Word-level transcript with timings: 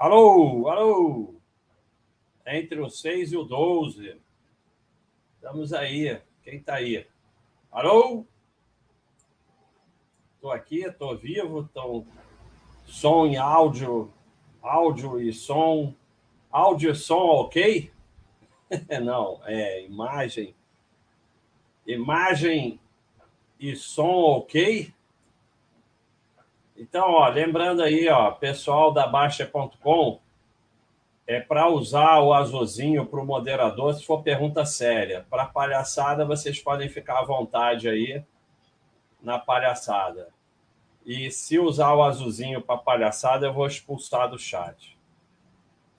Alô, 0.00 0.66
alô! 0.66 1.34
Entre 2.46 2.80
o 2.80 2.88
6 2.88 3.32
e 3.32 3.36
o 3.36 3.44
12. 3.44 4.18
Estamos 5.34 5.74
aí. 5.74 6.18
Quem 6.42 6.56
está 6.56 6.76
aí? 6.76 7.06
Alô? 7.70 8.24
Estou 10.34 10.52
aqui, 10.52 10.84
estou 10.84 11.14
vivo, 11.18 11.66
estou 11.66 12.06
som 12.86 13.26
e 13.26 13.36
áudio, 13.36 14.10
áudio 14.62 15.20
e 15.20 15.34
som, 15.34 15.94
áudio 16.50 16.92
e 16.92 16.94
som 16.94 17.26
ok? 17.42 17.92
Não, 19.04 19.42
é 19.44 19.84
imagem, 19.84 20.54
imagem 21.86 22.80
e 23.58 23.76
som 23.76 24.38
ok? 24.38 24.94
Então, 26.80 27.10
ó, 27.10 27.28
lembrando 27.28 27.82
aí, 27.82 28.08
ó, 28.08 28.30
pessoal 28.30 28.90
da 28.90 29.06
Baixa.com, 29.06 30.18
é 31.26 31.38
para 31.38 31.68
usar 31.68 32.20
o 32.20 32.32
azulzinho 32.32 33.04
para 33.04 33.20
o 33.20 33.26
moderador 33.26 33.92
se 33.92 34.02
for 34.02 34.22
pergunta 34.22 34.64
séria. 34.64 35.26
Para 35.28 35.44
palhaçada, 35.44 36.24
vocês 36.24 36.58
podem 36.58 36.88
ficar 36.88 37.18
à 37.18 37.22
vontade 37.22 37.86
aí 37.86 38.24
na 39.22 39.38
palhaçada. 39.38 40.30
E 41.04 41.30
se 41.30 41.58
usar 41.58 41.92
o 41.92 42.02
azulzinho 42.02 42.62
para 42.62 42.78
palhaçada, 42.78 43.44
eu 43.44 43.52
vou 43.52 43.66
expulsar 43.66 44.30
do 44.30 44.38
chat. 44.38 44.98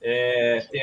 É, 0.02 0.61
tem... 0.61 0.81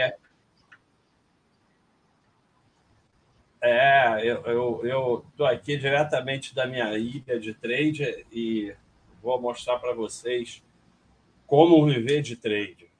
é 3.61 4.23
eu 4.25 5.25
estou 5.29 5.45
aqui 5.45 5.77
diretamente 5.77 6.55
da 6.55 6.69
minha 6.69 6.97
ilha 6.97 7.41
de 7.41 7.53
trade 7.53 8.25
e 8.31 8.77
vou 9.23 9.41
mostrar 9.41 9.79
para 9.79 9.93
vocês 9.93 10.63
como 11.47 11.85
viver 11.87 12.23
de 12.23 12.37
trade. 12.37 12.91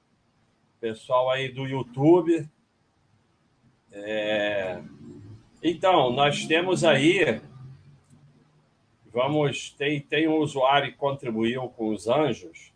Pessoal 0.79 1.29
aí 1.29 1.49
do 1.49 1.67
YouTube. 1.67 2.47
É... 3.91 4.81
Então, 5.61 6.11
nós 6.11 6.45
temos 6.45 6.83
aí. 6.83 7.41
Vamos. 9.11 9.71
Tem, 9.71 9.99
tem 9.99 10.27
um 10.27 10.37
usuário 10.37 10.91
que 10.91 10.97
contribuiu 10.97 11.69
com 11.69 11.89
os 11.89 12.07
anjos 12.07 12.71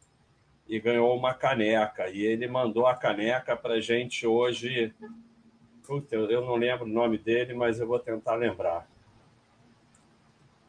e 0.68 0.80
ganhou 0.80 1.16
uma 1.16 1.34
caneca. 1.34 2.10
E 2.10 2.22
ele 2.22 2.48
mandou 2.48 2.86
a 2.88 2.96
caneca 2.96 3.56
para 3.56 3.82
gente 3.82 4.28
hoje. 4.28 4.94
Puta, 5.86 6.16
eu 6.16 6.46
não 6.46 6.56
lembro 6.56 6.86
o 6.86 6.90
nome 6.90 7.18
dele, 7.18 7.54
mas 7.54 7.80
eu 7.80 7.88
vou 7.88 8.00
tentar 8.00 8.36
lembrar. 8.36 8.88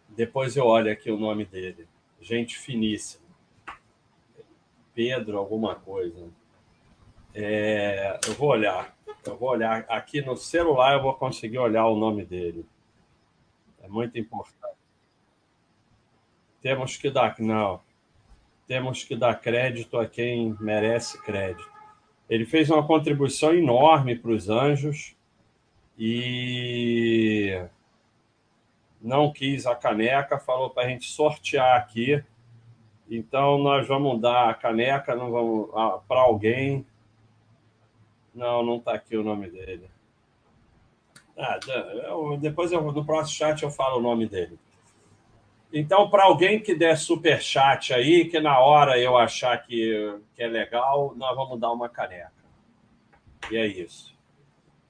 Depois 0.08 0.56
eu 0.56 0.66
olho 0.66 0.90
aqui 0.90 1.10
o 1.10 1.18
nome 1.18 1.44
dele 1.44 1.88
gente 2.24 2.58
finíssima. 2.58 3.22
Pedro, 4.94 5.36
alguma 5.36 5.74
coisa. 5.74 6.26
É, 7.34 8.18
eu 8.26 8.32
vou 8.34 8.48
olhar. 8.48 8.96
Eu 9.24 9.36
vou 9.36 9.50
olhar. 9.50 9.84
Aqui 9.88 10.22
no 10.22 10.36
celular 10.36 10.94
eu 10.94 11.02
vou 11.02 11.14
conseguir 11.14 11.58
olhar 11.58 11.86
o 11.86 11.96
nome 11.96 12.24
dele. 12.24 12.64
É 13.82 13.88
muito 13.88 14.18
importante. 14.18 14.78
Temos 16.62 16.96
que 16.96 17.10
dar. 17.10 17.38
Não. 17.38 17.80
Temos 18.66 19.04
que 19.04 19.14
dar 19.14 19.38
crédito 19.38 19.98
a 19.98 20.06
quem 20.06 20.56
merece 20.58 21.20
crédito. 21.22 21.70
Ele 22.30 22.46
fez 22.46 22.70
uma 22.70 22.86
contribuição 22.86 23.52
enorme 23.54 24.16
para 24.16 24.30
os 24.30 24.48
anjos 24.48 25.14
e 25.98 27.60
não 29.04 29.30
quis 29.30 29.66
a 29.66 29.76
caneca, 29.76 30.38
falou 30.38 30.70
para 30.70 30.84
a 30.84 30.88
gente 30.88 31.10
sortear 31.10 31.76
aqui. 31.76 32.24
Então, 33.08 33.58
nós 33.58 33.86
vamos 33.86 34.18
dar 34.18 34.48
a 34.48 34.54
caneca 34.54 35.14
não 35.14 35.30
vamos 35.30 35.68
ah, 35.74 36.00
para 36.08 36.20
alguém. 36.20 36.86
Não, 38.34 38.64
não 38.64 38.78
está 38.78 38.94
aqui 38.94 39.14
o 39.14 39.22
nome 39.22 39.50
dele. 39.50 39.90
Ah, 41.36 41.60
eu, 41.68 42.38
depois 42.38 42.72
eu, 42.72 42.80
no 42.80 43.04
próximo 43.04 43.36
chat 43.36 43.62
eu 43.62 43.70
falo 43.70 43.98
o 43.98 44.02
nome 44.02 44.26
dele. 44.26 44.58
Então, 45.70 46.08
para 46.08 46.24
alguém 46.24 46.60
que 46.60 46.74
der 46.74 46.96
super 46.96 47.42
chat 47.42 47.92
aí, 47.92 48.24
que 48.26 48.40
na 48.40 48.58
hora 48.58 48.98
eu 48.98 49.18
achar 49.18 49.58
que, 49.58 50.18
que 50.34 50.42
é 50.42 50.46
legal, 50.46 51.12
nós 51.14 51.36
vamos 51.36 51.60
dar 51.60 51.72
uma 51.72 51.90
caneca. 51.90 52.32
E 53.50 53.56
é 53.56 53.66
isso. 53.66 54.13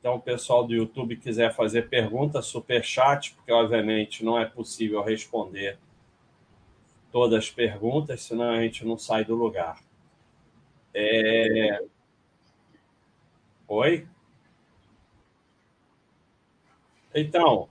Então, 0.04 0.16
o 0.16 0.20
pessoal 0.20 0.66
do 0.66 0.74
YouTube 0.74 1.16
quiser 1.16 1.54
fazer 1.54 1.88
pergunta, 1.88 2.42
super 2.42 2.84
chat, 2.84 3.32
porque 3.32 3.50
obviamente 3.50 4.22
não 4.22 4.38
é 4.38 4.44
possível 4.44 5.02
responder 5.02 5.78
todas 7.10 7.38
as 7.38 7.50
perguntas, 7.50 8.20
senão 8.20 8.50
a 8.50 8.60
gente 8.60 8.84
não 8.84 8.98
sai 8.98 9.24
do 9.24 9.34
lugar. 9.34 9.82
É... 10.92 11.82
Oi? 13.66 14.06
Então, 17.14 17.70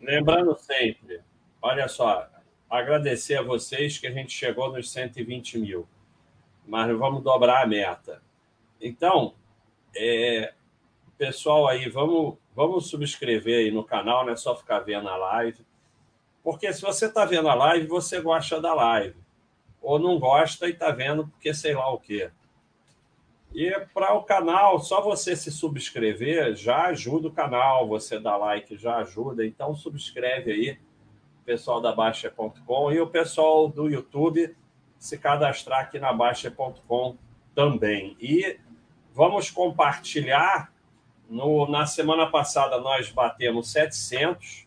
lembrando 0.00 0.58
sempre, 0.58 1.20
olha 1.62 1.86
só, 1.86 2.28
agradecer 2.68 3.36
a 3.36 3.42
vocês 3.42 3.96
que 3.96 4.08
a 4.08 4.12
gente 4.12 4.32
chegou 4.32 4.72
nos 4.72 4.90
120 4.90 5.58
mil, 5.58 5.86
mas 6.66 6.98
vamos 6.98 7.22
dobrar 7.22 7.62
a 7.62 7.66
meta. 7.68 8.20
Então, 8.80 9.34
é, 9.94 10.52
pessoal 11.20 11.68
aí, 11.68 11.86
vamos, 11.86 12.38
vamos 12.56 12.88
subscrever 12.88 13.58
aí 13.58 13.70
no 13.70 13.84
canal, 13.84 14.24
não 14.24 14.32
é 14.32 14.36
só 14.36 14.56
ficar 14.56 14.80
vendo 14.80 15.06
a 15.06 15.18
live. 15.18 15.66
Porque 16.42 16.72
se 16.72 16.80
você 16.80 17.06
está 17.06 17.26
vendo 17.26 17.46
a 17.46 17.54
live, 17.54 17.86
você 17.86 18.22
gosta 18.22 18.58
da 18.58 18.72
live. 18.72 19.14
Ou 19.82 19.98
não 19.98 20.18
gosta 20.18 20.66
e 20.66 20.70
está 20.70 20.90
vendo 20.90 21.26
porque 21.26 21.52
sei 21.52 21.74
lá 21.74 21.92
o 21.92 22.00
quê. 22.00 22.30
E 23.52 23.70
para 23.92 24.14
o 24.14 24.22
canal, 24.22 24.78
só 24.78 25.02
você 25.02 25.36
se 25.36 25.52
subscrever 25.52 26.54
já 26.54 26.86
ajuda 26.86 27.28
o 27.28 27.32
canal, 27.32 27.86
você 27.86 28.18
dá 28.18 28.38
like 28.38 28.74
já 28.78 28.96
ajuda. 28.96 29.44
Então 29.44 29.74
subscreve 29.74 30.50
aí, 30.50 30.78
pessoal 31.44 31.82
da 31.82 31.94
Baixa.com 31.94 32.92
e 32.92 32.98
o 32.98 33.06
pessoal 33.06 33.68
do 33.68 33.90
YouTube 33.90 34.56
se 34.98 35.18
cadastrar 35.18 35.80
aqui 35.80 35.98
na 35.98 36.14
Baixa.com 36.14 37.18
também. 37.54 38.16
E 38.18 38.58
vamos 39.12 39.50
compartilhar 39.50 40.72
no, 41.30 41.66
na 41.70 41.86
semana 41.86 42.26
passada 42.28 42.78
nós 42.80 43.08
batemos 43.08 43.70
700, 43.70 44.66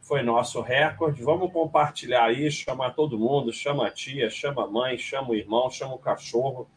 foi 0.00 0.20
nosso 0.22 0.60
recorde. 0.60 1.22
Vamos 1.22 1.52
compartilhar 1.52 2.24
aí, 2.24 2.50
chamar 2.50 2.90
todo 2.90 3.18
mundo, 3.18 3.52
chama 3.52 3.86
a 3.86 3.90
tia, 3.90 4.28
chama 4.28 4.64
a 4.64 4.66
mãe, 4.66 4.98
chama 4.98 5.30
o 5.30 5.34
irmão, 5.34 5.70
chama 5.70 5.94
o 5.94 5.98
cachorro 5.98 6.68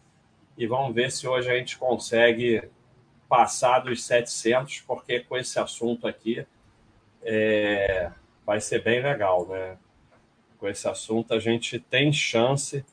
e 0.55 0.67
vamos 0.67 0.93
ver 0.93 1.11
se 1.11 1.27
hoje 1.27 1.49
a 1.49 1.57
gente 1.57 1.77
consegue 1.77 2.69
passar 3.27 3.79
dos 3.79 4.03
700, 4.05 4.81
porque 4.81 5.19
com 5.21 5.35
esse 5.35 5.59
assunto 5.59 6.07
aqui 6.07 6.45
é, 7.23 8.11
vai 8.45 8.61
ser 8.61 8.83
bem 8.83 9.01
legal, 9.01 9.47
né? 9.47 9.77
Com 10.59 10.67
esse 10.67 10.87
assunto 10.87 11.33
a 11.33 11.39
gente 11.39 11.79
tem 11.79 12.13
chance 12.13 12.85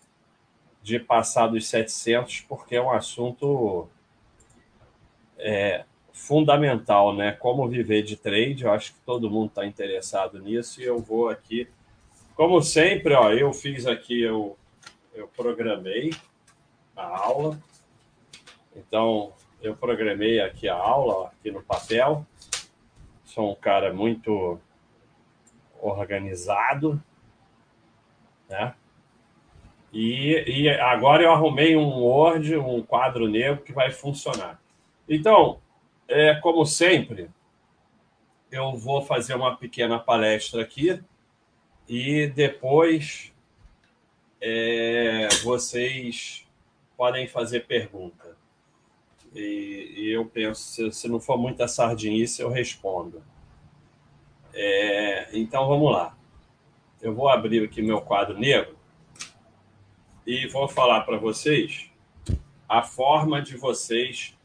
de 0.82 0.98
passar 0.98 1.46
dos 1.46 1.68
700, 1.68 2.40
porque 2.40 2.74
é 2.74 2.82
um 2.82 2.90
assunto 2.90 3.86
é, 5.38 5.84
fundamental, 6.12 7.14
né? 7.14 7.32
Como 7.32 7.68
viver 7.68 8.02
de 8.02 8.16
trade. 8.16 8.64
Eu 8.64 8.72
acho 8.72 8.92
que 8.92 9.00
todo 9.00 9.30
mundo 9.30 9.48
está 9.48 9.66
interessado 9.66 10.38
nisso 10.38 10.80
e 10.80 10.84
eu 10.84 10.98
vou 10.98 11.28
aqui, 11.28 11.68
como 12.34 12.62
sempre, 12.62 13.14
ó, 13.14 13.32
eu 13.32 13.52
fiz 13.52 13.86
aqui, 13.86 14.20
eu, 14.22 14.56
eu 15.14 15.28
programei 15.28 16.10
a 16.96 17.06
aula. 17.06 17.58
Então, 18.74 19.32
eu 19.60 19.76
programei 19.76 20.40
aqui 20.40 20.68
a 20.68 20.76
aula, 20.76 21.14
ó, 21.14 21.26
aqui 21.26 21.50
no 21.50 21.62
papel. 21.62 22.26
Sou 23.24 23.52
um 23.52 23.54
cara 23.54 23.92
muito 23.92 24.60
organizado, 25.80 27.02
né? 28.48 28.74
E, 29.92 30.44
e 30.46 30.68
agora 30.70 31.22
eu 31.22 31.32
arrumei 31.32 31.76
um 31.76 32.00
Word, 32.00 32.56
um 32.56 32.82
quadro 32.82 33.28
negro 33.28 33.62
que 33.62 33.72
vai 33.72 33.90
funcionar. 33.90 34.58
Então, 35.06 35.60
é, 36.08 36.34
como 36.36 36.64
sempre, 36.66 37.30
eu 38.50 38.74
vou 38.76 39.02
fazer 39.02 39.34
uma 39.34 39.56
pequena 39.56 39.98
palestra 39.98 40.62
aqui 40.62 41.02
e 41.88 42.26
depois 42.26 43.32
é, 44.40 45.28
vocês 45.42 46.46
podem 46.96 47.26
fazer 47.26 47.66
pergunta. 47.66 48.36
E, 49.34 49.94
e 49.96 50.10
eu 50.10 50.26
penso, 50.26 50.92
se, 50.92 51.08
não 51.08 51.18
for 51.18 51.38
muita 51.38 51.66
sardinice, 51.66 52.42
eu 52.42 52.50
respondo. 52.50 53.22
É, 54.52 55.28
então 55.32 55.66
vamos 55.66 55.90
lá. 55.90 56.16
Eu 57.00 57.14
vou 57.14 57.28
abrir 57.28 57.64
aqui 57.64 57.80
meu 57.80 58.02
quadro 58.02 58.38
negro 58.38 58.76
e 60.26 60.46
vou 60.48 60.68
falar 60.68 61.00
para 61.02 61.16
vocês 61.16 61.90
a 62.68 62.82
forma 62.82 63.40
de 63.40 63.56
vocês 63.56 64.36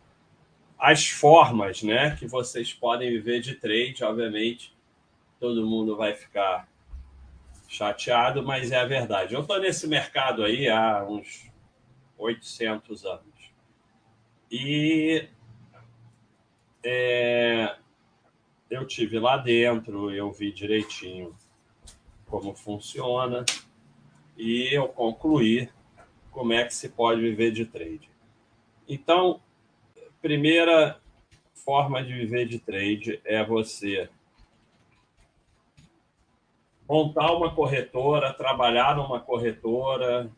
as 0.78 1.08
formas 1.08 1.82
né, 1.82 2.16
que 2.16 2.28
vocês 2.28 2.74
podem 2.74 3.10
viver 3.10 3.42
de 3.42 3.56
trade, 3.56 4.04
obviamente, 4.04 4.76
todo 5.40 5.66
mundo 5.66 5.96
vai 5.96 6.14
ficar 6.14 6.68
chateado, 7.68 8.44
mas 8.44 8.72
é 8.72 8.78
a 8.78 8.86
verdade. 8.86 9.34
Eu 9.34 9.42
estou 9.42 9.60
nesse 9.60 9.88
mercado 9.88 10.44
aí 10.44 10.70
há 10.70 11.04
uns 11.04 11.52
800 12.18 13.06
anos. 13.06 13.52
E 14.50 15.28
é, 16.84 17.76
eu 18.70 18.86
tive 18.86 19.20
lá 19.20 19.38
dentro, 19.38 20.12
eu 20.12 20.32
vi 20.32 20.52
direitinho 20.52 21.36
como 22.26 22.54
funciona 22.54 23.46
e 24.38 24.74
eu 24.74 24.88
concluí 24.88 25.70
como 26.32 26.54
é 26.54 26.64
que 26.64 26.74
se 26.74 26.90
pode 26.90 27.20
viver 27.22 27.52
de 27.52 27.66
trade. 27.66 28.10
Então, 28.88 29.42
primeira 30.22 31.00
forma 31.54 32.04
de 32.04 32.14
viver 32.14 32.48
de 32.48 32.60
trade 32.60 33.20
é 33.26 33.44
você 33.44 34.10
montar 36.88 37.34
uma 37.34 37.54
corretora, 37.54 38.34
trabalhar 38.34 38.96
numa 38.96 39.20
corretora, 39.20 40.30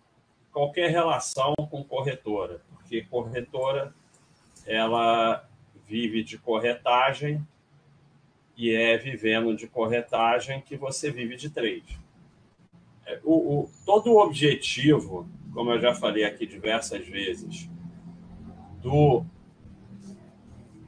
qualquer 0.52 0.90
relação 0.90 1.54
com 1.70 1.84
corretora, 1.84 2.62
porque 2.70 3.04
corretora 3.04 3.94
ela 4.66 5.48
vive 5.88 6.24
de 6.24 6.38
corretagem 6.38 7.46
e 8.58 8.74
é 8.74 8.98
vivendo 8.98 9.56
de 9.56 9.68
corretagem 9.68 10.62
que 10.62 10.76
você 10.76 11.12
vive 11.12 11.36
de 11.36 11.50
trade. 11.50 12.00
É, 13.06 13.20
o, 13.24 13.62
o, 13.62 13.72
todo 13.86 14.12
o 14.12 14.22
objetivo, 14.22 15.28
como 15.54 15.72
eu 15.72 15.80
já 15.80 15.94
falei 15.94 16.26
aqui 16.26 16.46
diversas 16.46 17.08
vezes, 17.08 17.70
do, 18.82 19.24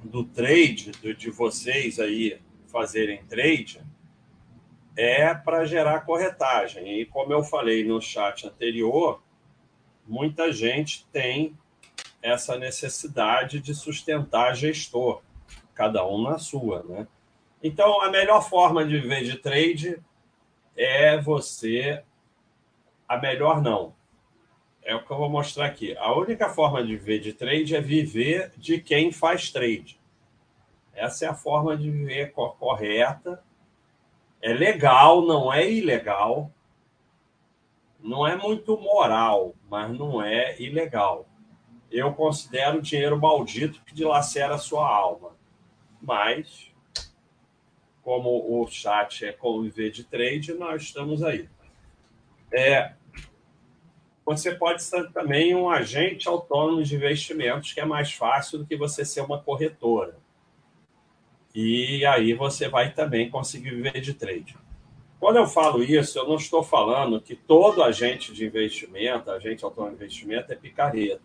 do 0.03 0.23
trade, 0.23 0.91
do, 1.01 1.13
de 1.13 1.29
vocês 1.29 1.99
aí 1.99 2.39
fazerem 2.67 3.23
trade, 3.25 3.81
é 4.95 5.33
para 5.33 5.65
gerar 5.65 6.01
corretagem. 6.01 6.99
E 6.99 7.05
como 7.05 7.33
eu 7.33 7.43
falei 7.43 7.83
no 7.83 8.01
chat 8.01 8.47
anterior, 8.47 9.21
muita 10.07 10.51
gente 10.51 11.07
tem 11.11 11.57
essa 12.21 12.57
necessidade 12.57 13.59
de 13.59 13.73
sustentar 13.73 14.55
gestor, 14.55 15.21
cada 15.73 16.05
um 16.05 16.21
na 16.21 16.37
sua, 16.37 16.83
né? 16.83 17.07
Então, 17.63 18.01
a 18.01 18.09
melhor 18.09 18.47
forma 18.47 18.83
de 18.83 18.99
viver 18.99 19.23
de 19.23 19.37
trade 19.37 20.01
é 20.75 21.19
você. 21.19 22.03
A 23.07 23.17
melhor 23.17 23.61
não. 23.61 23.93
É 24.83 24.95
o 24.95 25.03
que 25.03 25.11
eu 25.11 25.17
vou 25.17 25.29
mostrar 25.29 25.65
aqui. 25.65 25.95
A 25.97 26.13
única 26.13 26.49
forma 26.49 26.83
de 26.83 26.95
viver 26.95 27.19
de 27.19 27.33
trade 27.33 27.75
é 27.75 27.81
viver 27.81 28.51
de 28.57 28.79
quem 28.81 29.11
faz 29.11 29.51
trade. 29.51 29.99
Essa 30.93 31.25
é 31.25 31.27
a 31.29 31.35
forma 31.35 31.77
de 31.77 31.89
viver 31.89 32.31
correta. 32.31 33.43
É 34.41 34.53
legal, 34.53 35.21
não 35.21 35.53
é 35.53 35.69
ilegal. 35.69 36.51
Não 37.99 38.25
é 38.25 38.35
muito 38.35 38.77
moral, 38.77 39.53
mas 39.69 39.95
não 39.97 40.21
é 40.21 40.59
ilegal. 40.59 41.27
Eu 41.91 42.13
considero 42.13 42.81
dinheiro 42.81 43.19
maldito 43.19 43.81
que 43.85 43.93
dilacera 43.93 44.55
a 44.55 44.57
sua 44.57 44.87
alma. 44.87 45.35
Mas 46.01 46.71
como 48.01 48.61
o 48.61 48.67
chat 48.67 49.25
é 49.25 49.31
conviver 49.31 49.91
de 49.91 50.03
trade, 50.03 50.53
nós 50.53 50.81
estamos 50.83 51.23
aí. 51.23 51.47
É, 52.51 52.93
você 54.25 54.53
pode 54.53 54.83
ser 54.83 55.11
também 55.11 55.55
um 55.55 55.69
agente 55.69 56.27
autônomo 56.27 56.83
de 56.83 56.95
investimentos, 56.95 57.73
que 57.73 57.79
é 57.79 57.85
mais 57.85 58.13
fácil 58.13 58.59
do 58.59 58.65
que 58.65 58.75
você 58.75 59.03
ser 59.03 59.21
uma 59.21 59.41
corretora. 59.41 60.17
E 61.53 62.05
aí 62.05 62.33
você 62.33 62.69
vai 62.69 62.93
também 62.93 63.29
conseguir 63.29 63.71
viver 63.71 63.99
de 63.99 64.13
trade. 64.13 64.55
Quando 65.19 65.37
eu 65.37 65.47
falo 65.47 65.83
isso, 65.83 66.17
eu 66.17 66.27
não 66.27 66.35
estou 66.35 66.63
falando 66.63 67.21
que 67.21 67.35
todo 67.35 67.83
agente 67.83 68.33
de 68.33 68.45
investimento, 68.45 69.29
agente 69.29 69.63
autônomo 69.63 69.95
de 69.95 70.03
investimento, 70.03 70.51
é 70.51 70.55
picareta. 70.55 71.21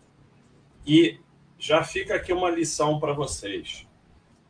E 0.85 1.19
já 1.57 1.83
fica 1.83 2.15
aqui 2.15 2.31
uma 2.31 2.49
lição 2.49 2.99
para 2.99 3.13
vocês. 3.13 3.87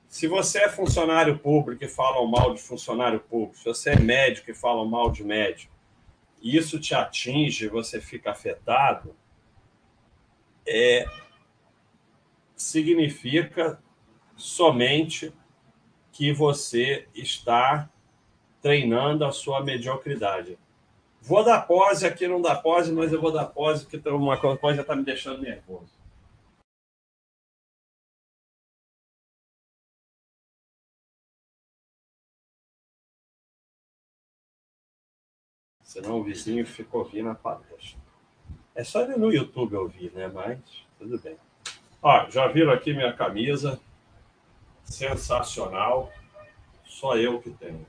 Se 0.08 0.28
você 0.28 0.60
é 0.60 0.70
funcionário 0.70 1.38
público 1.38 1.84
e 1.84 1.88
fala 1.88 2.26
mal 2.28 2.54
de 2.54 2.62
funcionário 2.62 3.20
público, 3.20 3.58
se 3.58 3.66
você 3.66 3.92
é 3.92 4.00
médico 4.00 4.52
e 4.52 4.54
fala 4.54 4.86
mal 4.86 5.12
de 5.12 5.24
médico, 5.24 5.74
isso 6.56 6.80
te 6.80 6.94
atinge, 6.94 7.68
você 7.68 8.00
fica 8.00 8.32
afetado, 8.32 9.16
é, 10.68 11.06
significa 12.56 13.82
somente 14.36 15.34
que 16.12 16.32
você 16.32 17.08
está 17.14 17.90
treinando 18.62 19.26
a 19.26 19.32
sua 19.32 19.64
mediocridade. 19.64 20.58
Vou 21.22 21.44
dar 21.44 21.62
pose 21.62 22.06
aqui, 22.06 22.28
não 22.28 22.42
dá 22.42 22.56
pose, 22.56 22.92
mas 22.92 23.12
eu 23.12 23.20
vou 23.20 23.32
dar 23.32 23.46
pose, 23.46 23.86
porque 23.86 24.08
uma 24.10 24.38
coisa 24.38 24.82
está 24.82 24.96
me 24.96 25.04
deixando 25.04 25.42
nervoso. 25.42 25.97
Senão 35.98 36.20
o 36.20 36.24
vizinho 36.24 36.64
ficou 36.64 37.02
ouvindo 37.02 37.28
a 37.28 37.34
palestra. 37.34 38.00
É 38.76 38.84
só 38.84 39.02
ele 39.02 39.16
no 39.16 39.34
YouTube 39.34 39.76
ouvir, 39.76 40.12
né? 40.12 40.28
Mas 40.28 40.60
tudo 41.00 41.18
bem. 41.18 41.36
Ó, 42.04 42.30
já 42.30 42.48
viram 42.48 42.72
aqui 42.72 42.94
minha 42.94 43.12
camisa? 43.14 43.82
Sensacional. 44.84 46.14
Só 46.86 47.18
eu 47.18 47.42
que 47.42 47.50
tenho. 47.50 47.84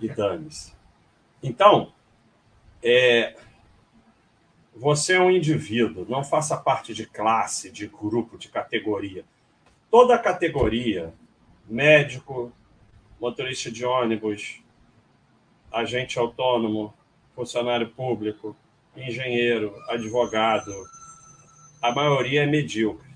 E 0.00 0.08
dane-se. 0.08 0.72
Então, 1.42 1.92
é, 2.82 3.36
você 4.74 5.16
é 5.16 5.20
um 5.20 5.30
indivíduo, 5.30 6.06
não 6.08 6.24
faça 6.24 6.56
parte 6.56 6.94
de 6.94 7.04
classe, 7.04 7.70
de 7.70 7.86
grupo, 7.86 8.38
de 8.38 8.48
categoria. 8.48 9.22
Toda 9.90 10.18
categoria, 10.18 11.12
médico, 11.68 12.50
motorista 13.20 13.70
de 13.70 13.84
ônibus, 13.84 14.62
agente 15.70 16.18
autônomo, 16.18 16.94
funcionário 17.34 17.88
público, 17.90 18.56
engenheiro, 18.96 19.74
advogado, 19.88 20.72
a 21.80 21.92
maioria 21.92 22.42
é 22.42 22.46
medíocre. 22.46 23.08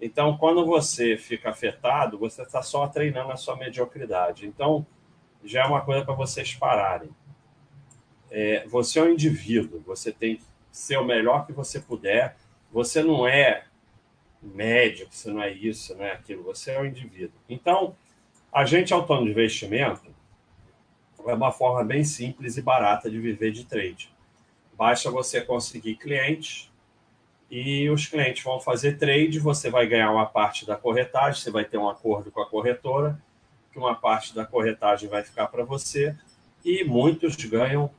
Então, 0.00 0.36
quando 0.36 0.64
você 0.64 1.16
fica 1.16 1.50
afetado, 1.50 2.18
você 2.18 2.42
está 2.42 2.62
só 2.62 2.86
treinando 2.86 3.32
a 3.32 3.36
sua 3.36 3.56
mediocridade. 3.56 4.46
Então, 4.46 4.86
já 5.44 5.62
é 5.62 5.66
uma 5.66 5.82
coisa 5.82 6.04
para 6.04 6.14
vocês 6.14 6.54
pararem. 6.54 7.10
É, 8.30 8.66
você 8.66 8.98
é 8.98 9.02
um 9.02 9.10
indivíduo, 9.10 9.82
você 9.84 10.12
tem 10.12 10.36
que 10.36 10.44
ser 10.70 10.96
o 10.96 11.04
melhor 11.04 11.46
que 11.46 11.52
você 11.52 11.80
puder. 11.80 12.36
Você 12.72 13.02
não 13.02 13.26
é 13.26 13.64
médico, 14.40 15.12
você 15.12 15.30
não 15.30 15.42
é 15.42 15.50
isso, 15.52 15.94
não 15.96 16.04
é 16.04 16.12
aquilo, 16.12 16.44
você 16.44 16.72
é 16.72 16.80
um 16.80 16.86
indivíduo. 16.86 17.38
Então, 17.48 17.94
agente 18.52 18.94
autônomo 18.94 19.26
de 19.26 19.32
investimento 19.32 20.10
é 21.26 21.34
uma 21.34 21.52
forma 21.52 21.84
bem 21.84 22.04
simples 22.04 22.56
e 22.56 22.62
barata 22.62 23.10
de 23.10 23.18
viver 23.18 23.52
de 23.52 23.64
trade. 23.64 24.12
Basta 24.76 25.10
você 25.10 25.40
conseguir 25.40 25.96
clientes 25.96 26.70
e 27.50 27.90
os 27.90 28.06
clientes 28.06 28.42
vão 28.42 28.60
fazer 28.60 28.96
trade, 28.96 29.38
você 29.38 29.68
vai 29.68 29.86
ganhar 29.86 30.10
uma 30.10 30.26
parte 30.26 30.64
da 30.64 30.76
corretagem, 30.76 31.40
você 31.40 31.50
vai 31.50 31.64
ter 31.64 31.78
um 31.78 31.88
acordo 31.88 32.30
com 32.30 32.40
a 32.40 32.46
corretora, 32.46 33.20
que 33.72 33.78
uma 33.78 33.94
parte 33.94 34.34
da 34.34 34.44
corretagem 34.44 35.08
vai 35.08 35.22
ficar 35.22 35.48
para 35.48 35.64
você 35.64 36.16
e 36.64 36.84
muitos 36.84 37.36
ganham 37.36 37.90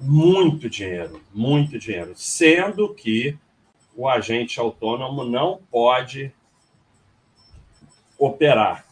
muito 0.00 0.70
dinheiro, 0.70 1.20
muito 1.34 1.78
dinheiro, 1.78 2.12
sendo 2.16 2.94
que 2.94 3.36
o 3.94 4.08
agente 4.08 4.60
autônomo 4.60 5.24
não 5.24 5.60
pode 5.70 6.32
operar. 8.18 8.86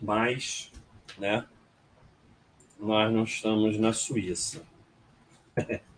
Mas, 0.00 0.70
né, 1.18 1.44
nós 2.80 3.12
não 3.12 3.24
estamos 3.24 3.78
na 3.78 3.92
Suíça. 3.92 4.62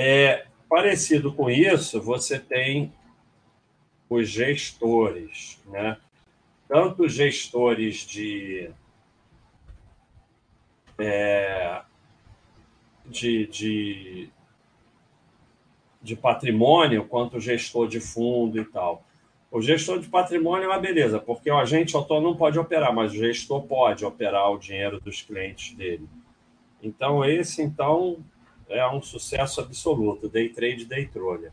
É, 0.00 0.46
parecido 0.68 1.32
com 1.32 1.50
isso, 1.50 2.00
você 2.00 2.38
tem 2.38 2.92
os 4.08 4.28
gestores, 4.28 5.60
né? 5.66 5.96
Tanto 6.68 7.08
gestores 7.08 8.06
de, 8.06 8.70
é, 10.98 11.82
de, 13.06 13.46
de, 13.46 14.30
de 16.00 16.14
patrimônio, 16.14 17.06
quanto 17.06 17.40
gestor 17.40 17.88
de 17.88 17.98
fundo 17.98 18.60
e 18.60 18.64
tal. 18.64 19.04
O 19.50 19.62
gestor 19.62 19.98
de 19.98 20.08
patrimônio 20.08 20.64
é 20.64 20.68
uma 20.68 20.78
beleza, 20.78 21.18
porque 21.18 21.50
o 21.50 21.56
agente 21.56 21.96
autônomo 21.96 22.30
não 22.30 22.36
pode 22.36 22.58
operar, 22.58 22.94
mas 22.94 23.12
o 23.12 23.16
gestor 23.16 23.62
pode 23.62 24.04
operar 24.04 24.50
o 24.50 24.58
dinheiro 24.58 25.00
dos 25.00 25.22
clientes 25.22 25.74
dele. 25.74 26.06
Então, 26.82 27.24
esse, 27.24 27.62
então, 27.62 28.18
é 28.68 28.86
um 28.86 29.00
sucesso 29.00 29.60
absoluto, 29.62 30.28
day 30.28 30.50
trade, 30.50 30.84
day 30.84 31.06
trolha, 31.06 31.50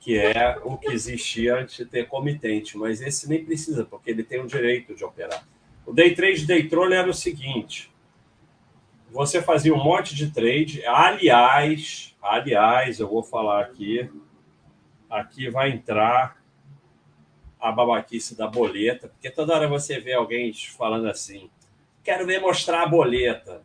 que 0.00 0.16
é 0.16 0.58
o 0.64 0.78
que 0.78 0.88
existia 0.90 1.56
antes 1.56 1.76
de 1.76 1.84
ter 1.84 2.08
comitente, 2.08 2.78
mas 2.78 3.02
esse 3.02 3.28
nem 3.28 3.44
precisa, 3.44 3.84
porque 3.84 4.10
ele 4.10 4.22
tem 4.22 4.40
o 4.40 4.46
direito 4.46 4.94
de 4.94 5.04
operar. 5.04 5.46
O 5.84 5.92
day 5.92 6.14
trade, 6.14 6.46
day 6.46 6.66
trolha 6.66 6.96
era 6.96 7.10
o 7.10 7.14
seguinte, 7.14 7.92
você 9.10 9.42
fazia 9.42 9.74
um 9.74 9.82
monte 9.82 10.14
de 10.14 10.30
trade, 10.30 10.84
aliás, 10.86 12.16
aliás, 12.22 13.00
eu 13.00 13.08
vou 13.08 13.22
falar 13.22 13.62
aqui, 13.62 14.08
aqui 15.10 15.50
vai 15.50 15.70
entrar 15.70 16.37
a 17.60 17.72
babaquice 17.72 18.36
da 18.36 18.46
boleta, 18.46 19.08
porque 19.08 19.30
toda 19.30 19.54
hora 19.54 19.68
você 19.68 19.98
vê 19.98 20.14
alguém 20.14 20.52
falando 20.52 21.08
assim: 21.08 21.50
quero 22.02 22.26
ver 22.26 22.40
mostrar 22.40 22.82
a 22.82 22.86
boleta. 22.86 23.62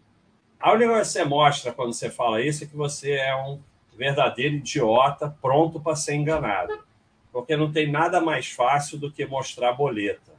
A 0.60 0.72
única 0.72 0.92
coisa 0.92 1.02
que 1.02 1.08
você 1.08 1.26
mostra 1.26 1.74
quando 1.74 1.94
você 1.94 2.10
fala 2.10 2.42
isso 2.42 2.64
é 2.64 2.68
que 2.68 2.76
você 2.76 3.12
é 3.12 3.36
um 3.36 3.60
verdadeiro 3.98 4.56
idiota 4.56 5.36
pronto 5.42 5.80
para 5.80 5.96
ser 5.96 6.16
enganado. 6.16 6.84
Porque 7.32 7.58
não 7.58 7.72
tem 7.72 7.92
nada 7.92 8.22
mais 8.22 8.50
fácil 8.52 8.98
do 8.98 9.12
que 9.12 9.26
mostrar 9.26 9.70
a 9.70 9.74
boleta. 9.74 10.32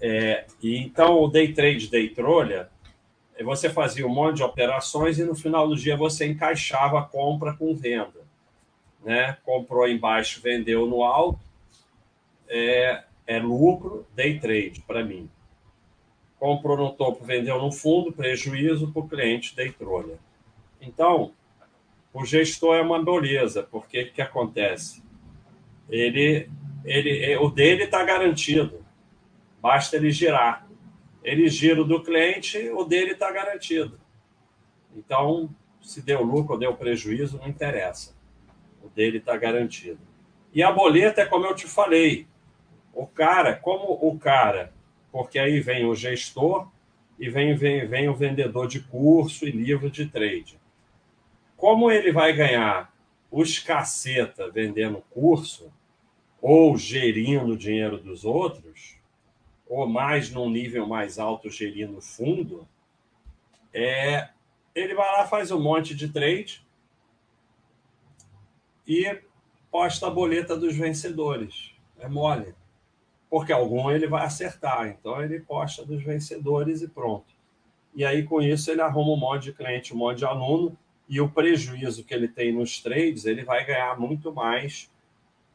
É, 0.00 0.46
e 0.62 0.76
então, 0.78 1.22
o 1.22 1.28
day 1.28 1.52
trade, 1.52 1.88
day 1.88 2.08
trolha, 2.08 2.68
você 3.44 3.68
fazia 3.68 4.06
um 4.06 4.12
monte 4.12 4.36
de 4.36 4.42
operações 4.42 5.18
e 5.18 5.24
no 5.24 5.34
final 5.34 5.68
do 5.68 5.76
dia 5.76 5.96
você 5.96 6.26
encaixava 6.26 6.98
a 7.00 7.04
compra 7.04 7.54
com 7.54 7.74
venda. 7.74 8.26
Né? 9.04 9.36
Comprou 9.44 9.88
embaixo, 9.88 10.40
vendeu 10.42 10.86
no 10.86 11.02
alto, 11.02 11.45
é, 12.48 13.04
é 13.26 13.38
lucro, 13.38 14.06
day 14.14 14.38
trade 14.38 14.82
para 14.86 15.04
mim. 15.04 15.28
Comprou 16.38 16.76
no 16.76 16.92
topo, 16.92 17.24
vendeu 17.24 17.60
no 17.60 17.72
fundo, 17.72 18.12
prejuízo 18.12 18.92
para 18.92 19.02
o 19.02 19.08
cliente, 19.08 19.56
day 19.56 19.70
trolha. 19.72 20.18
Então, 20.80 21.32
o 22.12 22.24
gestor 22.24 22.76
é 22.76 22.82
uma 22.82 23.02
beleza, 23.02 23.62
porque 23.62 24.02
o 24.02 24.12
que 24.12 24.22
acontece? 24.22 25.02
Ele, 25.88 26.48
ele, 26.84 27.36
o 27.36 27.50
dele 27.50 27.84
está 27.84 28.02
garantido, 28.04 28.84
basta 29.60 29.96
ele 29.96 30.10
girar. 30.10 30.66
Ele 31.22 31.48
gira 31.48 31.82
do 31.82 32.02
cliente, 32.02 32.56
o 32.70 32.84
dele 32.84 33.12
está 33.12 33.32
garantido. 33.32 33.98
Então, 34.94 35.50
se 35.82 36.00
deu 36.00 36.22
lucro 36.22 36.54
ou 36.54 36.58
deu 36.58 36.74
prejuízo, 36.74 37.38
não 37.38 37.48
interessa. 37.48 38.16
O 38.82 38.88
dele 38.88 39.18
está 39.18 39.36
garantido. 39.36 39.98
E 40.52 40.62
a 40.62 40.70
boleta 40.70 41.20
é 41.20 41.26
como 41.26 41.44
eu 41.44 41.54
te 41.54 41.66
falei. 41.66 42.26
O 42.96 43.06
cara, 43.06 43.54
como 43.54 43.92
o 43.92 44.18
cara, 44.18 44.72
porque 45.12 45.38
aí 45.38 45.60
vem 45.60 45.84
o 45.84 45.94
gestor 45.94 46.66
e 47.18 47.28
vem, 47.28 47.54
vem, 47.54 47.86
vem 47.86 48.08
o 48.08 48.14
vendedor 48.14 48.66
de 48.66 48.80
curso 48.80 49.46
e 49.46 49.50
livro 49.50 49.90
de 49.90 50.06
trade. 50.06 50.58
Como 51.58 51.90
ele 51.90 52.10
vai 52.10 52.32
ganhar 52.32 52.90
os 53.30 53.58
caceta 53.58 54.50
vendendo 54.50 55.04
curso 55.10 55.70
ou 56.40 56.74
gerindo 56.78 57.52
o 57.52 57.56
dinheiro 57.56 57.98
dos 57.98 58.24
outros, 58.24 58.96
ou 59.68 59.86
mais 59.86 60.30
num 60.30 60.48
nível 60.48 60.86
mais 60.86 61.18
alto 61.18 61.50
gerindo 61.50 62.00
fundo, 62.00 62.66
é, 63.74 64.30
ele 64.74 64.94
vai 64.94 65.18
lá, 65.18 65.26
faz 65.26 65.50
um 65.50 65.60
monte 65.60 65.94
de 65.94 66.08
trade 66.08 66.66
e 68.86 69.20
posta 69.70 70.06
a 70.06 70.10
boleta 70.10 70.56
dos 70.56 70.74
vencedores. 70.74 71.74
É 71.98 72.08
mole. 72.08 72.54
Porque 73.28 73.52
algum 73.52 73.90
ele 73.90 74.06
vai 74.06 74.24
acertar. 74.24 74.88
Então 74.88 75.22
ele 75.22 75.40
posta 75.40 75.84
dos 75.84 76.02
vencedores 76.02 76.82
e 76.82 76.88
pronto. 76.88 77.34
E 77.94 78.04
aí, 78.04 78.24
com 78.24 78.42
isso, 78.42 78.70
ele 78.70 78.82
arruma 78.82 79.12
um 79.12 79.16
monte 79.16 79.44
de 79.44 79.52
cliente, 79.54 79.94
um 79.94 79.96
monte 79.96 80.18
de 80.18 80.26
aluno, 80.26 80.76
e 81.08 81.18
o 81.18 81.30
prejuízo 81.30 82.04
que 82.04 82.12
ele 82.12 82.28
tem 82.28 82.52
nos 82.52 82.80
trades, 82.80 83.24
ele 83.24 83.42
vai 83.42 83.64
ganhar 83.64 83.98
muito 83.98 84.32
mais 84.32 84.90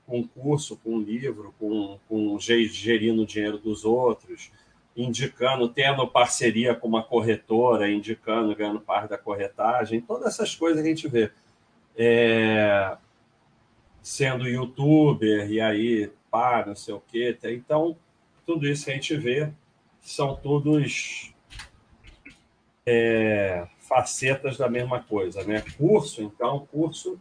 com 0.07 0.27
curso, 0.27 0.75
com 0.77 0.99
livro, 0.99 1.53
com, 1.59 1.99
com 2.09 2.39
gerindo 2.39 3.21
o 3.21 3.25
dinheiro 3.25 3.57
dos 3.57 3.85
outros, 3.85 4.51
indicando, 4.97 5.69
tendo 5.69 6.05
parceria 6.07 6.73
com 6.73 6.87
uma 6.87 7.03
corretora, 7.03 7.89
indicando, 7.89 8.55
ganhando 8.55 8.81
parte 8.81 9.09
da 9.09 9.17
corretagem, 9.17 10.01
todas 10.01 10.33
essas 10.33 10.55
coisas 10.55 10.81
que 10.81 10.87
a 10.87 10.95
gente 10.95 11.07
vê. 11.07 11.31
É, 11.95 12.97
sendo 14.01 14.47
youtuber, 14.47 15.49
e 15.51 15.61
aí, 15.61 16.11
pá, 16.31 16.63
não 16.65 16.75
sei 16.75 16.93
o 16.93 17.01
quê. 17.01 17.37
Então, 17.43 17.97
tudo 18.45 18.65
isso 18.65 18.85
que 18.85 18.91
a 18.91 18.93
gente 18.93 19.15
vê 19.17 19.51
são 19.99 20.35
todos 20.35 21.33
é, 22.85 23.67
facetas 23.77 24.57
da 24.57 24.69
mesma 24.69 25.03
coisa, 25.03 25.43
né? 25.43 25.63
Curso, 25.77 26.23
então, 26.23 26.65
curso 26.71 27.19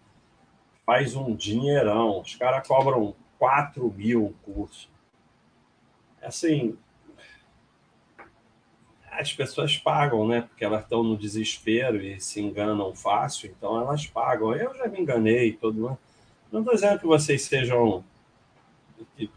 faz 0.86 1.14
um 1.14 1.34
dinheirão. 1.34 2.20
Os 2.20 2.34
caras 2.36 2.66
cobram 2.66 3.14
4 3.38 3.92
mil 3.92 4.26
um 4.26 4.32
curso. 4.32 4.88
Assim, 6.22 6.78
as 9.10 9.32
pessoas 9.32 9.76
pagam, 9.76 10.26
né? 10.26 10.42
Porque 10.42 10.64
elas 10.64 10.82
estão 10.82 11.02
no 11.02 11.16
desespero 11.16 12.00
e 12.00 12.20
se 12.20 12.40
enganam 12.40 12.94
fácil, 12.94 13.50
então 13.50 13.78
elas 13.80 14.06
pagam. 14.06 14.54
Eu 14.54 14.74
já 14.74 14.86
me 14.86 15.00
enganei, 15.00 15.52
todo 15.52 15.74
mundo. 15.74 15.98
Não 16.50 16.60
estou 16.60 16.74
dizendo 16.74 16.98
que 16.98 17.06
vocês 17.06 17.42
sejam 17.42 18.04
que 19.16 19.30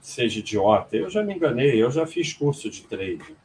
seja 0.00 0.38
idiota. 0.38 0.96
Eu 0.96 1.10
já 1.10 1.22
me 1.22 1.34
enganei, 1.34 1.82
eu 1.82 1.90
já 1.90 2.06
fiz 2.06 2.32
curso 2.32 2.70
de 2.70 2.82
trade. 2.82 3.36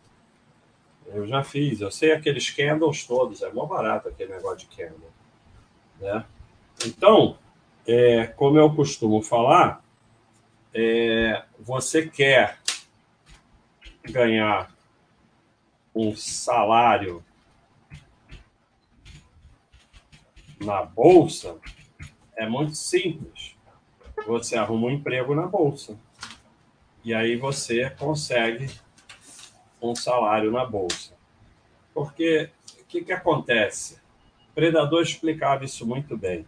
Eu 1.08 1.28
já 1.28 1.44
fiz, 1.44 1.82
eu 1.82 1.92
sei 1.92 2.12
aqueles 2.12 2.50
candles 2.50 3.06
todos, 3.06 3.42
é 3.42 3.52
mó 3.52 3.66
barato 3.66 4.10
aquele 4.10 4.34
negócio 4.34 4.68
de 4.68 4.76
candle. 4.76 5.12
Né? 6.00 6.26
Então, 6.86 7.38
é, 7.88 8.28
como 8.28 8.58
eu 8.58 8.74
costumo 8.74 9.22
falar, 9.22 9.84
é, 10.74 11.44
você 11.60 12.08
quer 12.08 12.60
ganhar 14.04 14.74
um 15.96 16.16
salário 16.16 17.24
na 20.60 20.84
bolsa, 20.84 21.58
é 22.36 22.48
muito 22.48 22.76
simples. 22.76 23.55
Você 24.26 24.56
arruma 24.56 24.88
um 24.88 24.92
emprego 24.92 25.36
na 25.36 25.48
bolsa. 25.48 25.98
E 27.04 27.14
aí 27.14 27.36
você 27.36 27.90
consegue 27.92 28.70
um 29.82 29.96
salário 29.96 30.52
na 30.52 30.66
bolsa. 30.66 31.14
Porque 31.94 32.50
o 32.80 32.86
que, 32.86 33.04
que 33.04 33.14
acontece? 33.14 33.96
O 34.50 34.56
Predador 34.56 35.02
explicava 35.02 35.66
isso 35.66 35.86
muito 35.86 36.18
bem. 36.18 36.46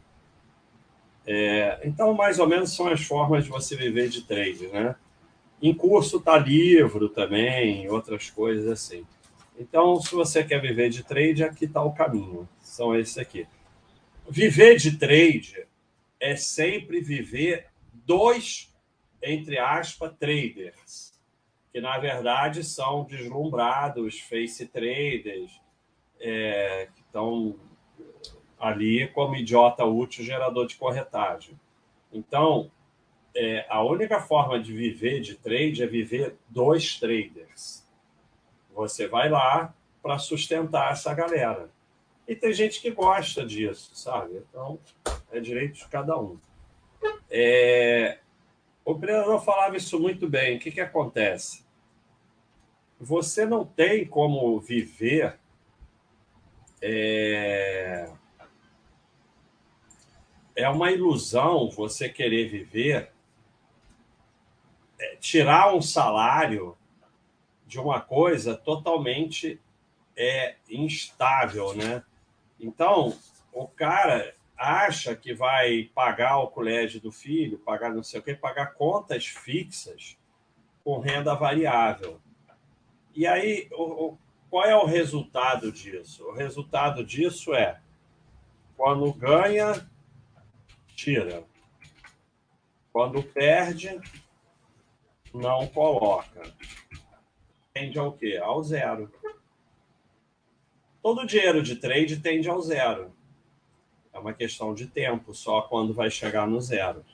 É, 1.25 1.81
então, 1.83 2.13
mais 2.13 2.39
ou 2.39 2.47
menos 2.47 2.73
são 2.73 2.87
as 2.87 3.03
formas 3.03 3.43
de 3.43 3.49
você 3.49 3.75
viver 3.75 4.09
de 4.09 4.23
trade, 4.23 4.67
né? 4.67 4.95
Em 5.61 5.73
curso 5.73 6.21
tá 6.21 6.37
livro 6.37 7.09
também, 7.09 7.89
outras 7.89 8.29
coisas 8.29 8.67
assim. 8.67 9.05
Então, 9.59 9.99
se 9.99 10.15
você 10.15 10.43
quer 10.43 10.61
viver 10.61 10.89
de 10.89 11.03
trade, 11.03 11.43
aqui 11.43 11.65
está 11.65 11.83
o 11.83 11.93
caminho. 11.93 12.47
São 12.61 12.95
esses 12.95 13.17
aqui. 13.17 13.45
Viver 14.29 14.77
de 14.77 14.97
trade 14.97 15.66
é 16.19 16.35
sempre 16.35 17.01
viver 17.01 17.67
dois, 17.93 18.73
entre 19.21 19.57
aspas, 19.57 20.13
traders, 20.19 21.13
que 21.71 21.81
na 21.81 21.97
verdade 21.97 22.63
são 22.63 23.03
deslumbrados, 23.03 24.19
face 24.21 24.67
traders, 24.67 25.59
é, 26.19 26.89
que 26.95 27.01
estão 27.01 27.55
ali 28.59 29.07
como 29.09 29.35
idiota 29.35 29.85
útil 29.85 30.25
gerador 30.25 30.65
de 30.65 30.75
corretagem. 30.75 31.59
Então, 32.11 32.71
é, 33.35 33.65
a 33.69 33.83
única 33.83 34.19
forma 34.19 34.59
de 34.59 34.73
viver 34.73 35.19
de 35.19 35.35
trade 35.35 35.83
é 35.83 35.87
viver 35.87 36.35
dois 36.49 36.99
traders. 36.99 37.85
Você 38.73 39.07
vai 39.07 39.29
lá 39.29 39.73
para 40.01 40.17
sustentar 40.17 40.91
essa 40.91 41.13
galera. 41.13 41.69
E 42.27 42.35
tem 42.35 42.51
gente 42.51 42.81
que 42.81 42.91
gosta 42.91 43.45
disso, 43.45 43.91
sabe? 43.95 44.43
Então, 44.49 44.79
é 45.31 45.39
direito 45.39 45.75
de 45.75 45.87
cada 45.87 46.17
um. 46.19 46.39
É... 47.29 48.19
O 48.83 48.95
predador 48.95 49.43
falava 49.43 49.75
isso 49.75 49.99
muito 49.99 50.29
bem. 50.29 50.57
O 50.57 50.59
que, 50.59 50.71
que 50.71 50.81
acontece? 50.81 51.65
Você 52.99 53.45
não 53.45 53.65
tem 53.65 54.05
como 54.05 54.59
viver 54.59 55.37
é 56.81 58.09
é 60.57 60.67
uma 60.67 60.91
ilusão 60.91 61.69
você 61.69 62.09
querer 62.09 62.49
viver, 62.49 63.11
é, 64.99 65.15
tirar 65.17 65.73
um 65.75 65.81
salário 65.81 66.75
de 67.67 67.79
uma 67.79 68.01
coisa 68.01 68.57
totalmente 68.57 69.61
é, 70.15 70.55
instável, 70.67 71.75
né? 71.75 72.03
Então, 72.59 73.15
o 73.53 73.67
cara 73.67 74.35
acha 74.57 75.15
que 75.15 75.33
vai 75.33 75.91
pagar 75.93 76.39
o 76.39 76.47
colégio 76.47 76.99
do 76.99 77.11
filho, 77.11 77.59
pagar 77.59 77.93
não 77.93 78.01
sei 78.01 78.19
o 78.19 78.23
quê, 78.23 78.33
pagar 78.33 78.73
contas 78.73 79.27
fixas 79.27 80.17
com 80.83 80.99
renda 80.99 81.35
variável. 81.35 82.19
E 83.13 83.27
aí, 83.27 83.67
o, 83.71 83.83
o, 83.83 84.17
qual 84.49 84.65
é 84.65 84.75
o 84.75 84.85
resultado 84.85 85.71
disso? 85.71 86.25
O 86.25 86.33
resultado 86.33 87.03
disso 87.03 87.53
é 87.53 87.79
quando 88.75 89.11
ganha 89.13 89.87
tira. 90.95 91.43
Quando 92.91 93.21
perde, 93.21 93.99
não 95.33 95.67
coloca. 95.67 96.41
Tende 97.73 97.99
ao 97.99 98.13
quê? 98.13 98.39
Ao 98.41 98.63
zero. 98.63 99.11
Todo 101.01 101.27
dinheiro 101.27 101.61
de 101.61 101.75
trade 101.75 102.19
tende 102.19 102.49
ao 102.49 102.59
zero. 102.61 103.16
É 104.17 104.19
uma 104.19 104.33
questão 104.33 104.73
de 104.73 104.87
tempo, 104.87 105.33
só 105.35 105.61
quando 105.61 105.93
vai 105.93 106.09
chegar 106.09 106.47
no 106.47 106.59
zero. 106.59 107.05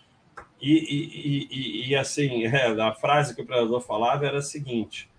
E, 0.59 0.71
e, 0.71 1.47
e, 1.51 1.89
e 1.89 1.95
assim, 1.95 2.45
é, 2.47 2.67
a 2.81 2.93
frase 2.93 3.35
que 3.35 3.41
o 3.41 3.45
predador 3.45 3.81
falava 3.81 4.25
era 4.25 4.37
a 4.37 4.41
seguinte: 4.41 5.09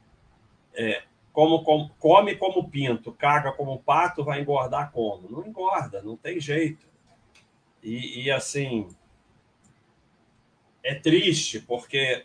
é, 0.72 1.02
como, 1.30 1.62
como, 1.62 1.90
come 1.98 2.36
como 2.36 2.70
pinto, 2.70 3.12
caga 3.12 3.52
como 3.52 3.78
pato, 3.78 4.24
vai 4.24 4.40
engordar 4.40 4.90
como? 4.92 5.30
Não 5.30 5.46
engorda, 5.46 6.02
não 6.02 6.16
tem 6.16 6.40
jeito. 6.40 6.86
E, 7.82 8.30
assim, 8.30 8.88
é 10.82 10.94
triste, 10.94 11.60
porque 11.60 12.24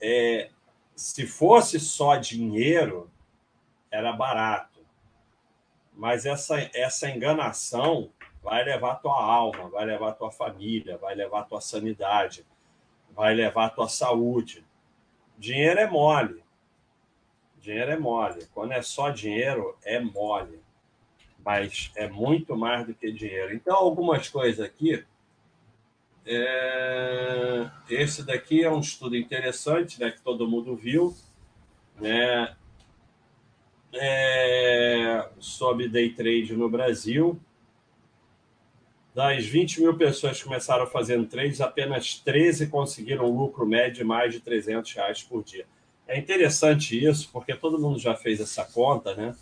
é, 0.00 0.48
se 0.96 1.26
fosse 1.26 1.78
só 1.78 2.16
dinheiro, 2.16 3.10
era 3.90 4.14
barato. 4.14 4.80
Mas 5.92 6.24
essa, 6.24 6.58
essa 6.72 7.10
enganação 7.10 8.10
vai 8.42 8.64
levar 8.64 8.96
tua 8.96 9.22
alma, 9.22 9.68
vai 9.68 9.84
levar 9.84 10.12
tua 10.12 10.30
família, 10.30 10.96
vai 10.96 11.14
levar 11.14 11.44
tua 11.44 11.60
sanidade, 11.60 12.46
vai 13.10 13.34
levar 13.34 13.70
tua 13.70 13.88
saúde. 13.88 14.64
Dinheiro 15.36 15.80
é 15.80 15.86
mole. 15.86 16.42
Dinheiro 17.60 17.92
é 17.92 17.98
mole. 17.98 18.46
Quando 18.54 18.72
é 18.72 18.82
só 18.82 19.10
dinheiro, 19.10 19.76
é 19.84 20.00
mole. 20.00 20.60
Mas 21.44 21.90
é 21.94 22.08
muito 22.08 22.56
mais 22.56 22.86
do 22.86 22.94
que 22.94 23.10
dinheiro. 23.12 23.54
Então, 23.54 23.76
algumas 23.76 24.28
coisas 24.28 24.64
aqui. 24.64 25.04
É... 26.26 27.70
Esse 27.88 28.22
daqui 28.22 28.62
é 28.62 28.70
um 28.70 28.80
estudo 28.80 29.16
interessante, 29.16 30.00
né, 30.00 30.10
que 30.10 30.20
todo 30.20 30.48
mundo 30.48 30.76
viu, 30.76 31.16
né, 31.98 32.54
é... 33.94 35.26
sobre 35.38 35.88
day 35.88 36.10
trade 36.10 36.54
no 36.54 36.68
Brasil. 36.68 37.40
Das 39.18 39.44
20 39.44 39.80
mil 39.80 39.96
pessoas 39.96 40.38
que 40.38 40.44
começaram 40.44 40.86
fazendo 40.86 41.26
trades, 41.26 41.60
apenas 41.60 42.20
13 42.20 42.68
conseguiram 42.68 43.24
um 43.24 43.36
lucro 43.36 43.66
médio 43.66 43.94
de 43.94 44.04
mais 44.04 44.32
de 44.32 44.38
300 44.38 44.92
reais 44.92 45.24
por 45.24 45.42
dia. 45.42 45.66
É 46.06 46.16
interessante 46.16 47.04
isso, 47.04 47.28
porque 47.32 47.52
todo 47.52 47.80
mundo 47.80 47.98
já 47.98 48.14
fez 48.14 48.38
essa 48.38 48.64
conta, 48.64 49.16
né? 49.16 49.34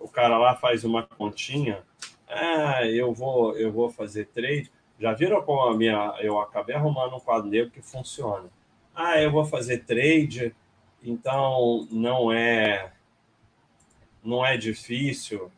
O 0.00 0.08
cara 0.08 0.36
lá 0.36 0.56
faz 0.56 0.82
uma 0.82 1.04
continha. 1.04 1.84
Ah, 2.26 2.84
eu 2.84 3.14
vou, 3.14 3.56
eu 3.56 3.70
vou 3.70 3.88
fazer 3.88 4.26
trade. 4.34 4.68
Já 4.98 5.12
viram 5.12 5.40
como 5.42 5.60
a 5.60 5.76
minha, 5.76 6.12
eu 6.20 6.40
acabei 6.40 6.74
arrumando 6.74 7.14
um 7.14 7.20
quadro 7.20 7.48
negro 7.48 7.70
que 7.70 7.80
funciona. 7.80 8.50
Ah, 8.92 9.22
eu 9.22 9.30
vou 9.30 9.44
fazer 9.44 9.84
trade, 9.84 10.52
então 11.04 11.86
não 11.88 12.32
é 12.32 12.90
não 14.24 14.44
é 14.44 14.56
difícil 14.56 15.52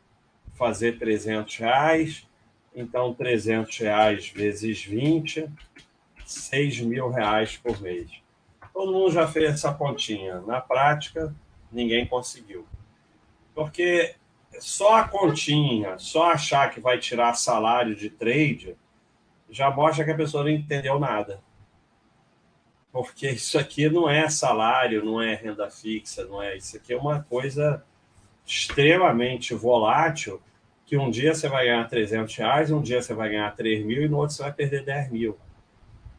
fazer 0.52 0.98
300 0.98 1.56
reais 1.56 2.30
então, 2.74 3.12
300 3.12 3.78
reais 3.78 4.28
vezes 4.28 4.82
20, 4.84 5.48
6 6.24 6.80
mil 6.80 7.10
reais 7.10 7.56
por 7.56 7.80
mês. 7.80 8.10
Todo 8.72 8.92
mundo 8.92 9.12
já 9.12 9.26
fez 9.26 9.54
essa 9.54 9.72
pontinha. 9.72 10.40
Na 10.40 10.60
prática, 10.60 11.34
ninguém 11.70 12.06
conseguiu. 12.06 12.66
Porque 13.54 14.14
só 14.58 14.96
a 14.96 15.08
continha, 15.08 15.98
só 15.98 16.32
achar 16.32 16.70
que 16.70 16.80
vai 16.80 16.98
tirar 16.98 17.34
salário 17.34 17.94
de 17.94 18.08
trade, 18.08 18.76
já 19.50 19.70
mostra 19.70 20.04
que 20.04 20.10
a 20.10 20.16
pessoa 20.16 20.44
não 20.44 20.50
entendeu 20.50 20.98
nada. 20.98 21.42
Porque 22.90 23.28
isso 23.30 23.58
aqui 23.58 23.88
não 23.88 24.08
é 24.08 24.28
salário, 24.28 25.04
não 25.04 25.20
é 25.20 25.34
renda 25.34 25.70
fixa, 25.70 26.24
não 26.24 26.42
é. 26.42 26.56
Isso 26.56 26.76
aqui 26.76 26.94
é 26.94 26.96
uma 26.96 27.22
coisa 27.22 27.84
extremamente 28.46 29.54
volátil 29.54 30.40
que 30.86 30.96
um 30.96 31.10
dia 31.10 31.34
você 31.34 31.48
vai 31.48 31.66
ganhar 31.66 31.88
300 31.88 32.34
reais, 32.36 32.70
um 32.70 32.82
dia 32.82 33.00
você 33.00 33.14
vai 33.14 33.30
ganhar 33.30 33.50
3 33.54 33.84
mil 33.84 34.02
e 34.02 34.08
no 34.08 34.18
outro 34.18 34.34
você 34.34 34.42
vai 34.42 34.52
perder 34.52 34.84
10 34.84 35.10
mil. 35.10 35.38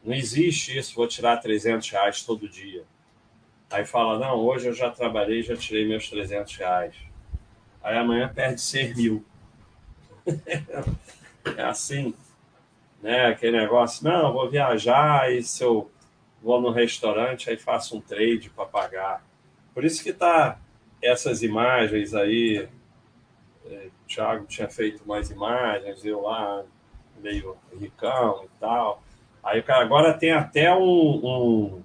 Não 0.02 0.14
existe 0.14 0.76
isso, 0.76 0.94
vou 0.94 1.06
tirar 1.06 1.38
300 1.38 1.88
reais 1.90 2.22
todo 2.22 2.48
dia. 2.48 2.84
Aí 3.70 3.84
fala, 3.84 4.18
não, 4.18 4.36
hoje 4.36 4.68
eu 4.68 4.74
já 4.74 4.90
trabalhei, 4.90 5.42
já 5.42 5.56
tirei 5.56 5.86
meus 5.86 6.08
300 6.08 6.56
reais. 6.56 6.94
Aí 7.82 7.96
amanhã 7.96 8.30
perde 8.32 8.60
6 8.60 8.96
mil. 8.96 9.24
é 11.56 11.62
assim, 11.62 12.14
né? 13.02 13.26
Aquele 13.26 13.58
negócio, 13.58 14.04
não, 14.04 14.32
vou 14.32 14.48
viajar 14.48 15.32
e 15.32 15.42
se 15.42 15.62
eu 15.62 15.90
vou 16.42 16.60
no 16.60 16.70
restaurante, 16.70 17.48
aí 17.48 17.56
faço 17.56 17.96
um 17.96 18.00
trade 18.00 18.50
para 18.50 18.66
pagar. 18.66 19.26
Por 19.72 19.84
isso 19.84 20.02
que 20.02 20.12
tá 20.12 20.58
essas 21.02 21.42
imagens 21.42 22.14
aí 22.14 22.68
Thiago 24.14 24.46
tinha 24.46 24.68
feito 24.68 25.06
mais 25.06 25.30
imagens, 25.30 26.04
eu 26.04 26.22
lá 26.22 26.64
meio 27.20 27.56
ricão 27.78 28.44
e 28.44 28.48
tal. 28.60 29.02
Aí 29.42 29.62
cara 29.62 29.82
agora 29.82 30.14
tem 30.14 30.32
até 30.32 30.74
um, 30.74 30.82
um, 30.82 31.82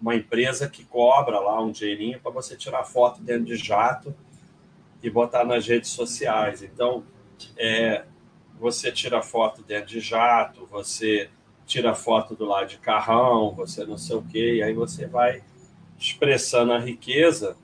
uma 0.00 0.14
empresa 0.14 0.68
que 0.68 0.84
cobra 0.84 1.38
lá 1.38 1.60
um 1.60 1.70
dinheirinho 1.70 2.20
para 2.20 2.30
você 2.30 2.56
tirar 2.56 2.84
foto 2.84 3.20
dentro 3.20 3.44
de 3.44 3.56
jato 3.56 4.14
e 5.02 5.10
botar 5.10 5.44
nas 5.44 5.66
redes 5.66 5.90
sociais. 5.90 6.62
Então, 6.62 7.04
é, 7.56 8.04
você 8.58 8.90
tira 8.90 9.22
foto 9.22 9.62
dentro 9.62 9.86
de 9.86 10.00
jato, 10.00 10.66
você 10.66 11.30
tira 11.66 11.94
foto 11.94 12.34
do 12.34 12.44
lado 12.44 12.68
de 12.68 12.78
carrão, 12.78 13.54
você 13.54 13.84
não 13.84 13.98
sei 13.98 14.16
o 14.16 14.22
quê, 14.22 14.54
e 14.56 14.62
aí 14.62 14.72
você 14.72 15.06
vai 15.06 15.42
expressando 15.98 16.72
a 16.72 16.78
riqueza 16.78 17.56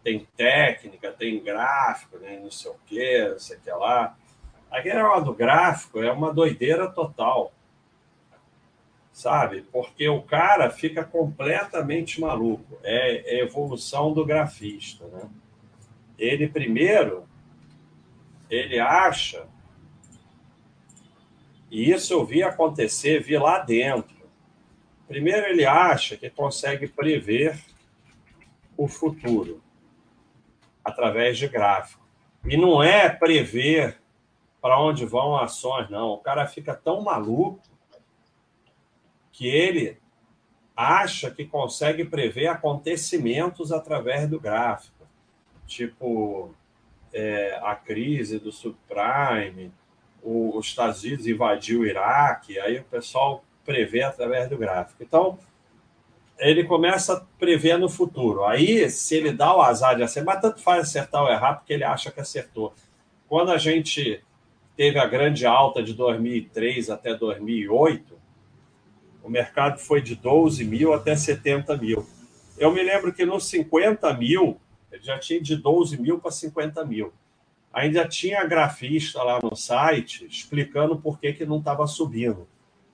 tem 0.02 0.26
técnica, 0.34 1.12
tem 1.12 1.42
gráfico, 1.42 2.16
né, 2.18 2.40
não 2.42 2.50
sei 2.50 2.70
o 2.70 2.76
que, 2.86 3.28
não 3.28 3.38
sei 3.38 3.56
o 3.58 3.60
que 3.60 3.70
lá. 3.70 4.16
Aquele 4.70 4.96
negócio 4.96 5.24
do 5.24 5.34
gráfico 5.34 6.02
é 6.02 6.12
uma 6.12 6.32
doideira 6.32 6.88
total. 6.88 7.52
Sabe? 9.12 9.62
Porque 9.72 10.08
o 10.08 10.22
cara 10.22 10.70
fica 10.70 11.04
completamente 11.04 12.20
maluco. 12.20 12.78
É, 12.82 13.38
é 13.38 13.40
evolução 13.40 14.12
do 14.12 14.24
grafista, 14.24 15.06
né? 15.08 15.28
Ele 16.18 16.46
primeiro, 16.48 17.26
ele 18.48 18.78
acha, 18.78 19.46
e 21.70 21.90
isso 21.90 22.12
eu 22.12 22.24
vi 22.24 22.42
acontecer, 22.42 23.22
vi 23.22 23.38
lá 23.38 23.60
dentro. 23.60 24.20
Primeiro, 25.06 25.46
ele 25.46 25.64
acha 25.64 26.16
que 26.16 26.28
consegue 26.28 26.88
prever 26.88 27.58
o 28.76 28.88
futuro 28.88 29.62
através 30.84 31.38
de 31.38 31.46
gráfico. 31.46 32.04
E 32.44 32.56
não 32.56 32.82
é 32.82 33.08
prever 33.08 33.99
para 34.60 34.80
onde 34.80 35.06
vão 35.06 35.36
ações, 35.36 35.88
não. 35.88 36.10
O 36.10 36.18
cara 36.18 36.46
fica 36.46 36.74
tão 36.74 37.00
maluco 37.02 37.60
que 39.32 39.46
ele 39.48 39.98
acha 40.76 41.30
que 41.30 41.44
consegue 41.44 42.04
prever 42.04 42.46
acontecimentos 42.46 43.72
através 43.72 44.28
do 44.28 44.40
gráfico, 44.40 45.06
tipo 45.66 46.54
é, 47.12 47.58
a 47.62 47.74
crise 47.74 48.38
do 48.38 48.52
subprime, 48.52 49.72
o, 50.22 50.56
os 50.56 50.66
Estados 50.66 51.02
Unidos 51.02 51.26
invadiu 51.26 51.80
o 51.80 51.86
Iraque, 51.86 52.58
aí 52.58 52.78
o 52.78 52.84
pessoal 52.84 53.44
prevê 53.64 54.02
através 54.02 54.48
do 54.48 54.58
gráfico. 54.58 55.02
Então, 55.02 55.38
ele 56.38 56.64
começa 56.64 57.14
a 57.14 57.20
prever 57.38 57.78
no 57.78 57.88
futuro. 57.88 58.44
Aí, 58.44 58.88
se 58.90 59.16
ele 59.16 59.32
dá 59.32 59.54
o 59.54 59.60
azar 59.60 59.96
de 59.96 60.02
acertar, 60.02 60.34
mas 60.34 60.42
tanto 60.42 60.60
faz 60.62 60.82
acertar 60.82 61.22
ou 61.22 61.30
errar, 61.30 61.56
porque 61.56 61.74
ele 61.74 61.84
acha 61.84 62.10
que 62.10 62.20
acertou. 62.20 62.74
Quando 63.28 63.50
a 63.52 63.58
gente 63.58 64.22
teve 64.80 64.98
a 64.98 65.04
grande 65.04 65.44
alta 65.44 65.82
de 65.82 65.92
2003 65.92 66.88
até 66.88 67.14
2008, 67.14 68.18
o 69.22 69.28
mercado 69.28 69.78
foi 69.78 70.00
de 70.00 70.14
12 70.14 70.64
mil 70.64 70.94
até 70.94 71.14
70 71.14 71.76
mil. 71.76 72.06
Eu 72.56 72.72
me 72.72 72.82
lembro 72.82 73.12
que 73.12 73.26
nos 73.26 73.44
50 73.50 74.10
mil, 74.14 74.58
Ele 74.90 75.02
já 75.02 75.18
tinha 75.18 75.38
de 75.38 75.54
12 75.54 76.00
mil 76.00 76.18
para 76.18 76.30
50 76.30 76.82
mil. 76.86 77.12
Ainda 77.70 78.08
tinha 78.08 78.42
grafista 78.46 79.22
lá 79.22 79.38
no 79.42 79.54
site 79.54 80.24
explicando 80.24 80.96
por 80.96 81.20
que, 81.20 81.34
que 81.34 81.44
não 81.44 81.58
estava 81.58 81.86
subindo. 81.86 82.48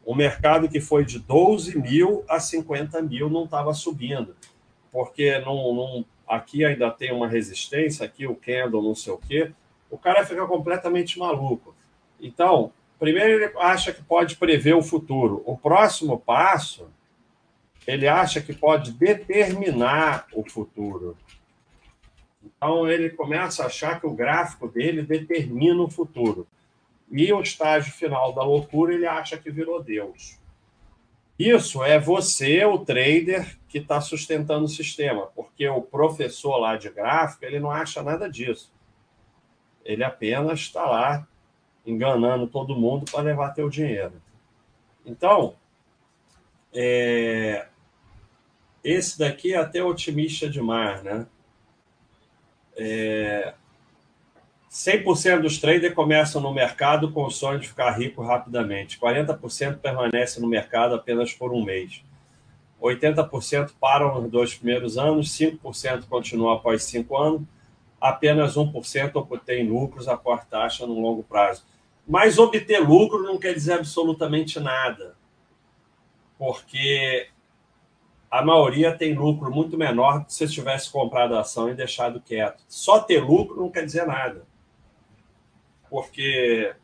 O 0.05 0.13
mercado 0.13 0.69
que 0.69 0.81
foi 0.81 1.05
de 1.05 1.21
12 1.21 1.79
mil 1.79 2.25
a 2.29 2.41
50 2.41 3.01
mil 3.03 3.31
não 3.31 3.45
estava 3.45 3.73
subindo, 3.73 4.35
porque 4.91 5.39
não, 5.39 5.73
não, 5.73 6.05
aqui 6.27 6.65
ainda 6.65 6.91
tem 6.91 7.13
uma 7.13 7.29
resistência, 7.29 8.05
aqui 8.05 8.27
o 8.27 8.35
candle 8.35 8.83
não 8.83 8.97
sei 8.97 9.13
o 9.13 9.19
quê. 9.19 9.53
O 9.89 9.97
cara 9.97 10.27
fica 10.27 10.45
completamente 10.49 11.17
maluco. 11.17 11.76
Então, 12.21 12.73
primeiro 12.99 13.45
ele 13.45 13.53
acha 13.59 13.93
que 13.93 14.03
pode 14.03 14.37
prever 14.37 14.75
o 14.75 14.83
futuro. 14.83 15.43
O 15.45 15.57
próximo 15.57 16.19
passo, 16.19 16.89
ele 17.87 18.09
acha 18.09 18.41
que 18.41 18.53
pode 18.53 18.93
determinar 18.93 20.27
o 20.33 20.49
futuro. 20.49 21.17
Então, 22.45 22.89
ele 22.89 23.11
começa 23.11 23.63
a 23.63 23.67
achar 23.67 24.01
que 24.01 24.07
o 24.07 24.15
gráfico 24.15 24.69
dele 24.69 25.03
determina 25.03 25.83
o 25.83 25.91
futuro. 25.91 26.47
E 27.11 27.33
o 27.33 27.41
estágio 27.41 27.93
final 27.93 28.33
da 28.33 28.43
loucura, 28.43 28.95
ele 28.95 29.07
acha 29.07 29.37
que 29.37 29.51
virou 29.51 29.83
Deus. 29.83 30.39
Isso 31.39 31.85
é 31.85 31.99
você, 31.99 32.65
o 32.65 32.79
trader, 32.79 33.59
que 33.69 33.79
está 33.79 34.01
sustentando 34.01 34.65
o 34.65 34.69
sistema, 34.69 35.27
porque 35.35 35.69
o 35.69 35.83
professor 35.83 36.57
lá 36.57 36.77
de 36.77 36.89
gráfico, 36.89 37.45
ele 37.45 37.61
não 37.61 37.71
acha 37.71 38.03
nada 38.03 38.29
disso. 38.29 38.73
Ele 39.85 40.03
apenas 40.03 40.61
está 40.61 40.87
lá 40.87 41.29
enganando 41.87 42.47
todo 42.47 42.77
mundo 42.77 43.05
para 43.11 43.23
levar 43.23 43.55
teu 43.55 43.69
dinheiro. 43.71 44.21
Então, 45.05 45.55
é... 46.75 47.67
esse 48.83 49.19
daqui 49.19 49.55
é 49.55 49.59
até 49.59 49.83
otimista 49.83 50.49
demais, 50.51 51.03
né? 51.03 51.27
É... 52.77 53.55
100% 54.71 55.41
dos 55.41 55.59
traders 55.59 55.95
começam 55.95 56.39
no 56.39 56.53
mercado 56.53 57.11
com 57.11 57.25
o 57.25 57.31
sonho 57.31 57.59
de 57.59 57.69
ficar 57.69 57.93
rico 57.93 58.23
rapidamente. 58.23 58.99
40% 58.99 59.79
permanece 59.79 60.39
no 60.39 60.47
mercado 60.47 60.95
apenas 60.95 61.33
por 61.33 61.51
um 61.51 61.65
mês. 61.65 62.03
80% 62.83 63.73
param 63.81 64.21
nos 64.21 64.31
dois 64.31 64.55
primeiros 64.55 64.99
anos, 64.99 65.31
5% 65.31 66.05
continuam 66.09 66.53
após 66.53 66.85
cinco 66.85 67.17
anos, 67.17 67.43
apenas 67.99 68.55
1% 68.55 69.13
obtém 69.15 69.67
lucros 69.67 70.09
após 70.09 70.45
taxa 70.45 70.87
no 70.87 71.01
longo 71.01 71.23
prazo. 71.23 71.65
Mas 72.07 72.39
obter 72.39 72.79
lucro 72.79 73.23
não 73.23 73.37
quer 73.37 73.53
dizer 73.53 73.75
absolutamente 73.75 74.61
nada, 74.61 75.17
porque 76.39 77.29
a 78.31 78.45
maioria 78.45 78.97
tem 78.97 79.15
lucro 79.15 79.51
muito 79.51 79.77
menor 79.77 80.21
do 80.21 80.27
que 80.27 80.35
se 80.35 80.47
tivesse 80.49 80.91
comprado 80.91 81.35
a 81.35 81.41
ação 81.41 81.69
e 81.69 81.75
deixado 81.75 82.21
quieto. 82.21 82.63
Só 82.69 83.01
ter 83.01 83.21
lucro 83.21 83.61
não 83.61 83.71
quer 83.71 83.85
dizer 83.85 84.07
nada, 84.07 84.47
porque 85.91 86.75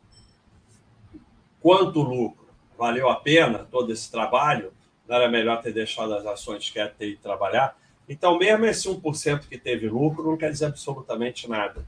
quanto 1.61 2.01
lucro? 2.01 2.43
Valeu 2.77 3.09
a 3.09 3.15
pena 3.15 3.59
todo 3.59 3.93
esse 3.93 4.11
trabalho? 4.11 4.73
Não 5.07 5.15
era 5.15 5.29
melhor 5.29 5.61
ter 5.61 5.71
deixado 5.71 6.13
as 6.15 6.25
ações 6.25 6.69
quietas 6.69 7.07
e 7.07 7.15
trabalhar? 7.15 7.77
Então, 8.09 8.37
mesmo 8.37 8.65
esse 8.65 8.89
1% 8.89 9.47
que 9.47 9.57
teve 9.57 9.87
lucro 9.87 10.23
não 10.23 10.35
quer 10.35 10.51
dizer 10.51 10.65
absolutamente 10.65 11.49
nada. 11.49 11.87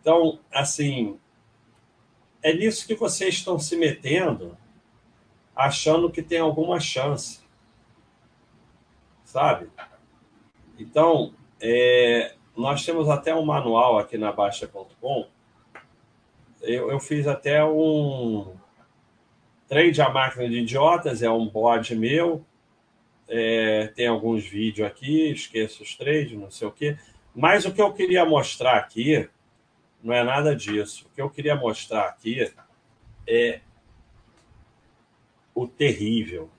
Então, 0.00 0.38
assim, 0.52 1.18
é 2.42 2.52
nisso 2.52 2.86
que 2.86 2.94
vocês 2.94 3.34
estão 3.34 3.58
se 3.58 3.76
metendo, 3.76 4.56
achando 5.54 6.10
que 6.10 6.22
tem 6.22 6.38
alguma 6.38 6.80
chance. 6.80 7.40
Sabe? 9.24 9.68
Então, 10.78 11.34
é, 11.60 12.34
nós 12.56 12.84
temos 12.84 13.08
até 13.08 13.34
um 13.34 13.44
manual 13.44 13.98
aqui 13.98 14.16
na 14.16 14.32
Baixa.com. 14.32 15.28
Eu, 16.62 16.90
eu 16.90 16.98
fiz 16.98 17.26
até 17.26 17.64
um 17.64 18.54
trade 19.68 20.02
a 20.02 20.10
máquina 20.10 20.48
de 20.48 20.58
idiotas, 20.58 21.22
é 21.22 21.30
um 21.30 21.46
bot 21.46 21.94
meu. 21.94 22.44
É, 23.28 23.86
tem 23.94 24.08
alguns 24.08 24.44
vídeos 24.44 24.86
aqui, 24.88 25.30
esqueço 25.30 25.82
os 25.82 25.94
trades, 25.94 26.36
não 26.36 26.50
sei 26.50 26.66
o 26.66 26.72
quê. 26.72 26.98
Mas 27.34 27.64
o 27.64 27.72
que 27.72 27.80
eu 27.80 27.92
queria 27.92 28.24
mostrar 28.24 28.76
aqui 28.76 29.28
não 30.02 30.14
é 30.14 30.24
nada 30.24 30.54
disso. 30.54 31.06
O 31.06 31.14
que 31.14 31.20
eu 31.20 31.30
queria 31.30 31.54
mostrar 31.54 32.06
aqui 32.06 32.52
é 33.26 33.60
o 35.54 35.66
terrível. 35.66 36.50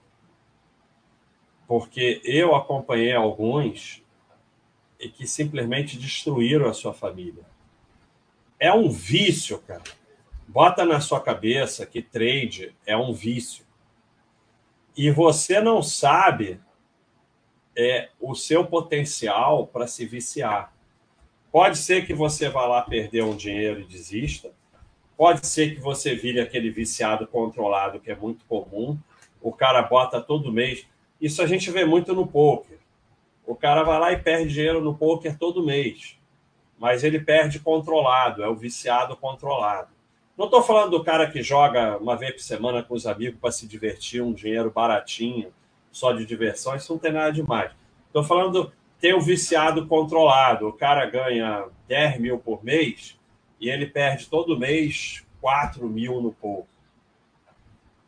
Porque 1.67 2.21
eu 2.23 2.55
acompanhei 2.55 3.13
alguns 3.13 4.03
e 4.99 5.09
que 5.09 5.25
simplesmente 5.25 5.97
destruíram 5.97 6.69
a 6.69 6.73
sua 6.73 6.93
família. 6.93 7.43
É 8.59 8.71
um 8.71 8.89
vício, 8.89 9.57
cara. 9.59 9.83
Bota 10.47 10.85
na 10.85 10.99
sua 10.99 11.19
cabeça 11.19 11.85
que 11.85 12.01
trade 12.01 12.75
é 12.85 12.95
um 12.95 13.13
vício. 13.13 13.65
E 14.95 15.09
você 15.09 15.61
não 15.61 15.81
sabe 15.81 16.59
é, 17.75 18.09
o 18.19 18.35
seu 18.35 18.65
potencial 18.65 19.65
para 19.65 19.87
se 19.87 20.05
viciar. 20.05 20.73
Pode 21.51 21.77
ser 21.77 22.05
que 22.05 22.13
você 22.13 22.47
vá 22.47 22.65
lá 22.65 22.81
perder 22.81 23.23
um 23.23 23.35
dinheiro 23.35 23.81
e 23.81 23.83
desista. 23.83 24.51
Pode 25.17 25.45
ser 25.45 25.75
que 25.75 25.81
você 25.81 26.15
vire 26.15 26.39
aquele 26.39 26.71
viciado 26.71 27.27
controlado, 27.27 27.99
que 27.99 28.09
é 28.09 28.15
muito 28.15 28.45
comum. 28.45 28.97
O 29.41 29.51
cara 29.51 29.81
bota 29.81 30.21
todo 30.21 30.51
mês. 30.51 30.87
Isso 31.19 31.41
a 31.41 31.47
gente 31.47 31.69
vê 31.69 31.83
muito 31.83 32.13
no 32.13 32.25
poker. 32.25 32.79
O 33.45 33.53
cara 33.53 33.83
vai 33.83 33.99
lá 33.99 34.11
e 34.13 34.17
perde 34.17 34.53
dinheiro 34.53 34.79
no 34.79 34.95
poker 34.95 35.37
todo 35.37 35.63
mês. 35.63 36.17
Mas 36.79 37.03
ele 37.03 37.19
perde 37.19 37.59
controlado, 37.59 38.41
é 38.41 38.47
o 38.47 38.55
viciado 38.55 39.15
controlado. 39.17 39.89
Não 40.37 40.45
estou 40.45 40.63
falando 40.63 40.91
do 40.91 41.03
cara 41.03 41.29
que 41.29 41.43
joga 41.43 41.97
uma 41.97 42.15
vez 42.15 42.31
por 42.31 42.41
semana 42.41 42.81
com 42.81 42.95
os 42.95 43.05
amigos 43.05 43.39
para 43.39 43.51
se 43.51 43.67
divertir, 43.67 44.23
um 44.23 44.33
dinheiro 44.33 44.71
baratinho, 44.71 45.53
só 45.91 46.13
de 46.13 46.25
diversão. 46.25 46.75
Isso 46.75 46.93
não 46.93 46.99
tem 46.99 47.11
nada 47.11 47.31
demais. 47.31 47.71
Estou 48.07 48.23
falando 48.23 48.71
tem 49.01 49.13
o 49.13 49.19
viciado 49.19 49.87
controlado. 49.87 50.67
O 50.67 50.73
cara 50.73 51.05
ganha 51.07 51.65
10 51.87 52.19
mil 52.19 52.37
por 52.37 52.63
mês 52.63 53.19
e 53.59 53.67
ele 53.67 53.87
perde 53.87 54.29
todo 54.29 54.57
mês 54.57 55.25
4 55.41 55.89
mil 55.89 56.21
no 56.21 56.31
pouco. 56.31 56.69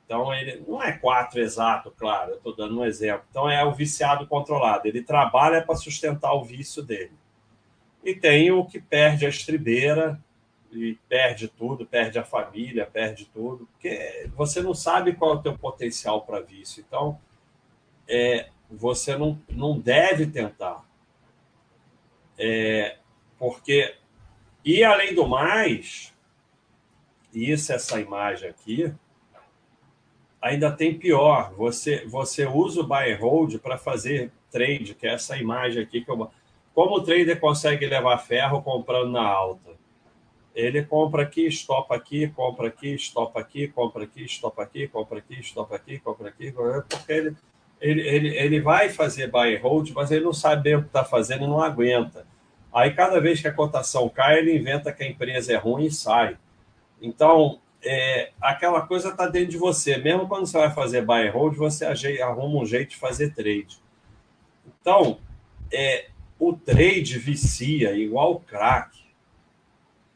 Então, 0.05 0.33
ele 0.33 0.63
não 0.67 0.81
é 0.81 0.91
4 0.91 1.41
exato, 1.41 1.91
claro, 1.97 2.31
eu 2.31 2.37
estou 2.37 2.55
dando 2.55 2.79
um 2.79 2.85
exemplo. 2.85 3.25
Então, 3.31 3.49
é 3.49 3.65
o 3.65 3.73
viciado 3.73 4.27
controlado. 4.27 4.87
Ele 4.87 5.01
trabalha 5.01 5.63
para 5.63 5.75
sustentar 5.75 6.33
o 6.33 6.43
vício 6.43 6.83
dele. 6.83 7.13
E 8.03 8.13
tem 8.13 8.51
o 8.51 8.63
que 8.63 8.79
perde 8.79 9.25
a 9.25 9.29
estribeira 9.29 10.21
e 10.71 10.97
perde 11.07 11.47
tudo, 11.47 11.85
perde 11.85 12.19
a 12.19 12.23
família, 12.23 12.85
perde 12.85 13.25
tudo, 13.25 13.67
porque 13.71 14.29
você 14.35 14.61
não 14.61 14.73
sabe 14.73 15.13
qual 15.13 15.31
é 15.31 15.35
o 15.35 15.41
teu 15.41 15.57
potencial 15.57 16.21
para 16.21 16.41
vício. 16.41 16.83
Então, 16.85 17.17
é, 18.07 18.49
você 18.77 19.15
não, 19.15 19.39
não 19.49 19.79
deve 19.79 20.25
tentar. 20.25 20.83
É, 22.37 22.97
porque, 23.37 23.95
e 24.65 24.83
além 24.83 25.13
do 25.13 25.27
mais, 25.27 26.13
isso, 27.33 27.71
essa 27.71 27.99
imagem 27.99 28.49
aqui, 28.49 28.93
ainda 30.41 30.71
tem 30.71 30.97
pior. 30.97 31.53
Você, 31.53 32.05
você 32.05 32.45
usa 32.45 32.81
o 32.81 32.87
buy 32.87 33.13
and 33.13 33.17
hold 33.17 33.57
para 33.59 33.77
fazer 33.77 34.31
trade, 34.51 34.93
que 34.93 35.07
é 35.07 35.13
essa 35.13 35.37
imagem 35.37 35.81
aqui 35.81 36.01
que 36.01 36.11
eu. 36.11 36.29
Como 36.73 36.95
o 36.95 37.03
trader 37.03 37.39
consegue 37.39 37.85
levar 37.85 38.17
ferro 38.17 38.61
comprando 38.61 39.11
na 39.11 39.23
alta? 39.23 39.71
Ele 40.55 40.83
compra 40.83 41.23
aqui, 41.23 41.47
estopa 41.47 41.95
aqui, 41.95 42.27
compra 42.27 42.67
aqui, 42.67 42.93
estopa 42.93 43.39
aqui, 43.39 43.67
compra 43.67 44.03
aqui, 44.03 44.23
estopa 44.23 44.63
aqui, 44.63 44.87
compra 44.87 45.19
aqui, 45.19 45.39
estopa 45.39 45.75
aqui, 45.75 45.99
compra 45.99 46.29
aqui, 46.29 46.51
porque 46.51 47.11
ele 47.11 47.35
ele, 47.83 48.01
ele, 48.01 48.37
ele 48.37 48.61
vai 48.61 48.87
fazer 48.87 49.29
buy 49.29 49.55
and 49.55 49.59
hold, 49.59 49.91
mas 49.91 50.09
ele 50.09 50.23
não 50.23 50.31
sabe 50.31 50.63
bem 50.63 50.75
o 50.75 50.81
que 50.81 50.87
está 50.87 51.03
fazendo 51.03 51.43
e 51.43 51.47
não 51.47 51.61
aguenta. 51.61 52.25
Aí, 52.73 52.93
cada 52.93 53.19
vez 53.19 53.41
que 53.41 53.47
a 53.47 53.53
cotação 53.53 54.07
cai, 54.07 54.39
ele 54.39 54.55
inventa 54.55 54.93
que 54.93 55.03
a 55.03 55.07
empresa 55.07 55.51
é 55.51 55.57
ruim 55.57 55.87
e 55.87 55.91
sai. 55.91 56.37
Então, 57.01 57.59
é, 57.83 58.31
aquela 58.41 58.81
coisa 58.87 59.09
está 59.09 59.27
dentro 59.27 59.51
de 59.51 59.57
você. 59.57 59.97
Mesmo 59.97 60.29
quando 60.29 60.47
você 60.47 60.57
vai 60.57 60.71
fazer 60.71 61.05
buy 61.05 61.27
and 61.27 61.31
hold, 61.31 61.55
você 61.57 61.85
arruma 62.21 62.61
um 62.61 62.65
jeito 62.65 62.91
de 62.91 62.95
fazer 62.95 63.33
trade. 63.35 63.77
Então, 64.65 65.19
é, 65.71 66.07
o 66.39 66.53
trade 66.53 67.19
vicia 67.19 67.91
igual 67.91 68.39
crack 68.39 68.97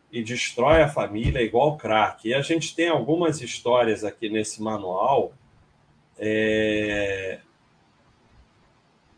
e 0.09 0.23
destrói 0.23 0.81
a 0.81 0.87
família 0.87 1.41
igual 1.41 1.75
crack. 1.75 2.29
E 2.29 2.33
a 2.33 2.41
gente 2.41 2.73
tem 2.73 2.87
algumas 2.87 3.41
histórias 3.41 4.05
aqui 4.05 4.29
nesse 4.29 4.63
manual 4.63 5.33
é, 6.17 7.39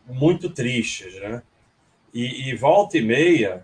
muito 0.09 0.49
tristes, 0.49 1.15
né? 1.19 1.43
E, 2.13 2.49
e 2.49 2.55
volta 2.55 2.97
e 2.97 3.01
meia 3.01 3.63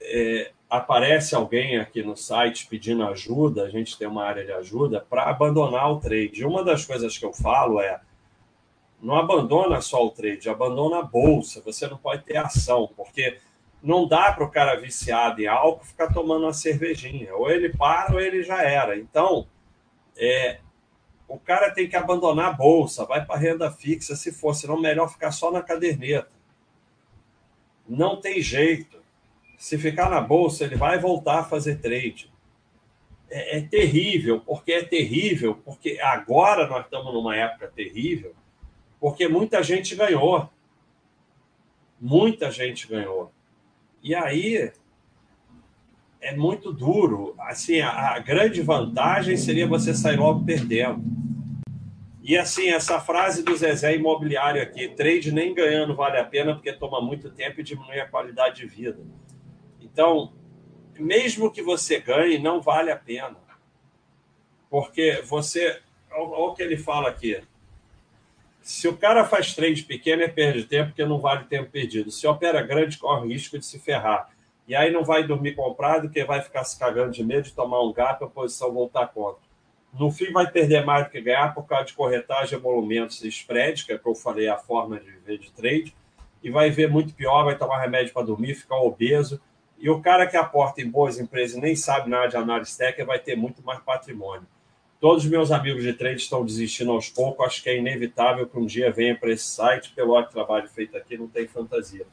é, 0.00 0.50
aparece 0.68 1.34
alguém 1.34 1.78
aqui 1.78 2.02
no 2.02 2.16
site 2.16 2.66
pedindo 2.66 3.04
ajuda, 3.04 3.64
a 3.64 3.70
gente 3.70 3.96
tem 3.96 4.06
uma 4.06 4.24
área 4.24 4.44
de 4.44 4.52
ajuda, 4.52 5.00
para 5.08 5.24
abandonar 5.24 5.90
o 5.90 6.00
trade. 6.00 6.44
Uma 6.44 6.62
das 6.62 6.84
coisas 6.84 7.16
que 7.16 7.24
eu 7.24 7.32
falo 7.32 7.80
é 7.80 8.00
Não 9.00 9.14
abandona 9.16 9.80
só 9.80 10.04
o 10.04 10.10
trade, 10.10 10.48
abandona 10.50 10.98
a 10.98 11.02
bolsa. 11.02 11.62
Você 11.64 11.86
não 11.86 11.96
pode 11.96 12.24
ter 12.24 12.36
ação, 12.36 12.90
porque 12.96 13.38
não 13.82 14.08
dá 14.08 14.32
para 14.32 14.44
o 14.44 14.50
cara 14.50 14.74
viciado 14.74 15.40
em 15.40 15.46
álcool 15.46 15.84
ficar 15.84 16.12
tomando 16.12 16.44
uma 16.44 16.52
cervejinha. 16.52 17.34
Ou 17.34 17.50
ele 17.50 17.70
para 17.70 18.14
ou 18.14 18.20
ele 18.20 18.42
já 18.42 18.62
era. 18.62 18.98
Então, 18.98 19.46
é, 20.16 20.58
o 21.28 21.38
cara 21.38 21.70
tem 21.70 21.86
que 21.86 21.94
abandonar 21.94 22.46
a 22.46 22.52
bolsa, 22.52 23.04
vai 23.04 23.24
para 23.24 23.38
renda 23.38 23.70
fixa 23.70 24.16
se 24.16 24.32
for, 24.32 24.54
senão 24.54 24.80
melhor 24.80 25.12
ficar 25.12 25.30
só 25.30 25.52
na 25.52 25.62
caderneta. 25.62 26.30
Não 27.86 28.18
tem 28.18 28.40
jeito. 28.40 28.98
Se 29.58 29.76
ficar 29.76 30.08
na 30.08 30.20
bolsa, 30.20 30.64
ele 30.64 30.76
vai 30.76 30.98
voltar 30.98 31.40
a 31.40 31.44
fazer 31.44 31.80
trade. 31.80 32.32
É, 33.28 33.58
é 33.58 33.60
terrível, 33.60 34.40
porque 34.40 34.72
é 34.72 34.82
terrível, 34.82 35.54
porque 35.64 35.98
agora 36.00 36.66
nós 36.66 36.84
estamos 36.84 37.12
numa 37.12 37.36
época 37.36 37.68
terrível, 37.68 38.34
porque 38.98 39.28
muita 39.28 39.62
gente 39.62 39.94
ganhou. 39.94 40.48
Muita 42.00 42.50
gente 42.50 42.86
ganhou. 42.86 43.30
E 44.02 44.14
aí 44.14 44.72
é 46.20 46.34
muito 46.34 46.72
duro. 46.72 47.34
Assim, 47.38 47.80
a, 47.80 48.14
a, 48.14 48.18
grande 48.18 48.60
vantagem 48.62 49.36
seria 49.36 49.66
você 49.66 49.94
sair 49.94 50.16
logo 50.16 50.44
perdendo. 50.44 51.02
E 52.22 52.36
assim, 52.36 52.68
essa 52.68 53.00
frase 53.00 53.42
do 53.42 53.56
Zezé 53.56 53.94
Imobiliário 53.94 54.60
aqui, 54.60 54.88
trade 54.88 55.32
nem 55.32 55.54
ganhando 55.54 55.94
vale 55.94 56.18
a 56.18 56.24
pena 56.24 56.54
porque 56.54 56.72
toma 56.72 57.00
muito 57.00 57.30
tempo 57.30 57.60
e 57.60 57.64
diminui 57.64 58.00
a 58.00 58.08
qualidade 58.08 58.56
de 58.56 58.66
vida. 58.66 58.98
Então, 59.80 60.32
mesmo 60.98 61.50
que 61.50 61.62
você 61.62 62.00
ganhe, 62.00 62.38
não 62.38 62.60
vale 62.60 62.90
a 62.90 62.96
pena. 62.96 63.36
Porque 64.68 65.22
você, 65.24 65.80
olha 66.10 66.50
o 66.50 66.54
que 66.54 66.62
ele 66.62 66.76
fala 66.76 67.08
aqui, 67.08 67.40
se 68.60 68.86
o 68.86 68.94
cara 68.94 69.24
faz 69.24 69.54
trade 69.54 69.84
pequeno, 69.84 70.22
é 70.22 70.28
perde 70.28 70.64
tempo, 70.64 70.90
porque 70.90 71.04
não 71.06 71.18
vale 71.18 71.44
tempo 71.44 71.70
perdido. 71.70 72.10
Se 72.10 72.26
opera 72.26 72.60
grande, 72.60 72.98
corre 72.98 73.28
risco 73.28 73.58
de 73.58 73.64
se 73.64 73.78
ferrar. 73.78 74.28
E 74.68 74.76
aí 74.76 74.92
não 74.92 75.02
vai 75.02 75.26
dormir 75.26 75.54
comprado, 75.54 76.02
porque 76.02 76.22
vai 76.24 76.42
ficar 76.42 76.62
se 76.62 76.78
cagando 76.78 77.10
de 77.10 77.24
medo 77.24 77.44
de 77.44 77.54
tomar 77.54 77.82
um 77.82 77.90
gato 77.90 78.26
a 78.26 78.28
posição 78.28 78.70
voltar 78.70 79.08
contra. 79.08 79.40
No 79.98 80.10
fim, 80.10 80.30
vai 80.30 80.50
perder 80.50 80.84
mais 80.84 81.06
do 81.06 81.10
que 81.10 81.22
ganhar 81.22 81.54
por 81.54 81.66
causa 81.66 81.86
de 81.86 81.94
corretagem, 81.94 82.58
emolumentos 82.58 83.24
e 83.24 83.28
spread, 83.28 83.86
que 83.86 83.92
é 83.92 83.94
o 83.96 83.98
que 83.98 84.06
eu 84.06 84.14
falei, 84.14 84.46
a 84.46 84.58
forma 84.58 85.00
de 85.00 85.10
viver 85.10 85.38
de 85.38 85.50
trade. 85.50 85.96
E 86.42 86.50
vai 86.50 86.68
ver 86.68 86.90
muito 86.90 87.14
pior, 87.14 87.44
vai 87.44 87.56
tomar 87.56 87.80
remédio 87.80 88.12
para 88.12 88.26
dormir, 88.26 88.54
ficar 88.54 88.76
obeso. 88.76 89.40
E 89.78 89.88
o 89.88 90.02
cara 90.02 90.26
que 90.26 90.36
aporta 90.36 90.82
em 90.82 90.90
boas 90.90 91.18
empresas 91.18 91.56
e 91.56 91.60
nem 91.60 91.74
sabe 91.74 92.10
nada 92.10 92.28
de 92.28 92.36
análise 92.36 92.76
técnica 92.76 93.06
vai 93.06 93.18
ter 93.18 93.36
muito 93.36 93.64
mais 93.64 93.80
patrimônio. 93.80 94.46
Todos 95.00 95.24
os 95.24 95.30
meus 95.30 95.50
amigos 95.50 95.82
de 95.82 95.94
trade 95.94 96.20
estão 96.20 96.44
desistindo 96.44 96.92
aos 96.92 97.08
poucos. 97.08 97.46
Acho 97.46 97.62
que 97.62 97.70
é 97.70 97.78
inevitável 97.78 98.46
que 98.46 98.58
um 98.58 98.66
dia 98.66 98.90
venha 98.92 99.16
para 99.16 99.30
esse 99.30 99.46
site. 99.46 99.92
Pelo 99.94 100.20
trabalho 100.24 100.68
feito 100.68 100.96
aqui, 100.96 101.16
não 101.16 101.28
tem 101.28 101.46
fantasia. 101.46 102.04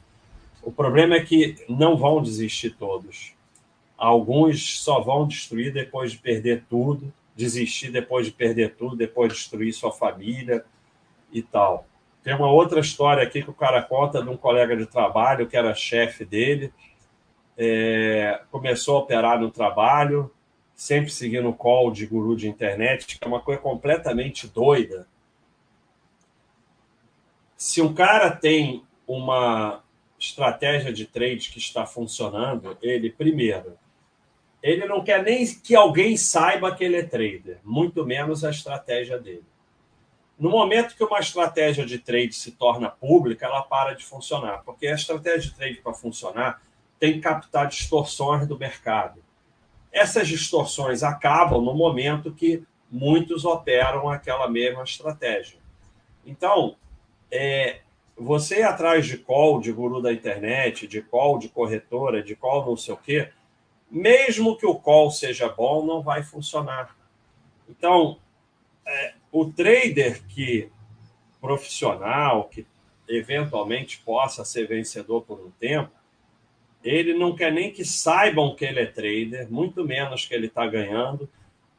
O 0.66 0.72
problema 0.72 1.14
é 1.14 1.20
que 1.20 1.64
não 1.68 1.96
vão 1.96 2.20
desistir 2.20 2.70
todos. 2.70 3.32
Alguns 3.96 4.80
só 4.80 5.00
vão 5.00 5.24
destruir 5.24 5.72
depois 5.72 6.10
de 6.10 6.18
perder 6.18 6.64
tudo, 6.68 7.14
desistir 7.36 7.92
depois 7.92 8.26
de 8.26 8.32
perder 8.32 8.74
tudo, 8.74 8.96
depois 8.96 9.32
de 9.32 9.38
destruir 9.38 9.72
sua 9.72 9.92
família 9.92 10.64
e 11.30 11.40
tal. 11.40 11.86
Tem 12.20 12.34
uma 12.34 12.50
outra 12.50 12.80
história 12.80 13.22
aqui 13.22 13.44
que 13.44 13.50
o 13.50 13.54
cara 13.54 13.80
conta 13.80 14.20
de 14.20 14.28
um 14.28 14.36
colega 14.36 14.76
de 14.76 14.86
trabalho 14.86 15.46
que 15.46 15.56
era 15.56 15.72
chefe 15.72 16.24
dele. 16.24 16.72
É, 17.56 18.40
começou 18.50 18.96
a 18.96 19.00
operar 19.02 19.40
no 19.40 19.52
trabalho, 19.52 20.28
sempre 20.74 21.12
seguindo 21.12 21.48
o 21.48 21.54
call 21.54 21.92
de 21.92 22.04
guru 22.06 22.34
de 22.34 22.48
internet, 22.48 23.06
que 23.06 23.24
é 23.24 23.28
uma 23.28 23.40
coisa 23.40 23.60
completamente 23.60 24.48
doida. 24.48 25.06
Se 27.56 27.80
um 27.80 27.94
cara 27.94 28.32
tem 28.32 28.82
uma 29.06 29.85
estratégia 30.18 30.92
de 30.92 31.06
trade 31.06 31.50
que 31.50 31.58
está 31.58 31.86
funcionando, 31.86 32.76
ele, 32.80 33.10
primeiro, 33.10 33.78
ele 34.62 34.86
não 34.86 35.04
quer 35.04 35.22
nem 35.22 35.46
que 35.46 35.74
alguém 35.74 36.16
saiba 36.16 36.74
que 36.74 36.82
ele 36.82 36.96
é 36.96 37.02
trader, 37.02 37.58
muito 37.62 38.04
menos 38.04 38.44
a 38.44 38.50
estratégia 38.50 39.18
dele. 39.18 39.44
No 40.38 40.50
momento 40.50 40.94
que 40.94 41.04
uma 41.04 41.18
estratégia 41.18 41.86
de 41.86 41.98
trade 41.98 42.34
se 42.34 42.52
torna 42.52 42.90
pública, 42.90 43.46
ela 43.46 43.62
para 43.62 43.94
de 43.94 44.04
funcionar, 44.04 44.62
porque 44.64 44.86
a 44.86 44.94
estratégia 44.94 45.50
de 45.50 45.54
trade 45.54 45.76
para 45.76 45.94
funcionar 45.94 46.60
tem 46.98 47.14
que 47.14 47.20
captar 47.20 47.68
distorções 47.68 48.46
do 48.46 48.58
mercado. 48.58 49.22
Essas 49.92 50.28
distorções 50.28 51.02
acabam 51.02 51.62
no 51.62 51.74
momento 51.74 52.32
que 52.32 52.62
muitos 52.90 53.44
operam 53.44 54.08
aquela 54.08 54.48
mesma 54.48 54.82
estratégia. 54.82 55.58
Então, 56.24 56.76
é, 57.30 57.80
você 58.16 58.60
ir 58.60 58.62
atrás 58.62 59.06
de 59.06 59.18
call 59.18 59.60
de 59.60 59.70
guru 59.70 60.00
da 60.00 60.12
internet, 60.12 60.86
de 60.86 61.02
call 61.02 61.38
de 61.38 61.48
corretora, 61.48 62.22
de 62.22 62.34
call 62.34 62.64
não 62.64 62.76
sei 62.76 62.94
o 62.94 62.96
quê, 62.96 63.30
mesmo 63.90 64.56
que 64.56 64.66
o 64.66 64.74
call 64.74 65.10
seja 65.10 65.48
bom, 65.48 65.84
não 65.84 66.02
vai 66.02 66.22
funcionar. 66.22 66.96
Então, 67.68 68.18
é, 68.86 69.14
o 69.30 69.44
trader 69.46 70.24
que 70.26 70.70
profissional, 71.40 72.44
que 72.44 72.66
eventualmente 73.08 73.98
possa 73.98 74.44
ser 74.44 74.66
vencedor 74.66 75.22
por 75.22 75.38
um 75.38 75.50
tempo, 75.50 75.92
ele 76.82 77.14
não 77.14 77.34
quer 77.34 77.52
nem 77.52 77.72
que 77.72 77.84
saibam 77.84 78.54
que 78.54 78.64
ele 78.64 78.80
é 78.80 78.86
trader, 78.86 79.50
muito 79.50 79.84
menos 79.84 80.24
que 80.24 80.34
ele 80.34 80.46
está 80.46 80.66
ganhando, 80.66 81.28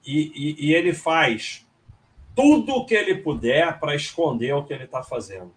e, 0.06 0.32
e, 0.36 0.68
e, 0.68 0.74
ele 0.74 0.94
faz 0.94 1.66
tudo 2.34 2.76
o 2.76 2.86
que 2.86 2.94
ele 2.94 3.16
puder 3.16 3.78
para 3.78 3.96
esconder 3.96 4.54
o 4.54 4.64
que 4.64 4.74
ele 4.74 4.86
está 4.86 5.04
fazendo. 5.04 5.54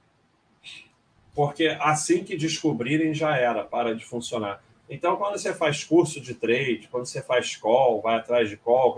Porque 1.41 1.75
assim 1.81 2.23
que 2.23 2.37
descobrirem, 2.37 3.15
já 3.15 3.35
era, 3.35 3.65
para 3.65 3.95
de 3.97 4.05
funcionar. 4.05 4.63
Então, 4.91 5.17
quando 5.17 5.39
você 5.39 5.55
faz 5.55 5.83
curso 5.83 6.21
de 6.21 6.35
trade, 6.35 6.87
quando 6.91 7.07
você 7.07 7.23
faz 7.23 7.57
call, 7.57 8.03
vai 8.03 8.17
atrás 8.17 8.51
de 8.51 8.59
call, 8.59 8.95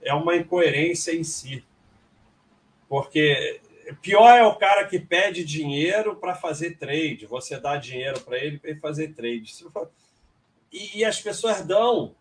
é 0.00 0.14
uma 0.14 0.36
incoerência 0.36 1.10
em 1.10 1.24
si. 1.24 1.64
Porque 2.88 3.60
Pior 4.00 4.38
é 4.38 4.46
o 4.46 4.54
cara 4.54 4.86
que 4.86 5.00
pede 5.00 5.44
dinheiro 5.44 6.14
para 6.14 6.36
fazer 6.36 6.78
trade. 6.78 7.26
Você 7.26 7.58
dá 7.58 7.76
dinheiro 7.76 8.20
para 8.20 8.38
ele 8.38 8.56
para 8.56 8.70
ele 8.70 8.78
fazer 8.78 9.12
trade. 9.12 9.52
E, 10.70 11.04
as 11.04 11.20
pessoas 11.20 11.60
dão. 11.66 12.14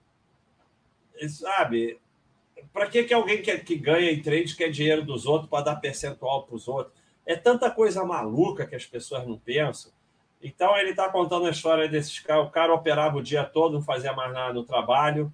Sabe? 1.30 2.00
Para 2.74 2.90
que, 2.90 3.04
que 3.04 3.14
alguém 3.14 3.40
que, 3.40 3.56
que 3.60 3.76
ganha 3.76 4.10
em 4.10 4.20
trade 4.20 4.56
quer 4.56 4.72
dinheiro 4.72 5.06
dos 5.06 5.28
outros 5.28 5.48
para 5.48 5.66
dar 5.66 5.76
percentual 5.76 6.42
para 6.42 6.56
os 6.56 6.68
outros? 6.68 7.03
É 7.26 7.36
tanta 7.36 7.72
coisa 7.72 8.04
maluca 8.04 8.66
que 8.66 8.76
as 8.76 8.86
pessoas 8.86 9.26
não 9.26 9.38
pensam. 9.38 9.92
Então 10.42 10.76
ele 10.78 10.90
está 10.90 11.10
contando 11.10 11.46
a 11.46 11.52
história 11.52 11.88
desses 11.88 12.20
caras. 12.20 12.48
O 12.48 12.52
cara 12.52 12.74
operava 12.74 13.18
o 13.18 13.24
dia 13.24 13.44
todo, 13.44 13.74
não 13.74 13.82
fazia 13.82 14.14
mais 14.14 14.34
nada 14.34 14.54
no 14.54 14.64
trabalho 14.64 15.34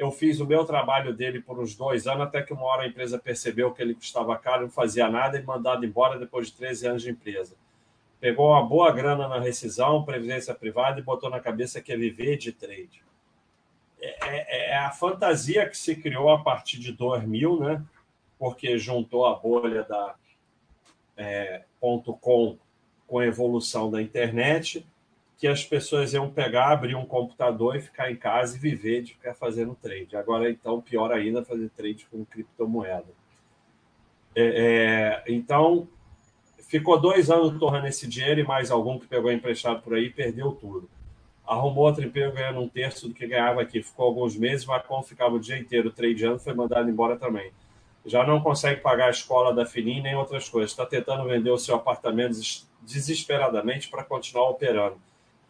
eu 0.00 0.10
fiz 0.10 0.40
o 0.40 0.46
meu 0.46 0.64
trabalho 0.64 1.12
dele 1.12 1.42
por 1.42 1.58
uns 1.58 1.76
dois 1.76 2.06
anos, 2.06 2.22
até 2.22 2.40
que 2.40 2.54
uma 2.54 2.64
hora 2.64 2.84
a 2.84 2.86
empresa 2.86 3.18
percebeu 3.18 3.70
que 3.70 3.82
ele 3.82 3.94
custava 3.94 4.34
caro, 4.38 4.62
não 4.62 4.70
fazia 4.70 5.10
nada 5.10 5.38
e 5.38 5.42
mandado 5.42 5.84
embora 5.84 6.18
depois 6.18 6.46
de 6.46 6.54
13 6.54 6.86
anos 6.86 7.02
de 7.02 7.10
empresa. 7.10 7.54
Pegou 8.18 8.48
uma 8.48 8.64
boa 8.64 8.90
grana 8.92 9.28
na 9.28 9.38
rescisão, 9.38 10.02
previdência 10.02 10.54
privada 10.54 10.98
e 10.98 11.02
botou 11.02 11.28
na 11.28 11.38
cabeça 11.38 11.82
que 11.82 11.92
ia 11.92 11.98
viver 11.98 12.38
de 12.38 12.50
trade. 12.50 13.04
É, 14.00 14.26
é, 14.26 14.70
é 14.70 14.76
a 14.78 14.90
fantasia 14.90 15.68
que 15.68 15.76
se 15.76 15.94
criou 15.94 16.30
a 16.30 16.42
partir 16.42 16.78
de 16.78 16.92
2000, 16.92 17.60
né? 17.60 17.84
porque 18.38 18.78
juntou 18.78 19.26
a 19.26 19.34
bolha 19.34 19.82
da 19.82 20.14
é, 21.20 21.62
.com 21.80 22.58
com 23.10 23.18
a 23.18 23.26
evolução 23.26 23.90
da 23.90 24.00
internet 24.00 24.86
que 25.36 25.48
as 25.48 25.64
pessoas 25.64 26.12
iam 26.12 26.30
pegar, 26.30 26.70
abrir 26.70 26.94
um 26.94 27.04
computador 27.04 27.74
e 27.74 27.80
ficar 27.80 28.12
em 28.12 28.14
casa 28.14 28.56
e 28.56 28.60
viver 28.60 29.02
de 29.02 29.14
ficar 29.14 29.34
fazendo 29.34 29.74
trade. 29.74 30.14
Agora, 30.14 30.48
então, 30.48 30.80
pior 30.80 31.10
ainda, 31.10 31.42
fazer 31.42 31.70
trade 31.70 32.06
com 32.10 32.24
criptomoeda. 32.24 33.08
É, 34.36 35.22
é, 35.26 35.32
então, 35.32 35.88
ficou 36.68 37.00
dois 37.00 37.30
anos 37.30 37.58
torrando 37.58 37.86
esse 37.88 38.06
dinheiro 38.06 38.38
e 38.38 38.44
mais 38.44 38.70
algum 38.70 38.98
que 38.98 39.06
pegou 39.06 39.32
emprestado 39.32 39.82
por 39.82 39.94
aí 39.94 40.10
perdeu 40.10 40.52
tudo. 40.52 40.88
Arrumou 41.44 41.86
outro 41.86 42.04
emprego 42.04 42.34
ganhando 42.34 42.60
um 42.60 42.68
terço 42.68 43.08
do 43.08 43.14
que 43.14 43.26
ganhava 43.26 43.62
aqui. 43.62 43.82
Ficou 43.82 44.06
alguns 44.06 44.36
meses, 44.36 44.64
Vacom 44.64 45.02
ficava 45.02 45.34
o 45.34 45.40
dia 45.40 45.58
inteiro 45.58 45.90
tradeando, 45.90 46.38
foi 46.38 46.54
mandado 46.54 46.88
embora 46.88 47.16
também. 47.16 47.50
Já 48.06 48.26
não 48.26 48.40
consegue 48.40 48.80
pagar 48.80 49.06
a 49.06 49.10
escola 49.10 49.54
da 49.54 49.66
filhinha 49.66 50.02
nem 50.02 50.14
outras 50.14 50.48
coisas. 50.48 50.70
Está 50.70 50.86
tentando 50.86 51.24
vender 51.24 51.50
o 51.50 51.58
seu 51.58 51.74
apartamento 51.74 52.38
desesperadamente 52.82 53.88
para 53.88 54.02
continuar 54.02 54.48
operando 54.48 54.98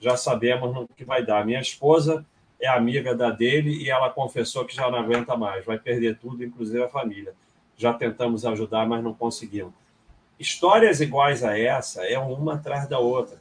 já 0.01 0.17
sabemos 0.17 0.75
no 0.75 0.89
que 0.97 1.05
vai 1.05 1.25
dar. 1.25 1.45
Minha 1.45 1.61
esposa 1.61 2.25
é 2.59 2.67
amiga 2.67 3.15
da 3.15 3.31
dele 3.31 3.83
e 3.83 3.91
ela 3.91 4.11
confessou 4.11 4.65
que 4.65 4.75
já 4.75 4.91
não 4.91 4.99
aguenta 4.99 5.37
mais, 5.37 5.65
vai 5.65 5.79
perder 5.79 6.17
tudo, 6.17 6.43
inclusive 6.43 6.83
a 6.83 6.89
família. 6.89 7.35
Já 7.77 7.93
tentamos 7.93 8.45
ajudar, 8.45 8.87
mas 8.87 9.05
não 9.05 9.15
conseguimos. 9.15 9.75
Histórias 10.39 11.01
iguais 11.01 11.45
a 11.45 11.59
essa 11.59 12.03
é 12.05 12.19
uma 12.19 12.55
atrás 12.55 12.89
da 12.89 12.99
outra. 12.99 13.39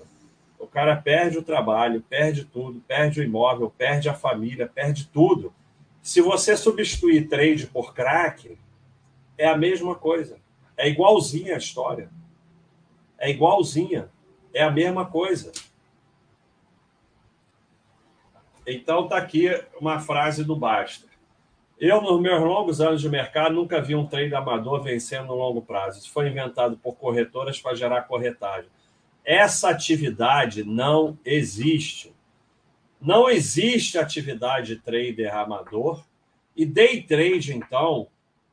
O 0.59 0.67
cara 0.67 0.95
perde 0.97 1.37
o 1.37 1.43
trabalho, 1.43 2.03
perde 2.09 2.43
tudo, 2.43 2.81
perde 2.85 3.21
o 3.21 3.23
imóvel, 3.23 3.73
perde 3.77 4.09
a 4.09 4.13
família, 4.13 4.67
perde 4.67 5.07
tudo. 5.07 5.53
Se 6.01 6.21
você 6.21 6.57
substituir 6.57 7.29
trade 7.29 7.67
por 7.67 7.93
crack, 7.93 8.57
é 9.39 9.47
a 9.47 9.57
mesma 9.57 9.95
coisa. 9.95 10.37
É 10.75 10.89
igualzinha 10.89 11.55
a 11.55 11.57
história. 11.57 12.11
É 13.17 13.29
igualzinha. 13.29 14.11
É 14.53 14.61
a 14.61 14.69
mesma 14.69 15.05
coisa. 15.05 15.51
Então, 18.67 19.05
está 19.05 19.17
aqui 19.17 19.47
uma 19.79 19.99
frase 20.01 20.43
do 20.43 20.57
Basta. 20.57 21.07
Eu, 21.79 22.01
nos 22.01 22.21
meus 22.21 22.41
longos 22.41 22.81
anos 22.81 22.99
de 22.99 23.07
mercado, 23.07 23.55
nunca 23.55 23.81
vi 23.81 23.95
um 23.95 24.05
trade 24.05 24.35
amador 24.35 24.83
vencendo 24.83 25.27
no 25.27 25.35
longo 25.35 25.61
prazo. 25.61 25.99
Isso 25.99 26.11
foi 26.11 26.27
inventado 26.27 26.77
por 26.77 26.97
corretoras 26.97 27.61
para 27.61 27.73
gerar 27.73 28.01
corretagem. 28.01 28.69
Essa 29.23 29.69
atividade 29.69 30.65
não 30.65 31.17
existe. 31.23 32.13
Não 32.99 33.29
existe 33.29 33.97
atividade 33.97 34.75
trader 34.75 35.33
amador. 35.33 36.03
E 36.57 36.65
day 36.65 37.01
trade, 37.01 37.55
então, 37.55 38.09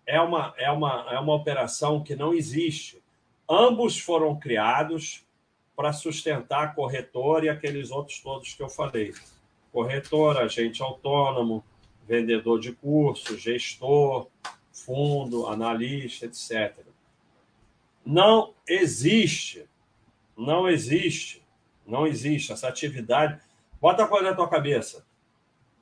é 0.06 0.20
uma, 0.20 0.54
é 0.56 0.70
uma, 0.70 1.06
é 1.10 1.18
uma 1.18 1.34
operação 1.34 2.02
que 2.02 2.14
não 2.14 2.32
existe. 2.32 3.02
Ambos 3.48 3.98
foram 3.98 4.38
criados 4.38 5.24
para 5.74 5.92
sustentar 5.92 6.64
a 6.64 6.68
corretora 6.68 7.46
e 7.46 7.48
aqueles 7.48 7.90
outros 7.90 8.20
todos 8.20 8.54
que 8.54 8.62
eu 8.62 8.68
falei. 8.68 9.12
Corretora, 9.72 10.44
agente 10.44 10.82
autônomo, 10.82 11.62
vendedor 12.06 12.60
de 12.60 12.72
curso, 12.72 13.36
gestor, 13.36 14.28
fundo, 14.72 15.46
analista, 15.48 16.26
etc. 16.26 16.78
Não 18.04 18.54
existe, 18.66 19.68
não 20.36 20.68
existe, 20.68 21.42
não 21.86 22.06
existe 22.06 22.52
essa 22.52 22.68
atividade. 22.68 23.40
Bota 23.80 24.04
a 24.04 24.08
coisa 24.08 24.30
na 24.30 24.36
tua 24.36 24.48
cabeça. 24.48 25.04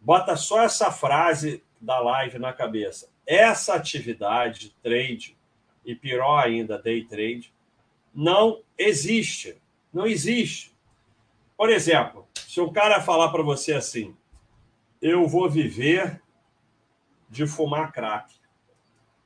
Bota 0.00 0.36
só 0.36 0.62
essa 0.62 0.90
frase 0.90 1.62
da 1.80 2.00
live 2.00 2.38
na 2.38 2.52
cabeça. 2.52 3.13
Essa 3.26 3.74
atividade, 3.74 4.74
trade, 4.82 5.36
e 5.84 5.94
pior 5.94 6.38
ainda, 6.38 6.78
day 6.78 7.04
trade, 7.04 7.52
não 8.14 8.62
existe. 8.78 9.60
Não 9.92 10.06
existe. 10.06 10.74
Por 11.56 11.70
exemplo, 11.70 12.26
se 12.34 12.60
um 12.60 12.72
cara 12.72 13.00
falar 13.00 13.30
para 13.30 13.42
você 13.42 13.74
assim, 13.74 14.16
eu 15.00 15.26
vou 15.28 15.48
viver 15.48 16.22
de 17.28 17.46
fumar 17.46 17.92
crack. 17.92 18.34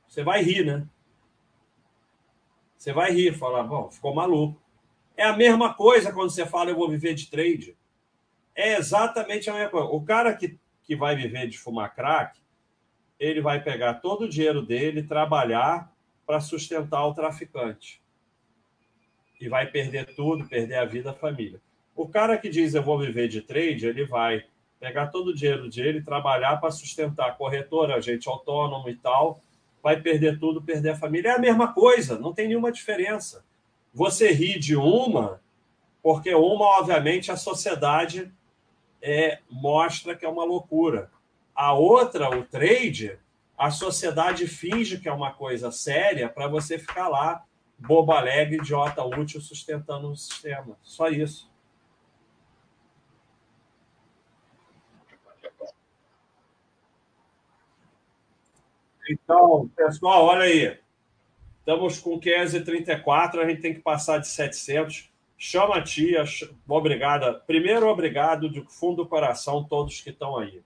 Você 0.07 0.23
vai 0.23 0.41
rir, 0.41 0.65
né? 0.65 0.87
Você 2.77 2.93
vai 2.93 3.11
rir, 3.11 3.33
falar, 3.33 3.63
bom, 3.63 3.89
ficou 3.91 4.13
maluco. 4.13 4.59
É 5.15 5.23
a 5.23 5.35
mesma 5.35 5.73
coisa 5.73 6.13
quando 6.13 6.29
você 6.29 6.45
fala, 6.45 6.69
eu 6.69 6.75
vou 6.75 6.89
viver 6.89 7.13
de 7.13 7.29
trade. 7.29 7.77
É 8.55 8.75
exatamente 8.77 9.49
a 9.49 9.53
mesma 9.53 9.69
coisa. 9.69 9.87
O 9.87 10.03
cara 10.03 10.35
que, 10.35 10.57
que 10.83 10.95
vai 10.95 11.15
viver 11.15 11.47
de 11.47 11.57
fumar 11.57 11.93
crack, 11.93 12.39
ele 13.19 13.41
vai 13.41 13.61
pegar 13.61 13.95
todo 13.95 14.23
o 14.23 14.29
dinheiro 14.29 14.61
dele, 14.61 15.03
trabalhar 15.03 15.91
para 16.25 16.39
sustentar 16.39 17.05
o 17.05 17.13
traficante. 17.13 18.01
E 19.41 19.49
vai 19.49 19.67
perder 19.67 20.15
tudo, 20.15 20.47
perder 20.47 20.75
a 20.75 20.85
vida, 20.85 21.11
a 21.11 21.13
família. 21.13 21.59
O 21.95 22.07
cara 22.07 22.37
que 22.37 22.49
diz 22.49 22.73
eu 22.73 22.83
vou 22.83 22.97
viver 22.97 23.27
de 23.27 23.41
trade, 23.41 23.85
ele 23.85 24.05
vai 24.05 24.45
pegar 24.79 25.07
todo 25.07 25.29
o 25.29 25.35
dinheiro 25.35 25.69
dele, 25.69 26.01
trabalhar 26.01 26.57
para 26.57 26.71
sustentar 26.71 27.29
a 27.29 27.33
corretora, 27.33 27.95
agente 27.95 28.29
autônomo 28.29 28.89
e 28.89 28.95
tal, 28.95 29.41
vai 29.83 29.99
perder 29.99 30.39
tudo, 30.39 30.61
perder 30.61 30.91
a 30.91 30.95
família. 30.95 31.29
É 31.29 31.35
a 31.35 31.39
mesma 31.39 31.73
coisa, 31.73 32.17
não 32.17 32.33
tem 32.33 32.47
nenhuma 32.47 32.71
diferença. 32.71 33.43
Você 33.93 34.31
ri 34.31 34.57
de 34.57 34.75
uma, 34.75 35.41
porque 36.01 36.33
uma, 36.33 36.79
obviamente, 36.79 37.31
a 37.31 37.35
sociedade 37.35 38.31
é, 39.01 39.39
mostra 39.49 40.15
que 40.15 40.25
é 40.25 40.29
uma 40.29 40.43
loucura. 40.43 41.11
A 41.59 41.73
outra, 41.73 42.29
o 42.29 42.45
trade, 42.45 43.19
a 43.57 43.69
sociedade 43.69 44.47
finge 44.47 44.97
que 44.97 45.09
é 45.09 45.11
uma 45.11 45.33
coisa 45.33 45.73
séria 45.73 46.29
para 46.29 46.47
você 46.47 46.79
ficar 46.79 47.09
lá, 47.09 47.43
bobo 47.77 48.13
alegre, 48.13 48.55
idiota 48.55 49.03
útil, 49.03 49.41
sustentando 49.41 50.09
o 50.09 50.15
sistema. 50.15 50.77
Só 50.81 51.09
isso. 51.09 51.51
Então, 59.09 59.69
pessoal, 59.75 60.27
olha 60.27 60.43
aí. 60.43 60.79
Estamos 61.59 61.99
com 61.99 62.17
534, 62.17 63.41
a 63.41 63.49
gente 63.49 63.61
tem 63.61 63.73
que 63.73 63.81
passar 63.81 64.19
de 64.19 64.29
700. 64.29 65.11
Chama 65.37 65.75
a 65.75 65.83
tia, 65.83 66.23
obrigada. 66.65 67.33
Primeiro, 67.33 67.85
obrigado 67.85 68.49
de 68.49 68.61
fundo 68.69 69.03
do 69.03 69.09
coração, 69.09 69.65
todos 69.65 69.99
que 69.99 70.11
estão 70.11 70.37
aí. 70.37 70.63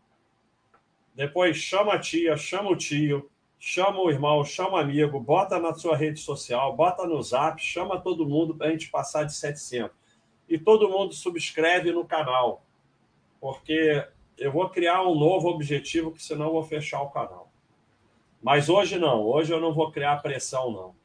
Depois, 1.16 1.58
chama 1.58 1.94
a 1.94 2.00
tia, 2.00 2.36
chama 2.36 2.72
o 2.72 2.76
tio, 2.76 3.30
chama 3.60 4.00
o 4.02 4.10
irmão, 4.10 4.44
chama 4.44 4.74
o 4.74 4.78
amigo, 4.78 5.20
bota 5.20 5.60
na 5.60 5.74
sua 5.74 5.96
rede 5.96 6.20
social, 6.20 6.76
bota 6.76 7.06
no 7.08 7.22
zap, 7.22 7.62
chama 7.62 8.02
todo 8.02 8.28
mundo 8.28 8.56
para 8.56 8.68
a 8.68 8.72
gente 8.72 8.90
passar 8.90 9.24
de 9.24 9.34
700. 9.34 9.96
E 10.50 10.58
todo 10.58 10.90
mundo 10.90 11.14
subscreve 11.14 11.92
no 11.92 12.06
canal, 12.06 12.66
porque 13.40 14.06
eu 14.38 14.52
vou 14.52 14.70
criar 14.70 15.04
um 15.04 15.16
novo 15.16 15.48
objetivo, 15.48 16.12
que 16.12 16.22
senão 16.22 16.48
eu 16.48 16.54
vou 16.54 16.64
fechar 16.64 17.02
o 17.02 17.10
canal. 17.10 17.52
Mas 18.42 18.68
hoje 18.68 19.00
não, 19.00 19.22
hoje 19.22 19.54
eu 19.54 19.62
não 19.62 19.74
vou 19.74 19.92
criar 19.92 20.22
pressão, 20.22 20.72
não. 20.72 20.96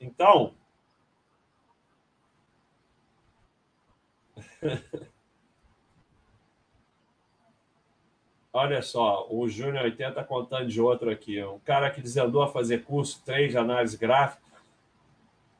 Então. 0.00 0.54
Olha 8.52 8.80
só, 8.82 9.26
o 9.30 9.48
Júnior 9.48 9.84
80 9.84 10.24
contando 10.24 10.68
de 10.68 10.80
outro 10.80 11.10
aqui. 11.10 11.42
Um 11.42 11.58
cara 11.60 11.90
que 11.90 12.00
desandou 12.00 12.42
a 12.42 12.48
fazer 12.48 12.84
curso 12.84 13.22
3 13.24 13.52
de 13.52 13.58
análise 13.58 13.96
gráfica 13.96 14.42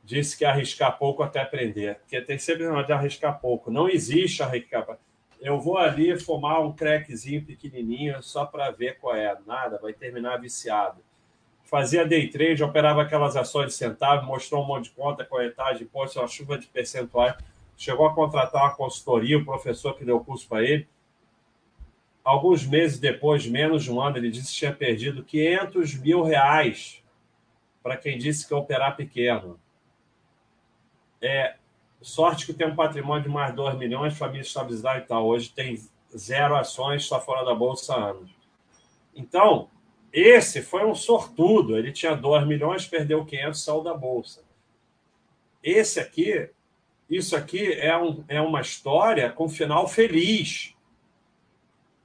disse 0.02 0.38
que 0.38 0.44
arriscar 0.44 0.96
pouco 0.98 1.22
até 1.22 1.40
aprender. 1.40 1.96
Porque 1.96 2.20
tem 2.22 2.38
sempre 2.38 2.66
uma 2.66 2.82
de 2.82 2.92
arriscar 2.92 3.38
pouco. 3.40 3.70
Não 3.70 3.88
existe 3.88 4.42
arriscar 4.42 4.86
eu 5.40 5.60
vou 5.60 5.78
ali 5.78 6.18
fumar 6.18 6.60
um 6.64 6.72
crackzinho 6.72 7.44
pequenininho 7.44 8.22
só 8.22 8.44
para 8.44 8.70
ver 8.70 8.98
qual 8.98 9.14
é. 9.14 9.36
Nada, 9.46 9.78
vai 9.80 9.92
terminar 9.92 10.38
viciado. 10.38 11.00
Fazia 11.64 12.04
day 12.04 12.28
trade, 12.28 12.64
operava 12.64 13.02
aquelas 13.02 13.36
ações 13.36 13.66
de 13.68 13.74
centavo, 13.74 14.26
mostrou 14.26 14.64
um 14.64 14.66
monte 14.66 14.84
de 14.84 14.90
conta, 14.90 15.24
corretagem, 15.24 15.86
pôs 15.86 16.16
uma 16.16 16.26
chuva 16.26 16.58
de 16.58 16.66
percentuais. 16.66 17.36
Chegou 17.76 18.06
a 18.06 18.14
contratar 18.14 18.62
uma 18.62 18.74
consultoria, 18.74 19.38
o 19.38 19.44
professor 19.44 19.94
que 19.94 20.04
deu 20.04 20.18
curso 20.20 20.48
para 20.48 20.64
ele. 20.64 20.88
Alguns 22.28 22.66
meses 22.66 22.98
depois, 22.98 23.46
menos 23.46 23.84
de 23.84 23.90
um 23.90 24.00
ano, 24.00 24.18
ele 24.18 24.30
disse 24.30 24.52
que 24.52 24.58
tinha 24.58 24.72
perdido 24.72 25.24
500 25.24 25.94
mil 25.94 26.22
reais 26.22 27.02
para 27.82 27.96
quem 27.96 28.18
disse 28.18 28.46
que 28.46 28.52
ia 28.52 28.58
operar 28.58 28.96
pequeno. 28.96 29.58
É, 31.22 31.56
Sorte 32.00 32.46
que 32.46 32.52
tem 32.52 32.66
um 32.66 32.76
patrimônio 32.76 33.24
de 33.24 33.28
mais 33.28 33.54
2 33.54 33.76
milhões, 33.76 34.16
família 34.16 34.42
estabilizada 34.42 34.98
e 34.98 35.02
tal. 35.02 35.26
Hoje 35.26 35.50
tem 35.50 35.82
zero 36.16 36.54
ações, 36.54 37.02
está 37.02 37.18
fora 37.18 37.44
da 37.44 37.54
bolsa 37.54 37.94
há 37.94 38.10
anos. 38.10 38.30
Então, 39.16 39.68
esse 40.12 40.62
foi 40.62 40.84
um 40.84 40.94
sortudo. 40.94 41.76
Ele 41.76 41.90
tinha 41.90 42.14
2 42.14 42.46
milhões, 42.46 42.86
perdeu 42.86 43.24
500, 43.24 43.64
saiu 43.64 43.82
da 43.82 43.94
bolsa. 43.94 44.44
Esse 45.62 45.98
aqui, 45.98 46.50
isso 47.10 47.34
aqui 47.34 47.72
é, 47.72 47.96
um, 47.96 48.22
é 48.28 48.40
uma 48.40 48.60
história 48.60 49.30
com 49.30 49.48
final 49.48 49.88
feliz. 49.88 50.76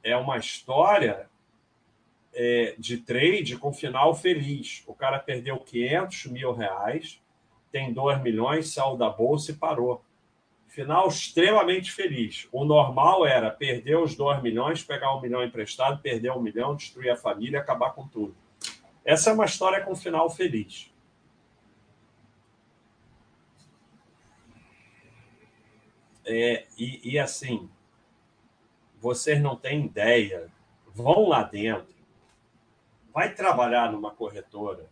É 0.04 0.16
uma 0.18 0.38
história 0.38 1.30
é, 2.34 2.76
de 2.78 2.98
trade 2.98 3.58
com 3.58 3.72
final 3.74 4.14
feliz. 4.14 4.84
O 4.86 4.94
cara 4.94 5.18
perdeu 5.18 5.58
500 5.60 6.26
mil 6.26 6.54
reais 6.54 7.24
tem 7.74 7.92
2 7.92 8.22
milhões, 8.22 8.72
saiu 8.72 8.96
da 8.96 9.10
bolsa 9.10 9.52
e 9.52 9.56
parou. 9.56 10.06
Final 10.68 11.08
extremamente 11.08 11.92
feliz. 11.92 12.48
O 12.52 12.64
normal 12.64 13.26
era 13.26 13.50
perder 13.50 13.98
os 13.98 14.16
2 14.16 14.44
milhões, 14.44 14.84
pegar 14.84 15.16
um 15.16 15.20
milhão 15.20 15.44
emprestado, 15.44 16.00
perder 16.00 16.32
um 16.32 16.40
milhão, 16.40 16.76
destruir 16.76 17.10
a 17.10 17.18
família, 17.18 17.60
acabar 17.60 17.92
com 17.94 18.08
tudo. 18.08 18.36
Essa 19.04 19.32
é 19.32 19.34
uma 19.34 19.46
história 19.46 19.84
com 19.84 19.96
final 19.96 20.30
feliz. 20.30 20.94
É, 26.26 26.68
e, 26.78 27.14
e 27.14 27.20
assim, 27.20 27.68
vocês 29.04 29.42
não 29.42 29.58
têm 29.58 29.86
ideia. 29.86 30.50
Vão 30.96 31.28
lá 31.28 31.44
dentro, 31.44 31.94
vai 33.14 33.36
trabalhar 33.36 33.92
numa 33.92 34.16
corretora. 34.16 34.90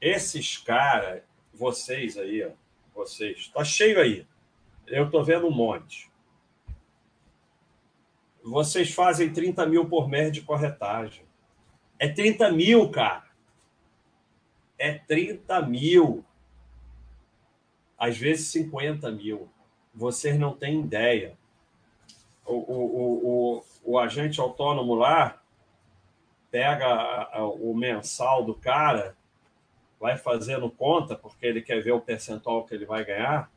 Esses 0.00 0.56
caras, 0.56 1.22
vocês 1.52 2.16
aí, 2.16 2.42
ó, 2.42 2.52
vocês, 2.94 3.40
está 3.40 3.62
cheio 3.62 4.00
aí. 4.00 4.26
Eu 4.86 5.04
estou 5.04 5.22
vendo 5.22 5.46
um 5.46 5.50
monte. 5.50 6.10
Vocês 8.42 8.94
fazem 8.94 9.30
30 9.30 9.66
mil 9.66 9.86
por 9.86 10.08
mês 10.08 10.32
de 10.32 10.40
corretagem. 10.40 11.26
É 11.98 12.08
30 12.08 12.50
mil, 12.50 12.90
cara. 12.90 13.28
É 14.78 14.94
30 14.94 15.60
mil. 15.66 16.24
Às 17.98 18.16
vezes 18.16 18.46
50 18.48 19.10
mil. 19.10 19.50
Vocês 19.92 20.38
não 20.38 20.56
têm 20.56 20.80
ideia. 20.80 21.36
O, 22.48 22.54
o, 22.54 23.58
o, 23.58 23.64
o, 23.84 23.98
agente 23.98 24.40
autônomo 24.40 24.94
lá 24.94 25.40
pega 26.50 27.28
o 27.60 27.74
mensal 27.74 28.42
do 28.42 28.54
cara 28.54 29.14
vai 30.00 30.16
fazendo 30.16 30.70
conta, 30.70 31.16
porque 31.16 31.46
ele 31.46 31.60
quer 31.60 31.82
ver 31.82 31.92
o 31.92 32.00
percentual 32.00 32.64
que 32.64 32.74
ele 32.74 32.86
vai 32.86 33.04
ganhar, 33.04 33.50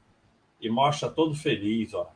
e 0.59 0.69
mostra 0.69 1.09
todo 1.09 1.35
feliz, 1.35 1.93
ó. 1.93 2.11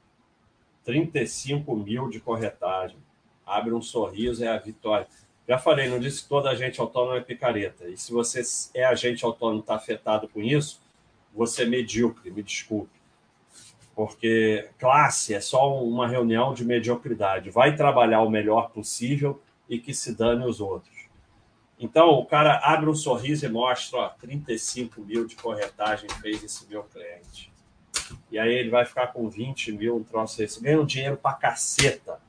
35 0.83 1.75
mil 1.75 2.09
de 2.09 2.19
corretagem. 2.19 2.97
Abre 3.45 3.73
um 3.73 3.81
sorriso, 3.81 4.43
é 4.43 4.47
a 4.47 4.57
vitória. 4.57 5.07
Já 5.47 5.57
falei, 5.57 5.87
não 5.87 5.99
disse 5.99 6.23
que 6.23 6.29
toda 6.29 6.49
agente 6.49 6.79
autônomo 6.79 7.15
é 7.15 7.21
picareta. 7.21 7.87
E 7.87 7.97
se 7.97 8.11
você 8.11 8.41
é 8.73 8.85
agente 8.85 9.23
autônomo 9.25 9.59
e 9.59 9.61
está 9.61 9.75
afetado 9.75 10.27
com 10.27 10.41
isso, 10.41 10.81
você 11.33 11.63
é 11.63 11.65
medíocre, 11.65 12.31
me 12.31 12.41
desculpe. 12.41 12.95
Porque 13.95 14.69
classe 14.77 15.33
é 15.33 15.39
só 15.39 15.81
uma 15.81 16.07
reunião 16.07 16.53
de 16.53 16.65
mediocridade. 16.65 17.49
Vai 17.49 17.75
trabalhar 17.75 18.21
o 18.21 18.29
melhor 18.29 18.69
possível 18.71 19.41
e 19.69 19.79
que 19.79 19.93
se 19.93 20.13
dane 20.13 20.45
os 20.45 20.59
outros. 20.59 21.05
Então, 21.79 22.09
o 22.11 22.25
cara 22.25 22.59
abre 22.63 22.89
um 22.89 22.95
sorriso 22.95 23.45
e 23.45 23.49
mostra, 23.49 23.99
ó, 23.99 24.09
35 24.09 25.01
mil 25.01 25.25
de 25.25 25.35
corretagem 25.35 26.09
fez 26.21 26.43
esse 26.43 26.67
meu 26.67 26.83
cliente. 26.83 27.51
E 28.31 28.37
aí 28.37 28.53
ele 28.53 28.69
vai 28.69 28.85
ficar 28.85 29.07
com 29.07 29.29
20 29.29 29.71
mil, 29.71 29.97
um 29.97 30.03
troço 30.03 30.37
desse. 30.37 30.61
Ganha 30.61 30.79
um 30.79 30.85
dinheiro 30.85 31.17
pra 31.17 31.33
caceta. 31.33 32.19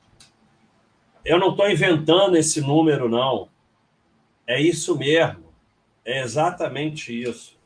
Eu 1.23 1.39
não 1.39 1.51
estou 1.51 1.69
inventando 1.69 2.37
esse 2.37 2.61
número, 2.61 3.09
não. 3.09 3.49
É 4.45 4.59
isso 4.59 4.97
mesmo. 4.97 5.53
É 6.03 6.21
exatamente 6.21 7.11
isso. 7.21 7.57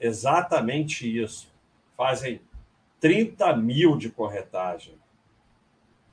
Exatamente 0.00 1.22
isso. 1.22 1.52
Fazem 1.96 2.40
30 3.02 3.56
mil 3.56 3.98
de 3.98 4.08
corretagem. 4.08 4.94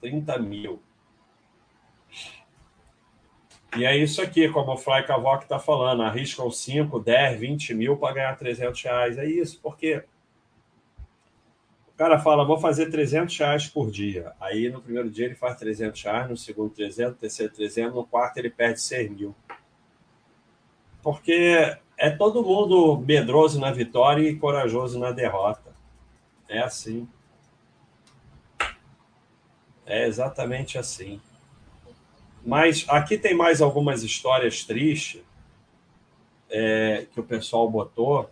30 0.01 0.39
mil. 0.39 0.81
E 3.77 3.85
é 3.85 3.95
isso 3.95 4.19
aqui, 4.19 4.49
como 4.49 4.73
o 4.73 4.77
Fly 4.77 5.05
Cavoc 5.05 5.43
está 5.43 5.59
falando, 5.59 6.01
arriscam 6.01 6.49
5, 6.49 6.99
10, 6.99 7.39
20 7.39 7.73
mil 7.75 7.95
para 7.95 8.15
ganhar 8.15 8.35
300 8.35 8.81
reais. 8.81 9.17
É 9.19 9.25
isso, 9.25 9.59
porque 9.61 10.03
o 11.93 11.95
cara 11.95 12.17
fala, 12.17 12.43
vou 12.43 12.59
fazer 12.59 12.89
300 12.89 13.37
reais 13.37 13.67
por 13.67 13.91
dia. 13.91 14.33
Aí 14.39 14.67
no 14.71 14.81
primeiro 14.81 15.11
dia 15.11 15.25
ele 15.25 15.35
faz 15.35 15.59
300 15.59 16.01
reais, 16.01 16.27
no 16.27 16.35
segundo 16.35 16.71
300, 16.71 17.11
no 17.11 17.19
terceiro 17.19 17.53
300, 17.53 17.93
no 17.93 18.03
quarto 18.03 18.37
ele 18.37 18.49
perde 18.49 18.81
6 18.81 19.11
mil. 19.11 19.35
Porque 21.03 21.77
é 21.95 22.09
todo 22.09 22.43
mundo 22.43 22.97
medroso 22.97 23.59
na 23.59 23.71
vitória 23.71 24.27
e 24.27 24.35
corajoso 24.35 24.97
na 24.97 25.11
derrota. 25.11 25.68
É 26.49 26.59
assim. 26.59 27.07
É 29.85 30.07
exatamente 30.07 30.77
assim. 30.77 31.21
Mas 32.43 32.85
aqui 32.89 33.17
tem 33.17 33.35
mais 33.35 33.61
algumas 33.61 34.03
histórias 34.03 34.63
tristes 34.63 35.21
é, 36.49 37.05
que 37.13 37.19
o 37.19 37.23
pessoal 37.23 37.69
botou. 37.69 38.29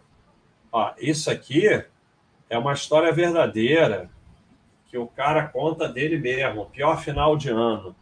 Ó, 0.72 0.94
isso 0.98 1.30
aqui 1.30 1.68
é 2.50 2.58
uma 2.58 2.74
história 2.74 3.12
verdadeira 3.12 4.10
que 4.88 4.98
o 4.98 5.08
cara 5.08 5.48
conta 5.48 5.88
dele 5.88 6.18
mesmo. 6.18 6.66
Pior 6.68 7.02
final 7.02 7.38
de 7.38 7.50
ano. 7.50 7.96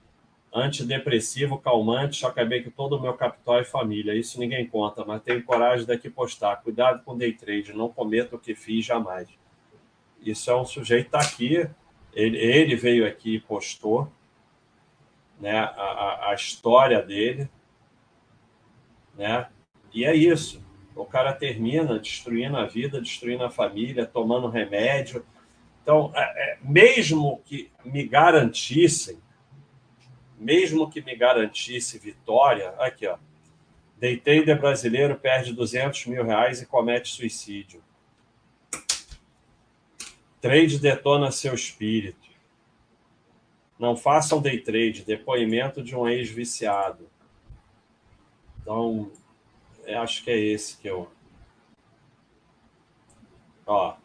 Antidepressivo, 0.54 1.58
calmante, 1.58 2.16
só 2.16 2.28
acabei 2.28 2.64
que 2.64 2.72
todo 2.72 2.96
o 2.96 3.02
meu 3.02 3.14
capital 3.14 3.60
é 3.60 3.66
família. 3.66 4.16
Isso 4.16 4.40
ninguém 4.40 4.66
conta, 4.66 5.04
mas 5.04 5.22
tenho 5.22 5.44
coragem 5.44 5.86
daqui 5.86 6.10
postar. 6.10 6.56
Cuidado 6.58 7.04
com 7.04 7.18
day 7.18 7.34
trade, 7.34 7.74
não 7.74 7.90
cometa 7.90 8.38
o 8.38 8.40
que 8.40 8.56
fiz 8.56 8.86
jamais. 8.86 9.28
Isso 10.26 10.50
é 10.50 10.56
um 10.56 10.66
sujeito 10.66 11.12
que 11.12 11.16
está 11.16 11.20
aqui, 11.20 11.70
ele, 12.14 12.38
ele 12.38 12.76
veio 12.76 13.06
aqui 13.06 13.36
e 13.36 13.40
postou 13.40 14.12
né, 15.40 15.60
a, 15.60 16.30
a 16.30 16.34
história 16.34 17.02
dele, 17.02 17.48
né? 19.16 19.48
E 19.94 20.04
é 20.04 20.14
isso. 20.16 20.64
O 20.96 21.06
cara 21.06 21.32
termina 21.34 22.00
destruindo 22.00 22.58
a 22.58 22.66
vida, 22.66 23.00
destruindo 23.00 23.44
a 23.44 23.50
família, 23.50 24.06
tomando 24.06 24.50
remédio. 24.50 25.26
Então, 25.82 26.12
é, 26.16 26.22
é, 26.22 26.58
mesmo 26.62 27.42
que 27.46 27.70
me 27.84 28.06
garantissem, 28.06 29.20
mesmo 30.38 30.90
que 30.90 31.02
me 31.02 31.16
garantisse 31.16 32.00
vitória, 32.00 32.70
aqui 32.80 33.08
ó, 33.08 33.18
day 33.98 34.18
trader 34.18 34.60
brasileiro 34.60 35.16
perde 35.16 35.54
200 35.54 36.08
mil 36.08 36.24
reais 36.26 36.62
e 36.62 36.66
comete 36.66 37.10
suicídio. 37.10 37.84
Trade 40.46 40.78
detona 40.78 41.32
seu 41.32 41.56
espírito. 41.56 42.30
Não 43.80 43.98
façam 43.98 44.40
day 44.40 44.60
trade, 44.60 45.04
depoimento 45.04 45.82
de 45.82 45.96
um 45.96 46.08
ex-viciado. 46.08 47.10
Então, 48.62 49.12
eu 49.88 50.00
acho 50.02 50.24
que 50.24 50.30
é 50.30 50.38
esse 50.38 50.78
que 50.78 50.88
eu. 50.88 51.10
Ó. 53.66 53.96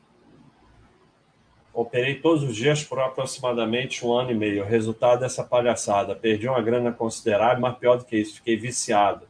Operei 1.74 2.14
todos 2.22 2.42
os 2.42 2.56
dias 2.56 2.82
por 2.82 2.98
aproximadamente 3.00 4.06
um 4.06 4.10
ano 4.10 4.30
e 4.30 4.34
meio. 4.34 4.62
O 4.62 4.66
resultado 4.66 5.20
dessa 5.20 5.44
palhaçada. 5.44 6.16
Perdi 6.16 6.48
uma 6.48 6.62
grana 6.62 6.90
considerável, 6.90 7.60
mas 7.60 7.76
pior 7.76 7.98
do 7.98 8.06
que 8.06 8.16
isso, 8.16 8.36
fiquei 8.36 8.56
viciado. 8.56 9.28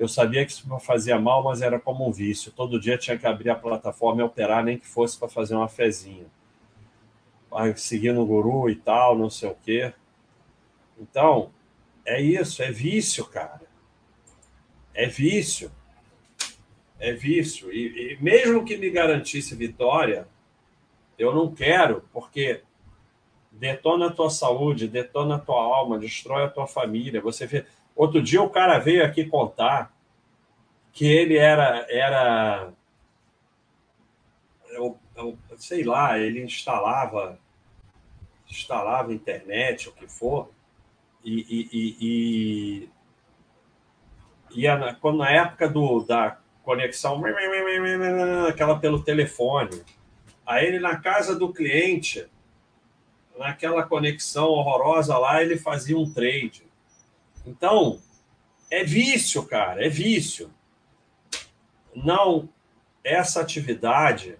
Eu 0.00 0.08
sabia 0.08 0.44
que 0.44 0.50
isso 0.50 0.66
fazia 0.80 1.20
mal, 1.20 1.44
mas 1.44 1.62
era 1.62 1.78
como 1.78 2.08
um 2.08 2.10
vício. 2.10 2.50
Todo 2.50 2.80
dia 2.80 2.98
tinha 2.98 3.16
que 3.16 3.26
abrir 3.26 3.50
a 3.50 3.54
plataforma 3.54 4.20
e 4.20 4.24
operar, 4.24 4.64
nem 4.64 4.76
que 4.76 4.86
fosse 4.86 5.16
para 5.16 5.28
fazer 5.28 5.54
uma 5.54 5.68
fezinha 5.68 6.26
seguindo 7.76 8.20
o 8.20 8.26
guru 8.26 8.70
e 8.70 8.76
tal, 8.76 9.18
não 9.18 9.28
sei 9.28 9.50
o 9.50 9.54
quê. 9.54 9.92
Então, 10.98 11.50
é 12.04 12.20
isso, 12.20 12.62
é 12.62 12.70
vício, 12.70 13.24
cara. 13.26 13.62
É 14.94 15.06
vício. 15.06 15.70
É 16.98 17.12
vício. 17.12 17.72
E, 17.72 18.12
e 18.12 18.22
mesmo 18.22 18.64
que 18.64 18.76
me 18.76 18.90
garantisse 18.90 19.54
vitória, 19.54 20.28
eu 21.18 21.34
não 21.34 21.52
quero, 21.52 22.04
porque 22.12 22.62
detona 23.50 24.06
a 24.06 24.12
tua 24.12 24.30
saúde, 24.30 24.86
detona 24.86 25.36
a 25.36 25.38
tua 25.38 25.62
alma, 25.62 25.98
destrói 25.98 26.44
a 26.44 26.50
tua 26.50 26.66
família. 26.66 27.20
Você 27.20 27.46
vê. 27.46 27.66
Outro 27.94 28.22
dia 28.22 28.42
o 28.42 28.50
cara 28.50 28.78
veio 28.78 29.04
aqui 29.04 29.24
contar 29.24 29.92
que 30.92 31.06
ele 31.06 31.36
era 31.36 31.86
era 31.88 32.72
eu, 34.70 34.98
eu, 35.16 35.38
sei 35.56 35.84
lá, 35.84 36.18
ele 36.18 36.42
instalava 36.42 37.38
instalava 38.50 39.12
internet, 39.12 39.88
o 39.88 39.92
que 39.92 40.08
for, 40.08 40.50
e, 41.24 41.40
e, 41.40 41.68
e, 41.72 42.88
e, 44.50 44.66
e 44.66 44.94
quando, 45.00 45.18
na 45.18 45.30
época 45.30 45.68
do, 45.68 46.00
da 46.00 46.38
conexão, 46.62 47.22
aquela 48.48 48.78
pelo 48.78 49.02
telefone, 49.02 49.82
aí 50.44 50.66
ele 50.66 50.80
na 50.80 50.96
casa 50.96 51.38
do 51.38 51.52
cliente, 51.52 52.26
naquela 53.38 53.84
conexão 53.84 54.48
horrorosa 54.48 55.16
lá, 55.16 55.42
ele 55.42 55.56
fazia 55.56 55.96
um 55.96 56.10
trade. 56.10 56.69
Então, 57.46 58.00
é 58.70 58.84
vício, 58.84 59.44
cara, 59.46 59.84
é 59.84 59.88
vício. 59.88 60.52
Não, 61.94 62.48
essa 63.02 63.40
atividade 63.40 64.38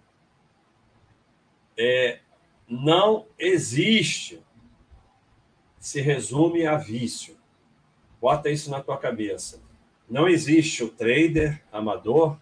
é, 1.76 2.20
não 2.68 3.26
existe. 3.38 4.42
Se 5.78 6.00
resume 6.00 6.66
a 6.66 6.76
vício. 6.76 7.38
Bota 8.20 8.50
isso 8.50 8.70
na 8.70 8.82
tua 8.82 8.98
cabeça. 8.98 9.62
Não 10.08 10.28
existe 10.28 10.84
o 10.84 10.90
trader 10.90 11.64
amador. 11.72 12.38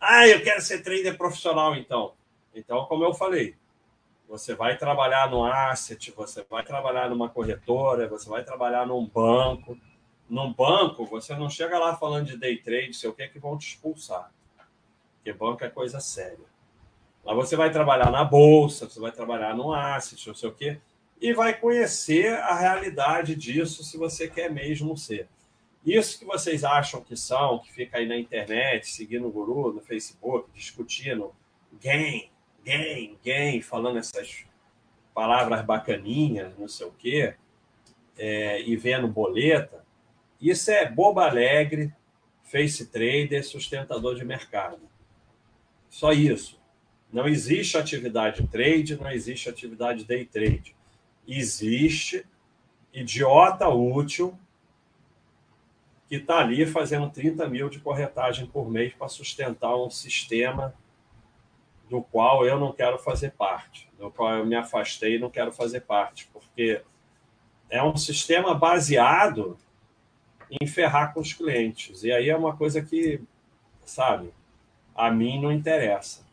Ah, 0.00 0.26
eu 0.26 0.42
quero 0.42 0.62
ser 0.62 0.82
trader 0.82 1.18
profissional, 1.18 1.76
então. 1.76 2.14
Então, 2.54 2.86
como 2.86 3.04
eu 3.04 3.12
falei, 3.12 3.54
você 4.28 4.54
vai 4.54 4.76
trabalhar 4.76 5.30
no 5.30 5.44
asset, 5.44 6.10
você 6.10 6.44
vai 6.48 6.64
trabalhar 6.64 7.08
numa 7.08 7.28
corretora, 7.28 8.08
você 8.08 8.28
vai 8.28 8.44
trabalhar 8.44 8.86
num 8.86 9.06
banco. 9.06 9.78
Num 10.28 10.52
banco, 10.52 11.06
você 11.06 11.34
não 11.36 11.48
chega 11.48 11.78
lá 11.78 11.96
falando 11.96 12.26
de 12.26 12.36
day 12.36 12.56
trade, 12.56 12.94
sei 12.94 13.08
o 13.08 13.12
que, 13.12 13.28
que 13.28 13.38
vão 13.38 13.56
te 13.56 13.68
expulsar. 13.68 14.32
Porque 15.16 15.32
banco 15.32 15.64
é 15.64 15.70
coisa 15.70 16.00
séria. 16.00 16.46
Lá 17.24 17.32
você 17.34 17.56
vai 17.56 17.70
trabalhar 17.70 18.10
na 18.10 18.24
bolsa, 18.24 18.88
você 18.88 19.00
vai 19.00 19.12
trabalhar 19.12 19.54
no 19.54 19.72
asset, 19.72 20.26
não 20.26 20.34
sei 20.34 20.48
o 20.48 20.52
quê, 20.52 20.80
e 21.20 21.32
vai 21.32 21.58
conhecer 21.58 22.32
a 22.40 22.54
realidade 22.54 23.34
disso 23.34 23.84
se 23.84 23.96
você 23.96 24.28
quer 24.28 24.50
mesmo 24.50 24.96
ser. 24.96 25.28
Isso 25.84 26.18
que 26.18 26.24
vocês 26.24 26.64
acham 26.64 27.00
que 27.00 27.16
são, 27.16 27.60
que 27.60 27.72
fica 27.72 27.98
aí 27.98 28.06
na 28.06 28.16
internet, 28.16 28.88
seguindo 28.88 29.28
o 29.28 29.30
guru 29.30 29.72
no 29.72 29.80
Facebook, 29.80 30.50
discutindo 30.52 31.32
game, 31.80 32.30
game, 32.66 33.16
game, 33.22 33.62
falando 33.62 33.98
essas 33.98 34.44
palavras 35.14 35.64
bacaninhas, 35.64 36.58
não 36.58 36.66
sei 36.66 36.86
o 36.86 36.92
quê, 36.92 37.34
é, 38.18 38.60
e 38.60 38.76
vendo 38.76 39.06
boleta, 39.06 39.84
isso 40.40 40.70
é 40.72 40.90
boba 40.90 41.26
alegre, 41.26 41.94
face 42.42 42.86
trader, 42.86 43.46
sustentador 43.46 44.16
de 44.16 44.24
mercado. 44.24 44.80
Só 45.88 46.12
isso. 46.12 46.60
Não 47.12 47.28
existe 47.28 47.78
atividade 47.78 48.46
trade, 48.48 48.96
não 48.96 49.10
existe 49.10 49.48
atividade 49.48 50.04
day 50.04 50.24
trade. 50.24 50.74
Existe 51.26 52.26
idiota 52.92 53.68
útil 53.68 54.36
que 56.08 56.16
está 56.16 56.38
ali 56.38 56.66
fazendo 56.66 57.08
30 57.10 57.48
mil 57.48 57.68
de 57.68 57.80
corretagem 57.80 58.46
por 58.46 58.70
mês 58.70 58.92
para 58.92 59.08
sustentar 59.08 59.76
um 59.76 59.90
sistema 59.90 60.74
do 61.88 62.02
qual 62.02 62.44
eu 62.44 62.58
não 62.58 62.72
quero 62.72 62.98
fazer 62.98 63.32
parte, 63.32 63.88
do 63.98 64.10
qual 64.10 64.34
eu 64.34 64.46
me 64.46 64.56
afastei 64.56 65.16
e 65.16 65.18
não 65.18 65.30
quero 65.30 65.52
fazer 65.52 65.80
parte, 65.82 66.28
porque 66.32 66.82
é 67.70 67.82
um 67.82 67.96
sistema 67.96 68.54
baseado 68.54 69.56
em 70.50 70.66
ferrar 70.66 71.12
com 71.12 71.20
os 71.20 71.32
clientes. 71.32 72.02
E 72.04 72.12
aí 72.12 72.28
é 72.28 72.36
uma 72.36 72.56
coisa 72.56 72.82
que, 72.82 73.20
sabe, 73.84 74.32
a 74.94 75.10
mim 75.10 75.40
não 75.40 75.52
interessa. 75.52 76.24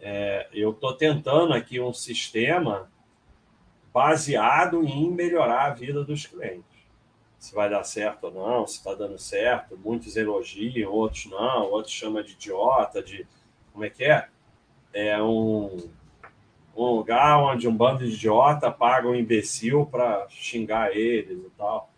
É, 0.00 0.48
eu 0.52 0.70
estou 0.70 0.92
tentando 0.92 1.52
aqui 1.52 1.80
um 1.80 1.92
sistema 1.92 2.90
baseado 3.92 4.84
em 4.84 5.10
melhorar 5.10 5.66
a 5.66 5.70
vida 5.70 6.04
dos 6.04 6.26
clientes. 6.26 6.64
Se 7.38 7.54
vai 7.54 7.70
dar 7.70 7.84
certo 7.84 8.24
ou 8.24 8.32
não, 8.32 8.66
se 8.66 8.78
está 8.78 8.94
dando 8.94 9.18
certo. 9.18 9.76
Muitos 9.76 10.16
elogiam, 10.16 10.92
outros 10.92 11.26
não, 11.26 11.70
outros 11.70 11.94
chamam 11.94 12.22
de 12.22 12.32
idiota, 12.32 13.02
de. 13.02 13.26
Como 13.72 13.84
é 13.84 13.90
que 13.90 14.04
é? 14.04 14.28
É 14.98 15.22
um, 15.22 15.90
um 16.74 16.84
lugar 16.84 17.38
onde 17.38 17.68
um 17.68 17.76
bando 17.76 17.98
de 17.98 18.14
idiota 18.14 18.70
paga 18.70 19.06
um 19.06 19.14
imbecil 19.14 19.84
para 19.84 20.26
xingar 20.30 20.96
eles 20.96 21.38
e 21.38 21.50
tal. 21.50 21.90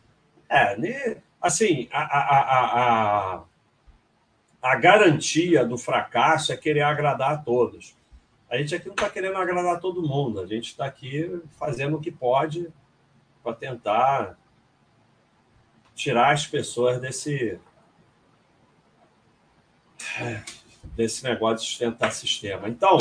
É, 0.48 0.76
né? 0.76 1.22
assim, 1.40 1.88
a, 1.92 2.02
a, 2.02 2.38
a, 2.38 2.82
a, 3.32 3.42
a 4.60 4.76
garantia 4.76 5.64
do 5.64 5.78
fracasso 5.78 6.52
é 6.52 6.56
querer 6.56 6.82
agradar 6.82 7.34
a 7.34 7.36
todos. 7.38 7.96
A 8.50 8.56
gente 8.56 8.74
aqui 8.74 8.86
não 8.86 8.94
está 8.94 9.08
querendo 9.08 9.36
agradar 9.36 9.78
todo 9.78 10.02
mundo, 10.02 10.40
a 10.40 10.46
gente 10.46 10.70
está 10.70 10.86
aqui 10.86 11.40
fazendo 11.58 11.96
o 11.96 12.00
que 12.00 12.10
pode 12.10 12.68
para 13.44 13.54
tentar 13.54 14.36
tirar 15.94 16.32
as 16.32 16.46
pessoas 16.46 17.00
desse 17.00 17.60
desse 20.94 21.24
negócio 21.24 21.64
de 21.64 21.70
sustentar 21.70 22.12
sistema. 22.12 22.68
Então, 22.68 22.98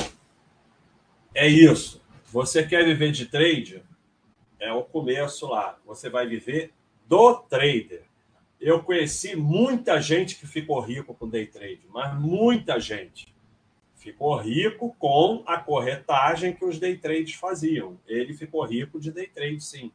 é 1.34 1.48
isso. 1.48 2.02
Você 2.28 2.66
quer 2.66 2.86
viver 2.86 3.12
de 3.12 3.26
trade? 3.26 3.84
É 4.60 4.72
o 4.72 4.84
começo 4.84 5.48
lá. 5.48 5.78
Você 5.86 6.10
vai 6.10 6.28
viver 6.28 6.74
do 7.08 7.36
trader. 7.36 8.04
Eu 8.60 8.82
conheci 8.82 9.36
muita 9.36 10.02
gente 10.02 10.36
que 10.36 10.48
ficou 10.48 10.80
rico 10.80 11.14
com 11.14 11.30
day 11.30 11.46
trade, 11.46 11.82
mas 11.90 12.20
muita 12.20 12.80
gente 12.80 13.34
ficou 13.96 14.36
rico 14.38 14.96
com 14.98 15.44
a 15.46 15.58
corretagem 15.58 16.54
que 16.54 16.66
os 16.66 16.80
day 16.80 16.98
trades 16.98 17.36
faziam. 17.36 18.00
Ele 18.08 18.34
ficou 18.34 18.64
rico 18.66 19.00
de 19.00 19.12
day 19.12 19.28
trade, 19.28 19.62
sim. 19.64 19.92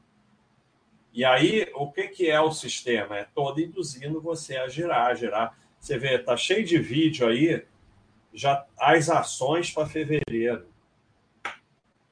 E 1.12 1.24
aí, 1.24 1.68
o 1.74 1.90
que, 1.90 2.08
que 2.08 2.30
é 2.30 2.40
o 2.40 2.52
sistema? 2.52 3.18
É 3.18 3.26
todo 3.34 3.60
induzindo 3.60 4.20
você 4.20 4.56
a 4.56 4.68
girar, 4.68 5.10
a 5.10 5.14
girar. 5.14 5.58
Você 5.78 5.98
vê, 5.98 6.18
tá 6.18 6.36
cheio 6.36 6.64
de 6.64 6.78
vídeo 6.78 7.26
aí, 7.26 7.64
já 8.32 8.66
as 8.78 9.08
ações 9.08 9.70
para 9.70 9.86
fevereiro. 9.86 10.66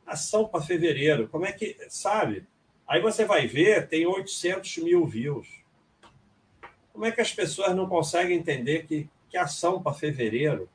Ação 0.07 0.47
para 0.47 0.63
fevereiro. 0.63 1.29
Como 1.29 1.47
é 1.47 1.53
que, 1.53 1.77
sabe? 1.89 2.47
Aí 2.87 3.01
você 3.01 3.25
vai 3.25 3.47
ver, 3.47 3.89
tem 3.89 4.07
800 4.07 4.79
mil 4.79 5.07
views. 5.07 5.49
Como 6.93 7.05
é 7.05 7.13
que 7.13 7.21
as 7.21 7.33
pessoas 7.33 7.75
não 7.75 7.89
conseguem 7.89 8.37
entender 8.37 8.87
que, 8.87 9.09
que 9.29 9.37
ação 9.37 9.83
para 9.83 9.95
fevereiro 9.95 10.69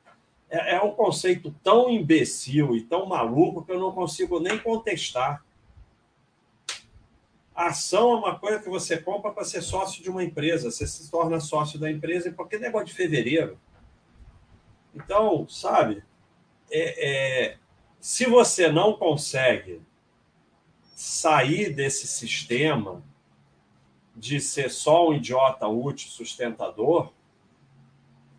é, 0.48 0.76
é 0.76 0.80
um 0.80 0.92
conceito 0.92 1.54
tão 1.62 1.90
imbecil 1.90 2.76
e 2.76 2.82
tão 2.82 3.06
maluco 3.06 3.64
que 3.64 3.72
eu 3.72 3.80
não 3.80 3.92
consigo 3.92 4.40
nem 4.40 4.58
contestar. 4.58 5.44
A 7.54 7.68
ação 7.68 8.12
é 8.12 8.16
uma 8.16 8.38
coisa 8.38 8.58
que 8.60 8.68
você 8.68 8.98
compra 8.98 9.32
para 9.32 9.44
ser 9.44 9.62
sócio 9.62 10.02
de 10.02 10.10
uma 10.10 10.22
empresa. 10.22 10.70
Você 10.70 10.86
se 10.86 11.10
torna 11.10 11.40
sócio 11.40 11.78
da 11.78 11.90
empresa 11.90 12.28
e 12.28 12.32
por 12.32 12.48
que 12.48 12.58
negócio 12.58 12.88
de 12.88 12.94
fevereiro? 12.94 13.58
Então, 14.96 15.46
sabe, 15.46 16.02
é, 16.70 17.50
é, 17.50 17.56
se 18.00 18.24
você 18.24 18.68
não 18.68 18.94
consegue 18.94 19.82
sair 20.94 21.70
desse 21.70 22.06
sistema 22.06 23.04
de 24.16 24.40
ser 24.40 24.70
só 24.70 25.10
um 25.10 25.12
idiota 25.12 25.68
útil, 25.68 26.08
sustentador, 26.08 27.12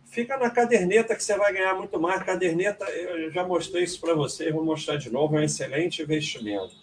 fica 0.06 0.36
na 0.36 0.50
caderneta 0.50 1.14
que 1.14 1.22
você 1.22 1.36
vai 1.38 1.52
ganhar 1.52 1.74
muito 1.74 2.00
mais. 2.00 2.20
Caderneta, 2.24 2.84
eu 2.86 3.30
já 3.30 3.46
mostrei 3.46 3.84
isso 3.84 4.00
para 4.00 4.14
você, 4.14 4.50
vou 4.50 4.64
mostrar 4.64 4.96
de 4.96 5.10
novo, 5.10 5.36
é 5.36 5.40
um 5.40 5.44
excelente 5.44 6.02
investimento. 6.02 6.74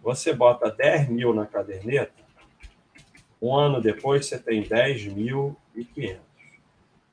Você 0.00 0.32
bota 0.32 0.70
10 0.70 1.08
mil 1.08 1.34
na 1.34 1.44
caderneta, 1.44 2.22
um 3.42 3.56
ano 3.56 3.80
depois 3.80 4.26
você 4.26 4.38
tem 4.38 4.62
10.500. 4.62 6.33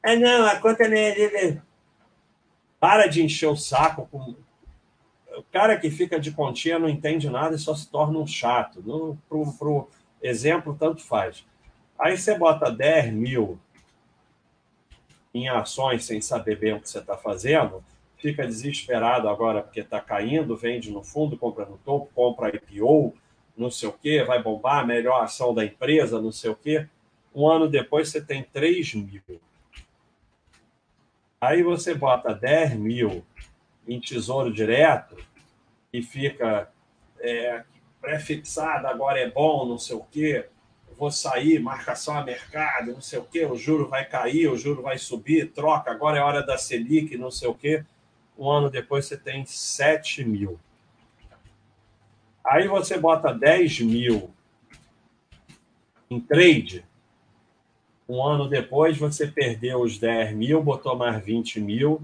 É 0.03 0.15
não, 0.15 0.45
a 0.45 0.59
conta 0.59 0.87
não 0.87 0.97
é... 0.97 1.61
Para 2.79 3.07
de 3.07 3.23
encher 3.23 3.47
o 3.47 3.55
saco 3.55 4.07
com 4.07 4.35
o 5.37 5.43
cara 5.51 5.77
que 5.77 5.89
fica 5.89 6.19
de 6.19 6.31
continha 6.31 6.79
não 6.79 6.89
entende 6.89 7.29
nada 7.29 7.55
e 7.55 7.59
só 7.59 7.75
se 7.75 7.89
torna 7.89 8.19
um 8.19 8.27
chato. 8.27 8.81
Para 9.29 9.37
o 9.37 9.87
exemplo, 10.21 10.75
tanto 10.77 11.01
faz. 11.01 11.45
Aí 11.97 12.17
você 12.17 12.37
bota 12.37 12.71
10 12.71 13.13
mil 13.13 13.59
em 15.33 15.47
ações 15.47 16.03
sem 16.05 16.19
saber 16.19 16.57
bem 16.57 16.73
o 16.73 16.81
que 16.81 16.89
você 16.89 16.99
está 16.99 17.15
fazendo, 17.15 17.83
fica 18.17 18.45
desesperado 18.45 19.29
agora 19.29 19.61
porque 19.61 19.79
está 19.79 20.01
caindo, 20.01 20.57
vende 20.57 20.91
no 20.91 21.03
fundo, 21.03 21.37
compra 21.37 21.65
no 21.65 21.77
topo, 21.77 22.11
compra 22.13 22.53
IPO, 22.53 23.13
não 23.55 23.71
sei 23.71 23.89
o 23.89 23.93
quê, 23.93 24.23
vai 24.23 24.41
bombar, 24.41 24.85
melhor 24.85 25.23
ação 25.23 25.53
da 25.53 25.63
empresa, 25.63 26.21
não 26.21 26.31
sei 26.31 26.51
o 26.51 26.55
quê. 26.55 26.87
Um 27.33 27.47
ano 27.47 27.67
depois 27.67 28.09
você 28.09 28.21
tem 28.21 28.43
3 28.43 28.95
mil. 28.95 29.21
Aí 31.41 31.63
você 31.63 31.95
bota 31.95 32.35
10 32.35 32.75
mil 32.75 33.25
em 33.87 33.99
tesouro 33.99 34.53
direto 34.53 35.17
e 35.91 36.03
fica 36.03 36.71
é, 37.19 37.63
pré-fixado, 37.99 38.85
agora 38.85 39.19
é 39.19 39.27
bom, 39.27 39.65
não 39.65 39.79
sei 39.79 39.95
o 39.95 40.03
quê, 40.03 40.47
vou 40.95 41.09
sair, 41.09 41.57
marcação 41.57 42.15
a 42.15 42.23
mercado, 42.23 42.93
não 42.93 43.01
sei 43.01 43.17
o 43.17 43.23
quê, 43.23 43.43
o 43.43 43.55
juro 43.55 43.89
vai 43.89 44.07
cair, 44.07 44.49
o 44.49 44.55
juro 44.55 44.83
vai 44.83 44.99
subir, 44.99 45.51
troca, 45.51 45.89
agora 45.89 46.19
é 46.19 46.21
hora 46.21 46.45
da 46.45 46.59
Selic, 46.59 47.17
não 47.17 47.31
sei 47.31 47.47
o 47.47 47.55
quê. 47.55 47.83
Um 48.37 48.47
ano 48.47 48.69
depois 48.69 49.07
você 49.07 49.17
tem 49.17 49.43
7 49.43 50.23
mil. 50.23 50.59
Aí 52.45 52.67
você 52.67 52.99
bota 52.99 53.33
10 53.33 53.81
mil 53.81 54.31
em 56.07 56.19
trade, 56.19 56.85
um 58.11 58.21
ano 58.21 58.49
depois 58.49 58.97
você 58.97 59.25
perdeu 59.25 59.79
os 59.79 59.97
10 59.97 60.35
mil, 60.35 60.61
botou 60.61 60.97
mais 60.97 61.23
20 61.23 61.61
mil, 61.61 62.01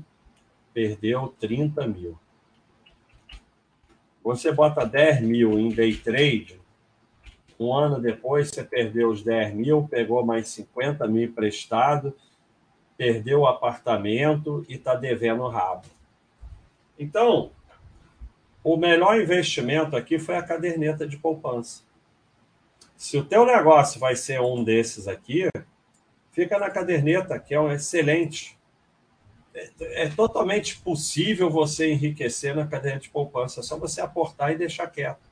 perdeu 0.74 1.36
30 1.38 1.86
mil. 1.86 2.18
Você 4.24 4.54
bota 4.54 4.86
10 4.86 5.22
mil 5.22 5.60
em 5.60 5.68
day 5.68 5.94
trade, 5.98 6.62
um 7.60 7.74
ano 7.74 8.00
depois 8.00 8.48
você 8.48 8.64
perdeu 8.64 9.10
os 9.10 9.22
10 9.22 9.54
mil, 9.54 9.86
pegou 9.86 10.26
mais 10.26 10.48
50 10.48 11.06
mil 11.10 11.24
emprestado, 11.24 12.16
perdeu 12.96 13.42
o 13.42 13.48
apartamento 13.48 14.66
e 14.70 14.76
está 14.76 14.96
devendo 14.96 15.46
rabo. 15.50 15.88
Então, 16.98 17.52
o 18.64 18.78
melhor 18.78 19.20
investimento 19.20 19.94
aqui 19.98 20.18
foi 20.18 20.38
a 20.38 20.44
caderneta 20.44 21.06
de 21.06 21.18
poupança. 21.18 21.84
Se 22.96 23.18
o 23.18 23.26
teu 23.26 23.46
negócio 23.46 24.00
vai 24.00 24.16
ser 24.16 24.40
um 24.40 24.64
desses 24.64 25.06
aqui, 25.06 25.50
fica 26.38 26.60
na 26.60 26.70
caderneta, 26.70 27.40
que 27.40 27.56
é 27.56 27.60
um 27.60 27.72
excelente 27.72 28.56
é, 29.56 30.04
é 30.04 30.10
totalmente 30.10 30.78
possível 30.78 31.50
você 31.50 31.92
enriquecer 31.92 32.56
na 32.56 32.68
cadeia 32.68 33.00
de 33.00 33.10
poupança, 33.10 33.62
é 33.62 33.64
só 33.64 33.76
você 33.76 34.02
aportar 34.02 34.52
e 34.52 34.56
deixar 34.56 34.86
quieto. 34.86 35.32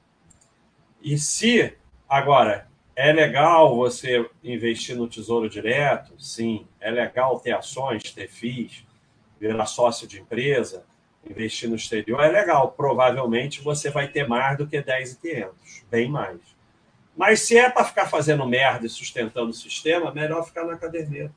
E 1.00 1.16
se, 1.20 1.78
agora, 2.10 2.68
é 2.96 3.14
legal 3.14 3.76
você 3.76 4.28
investir 4.44 4.96
no 4.96 5.08
tesouro 5.08 5.48
direto? 5.48 6.20
Sim. 6.20 6.68
É 6.82 6.90
legal 6.90 7.40
ter 7.40 7.52
ações, 7.52 8.12
ter 8.12 8.28
FIIs, 8.28 8.84
virar 9.40 9.68
sócio 9.68 10.08
de 10.08 10.20
empresa, 10.20 10.88
investir 11.24 11.70
no 11.70 11.76
exterior? 11.76 12.20
É 12.20 12.30
legal. 12.30 12.72
Provavelmente 12.72 13.62
você 13.62 13.92
vai 13.92 14.08
ter 14.08 14.28
mais 14.28 14.58
do 14.58 14.66
que 14.66 14.82
10,500, 14.82 15.86
bem 15.88 16.10
mais. 16.10 16.55
Mas 17.16 17.42
se 17.42 17.58
é 17.58 17.70
para 17.70 17.86
ficar 17.86 18.08
fazendo 18.08 18.46
merda 18.46 18.86
e 18.86 18.90
sustentando 18.90 19.50
o 19.50 19.54
sistema, 19.54 20.12
melhor 20.12 20.46
ficar 20.46 20.66
na 20.66 20.78
caderneta 20.78 21.34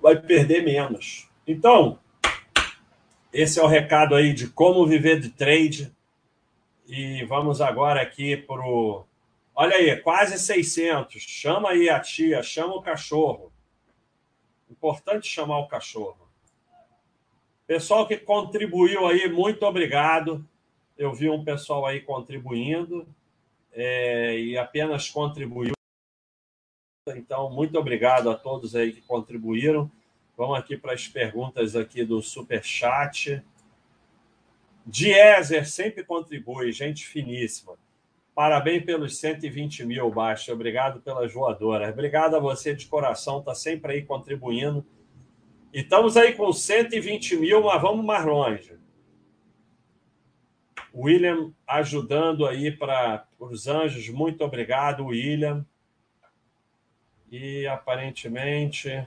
vai 0.00 0.16
perder 0.16 0.64
menos. 0.64 1.28
Então, 1.46 1.98
esse 3.32 3.60
é 3.60 3.62
o 3.62 3.66
recado 3.66 4.14
aí 4.14 4.32
de 4.32 4.48
como 4.48 4.86
viver 4.86 5.20
de 5.20 5.30
trade. 5.30 5.94
E 6.86 7.24
vamos 7.24 7.60
agora 7.60 8.00
aqui 8.00 8.36
para 8.36 8.62
o. 8.62 9.04
Olha 9.54 9.76
aí, 9.76 9.96
quase 9.96 10.38
600. 10.38 11.22
Chama 11.22 11.70
aí 11.70 11.88
a 11.88 12.00
tia, 12.00 12.42
chama 12.42 12.74
o 12.74 12.82
cachorro. 12.82 13.52
Importante 14.70 15.28
chamar 15.28 15.58
o 15.58 15.68
cachorro. 15.68 16.28
Pessoal 17.66 18.06
que 18.06 18.16
contribuiu 18.16 19.06
aí, 19.06 19.28
muito 19.28 19.64
obrigado. 19.64 20.44
Eu 20.96 21.12
vi 21.12 21.30
um 21.30 21.44
pessoal 21.44 21.86
aí 21.86 22.00
contribuindo 22.00 23.06
é, 23.72 24.38
e 24.38 24.58
apenas 24.58 25.08
contribuiu. 25.08 25.72
Então, 27.08 27.50
muito 27.50 27.78
obrigado 27.78 28.30
a 28.30 28.34
todos 28.34 28.76
aí 28.76 28.92
que 28.92 29.00
contribuíram. 29.02 29.90
Vamos 30.36 30.58
aqui 30.58 30.76
para 30.76 30.92
as 30.92 31.06
perguntas 31.06 31.76
aqui 31.76 32.04
do 32.04 32.22
Super 32.22 32.64
Chat. 32.64 33.42
Diezer 34.86 35.68
sempre 35.68 36.04
contribui, 36.04 36.72
gente 36.72 37.06
finíssima. 37.06 37.74
Parabéns 38.34 38.84
pelos 38.84 39.18
120 39.18 39.84
mil, 39.84 40.10
Baixa. 40.10 40.52
Obrigado 40.52 41.00
pelas 41.00 41.32
voadoras. 41.32 41.92
Obrigado 41.92 42.36
a 42.36 42.40
você 42.40 42.74
de 42.74 42.86
coração, 42.86 43.40
está 43.40 43.54
sempre 43.54 43.92
aí 43.92 44.02
contribuindo. 44.02 44.84
E 45.72 45.80
estamos 45.80 46.16
aí 46.16 46.32
com 46.32 46.52
120 46.52 47.36
mil, 47.36 47.62
mas 47.62 47.82
vamos 47.82 48.04
mais 48.04 48.24
longe. 48.24 48.79
William 50.94 51.52
ajudando 51.66 52.46
aí 52.46 52.70
para 52.70 53.26
os 53.38 53.66
anjos. 53.66 54.08
Muito 54.08 54.44
obrigado, 54.44 55.06
William. 55.06 55.66
E 57.30 57.66
aparentemente. 57.66 59.06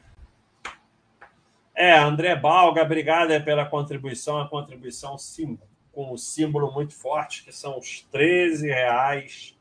É, 1.75 1.97
André 1.97 2.35
Balga, 2.35 2.83
obrigado 2.83 3.29
pela 3.43 3.65
contribuição. 3.65 4.39
A 4.39 4.47
contribuição 4.47 5.17
sim, 5.17 5.59
com 5.91 6.13
um 6.13 6.17
símbolo 6.17 6.71
muito 6.71 6.93
forte, 6.93 7.43
que 7.43 7.51
são 7.51 7.77
os 7.77 8.01
13 8.11 8.67
reais. 8.67 9.57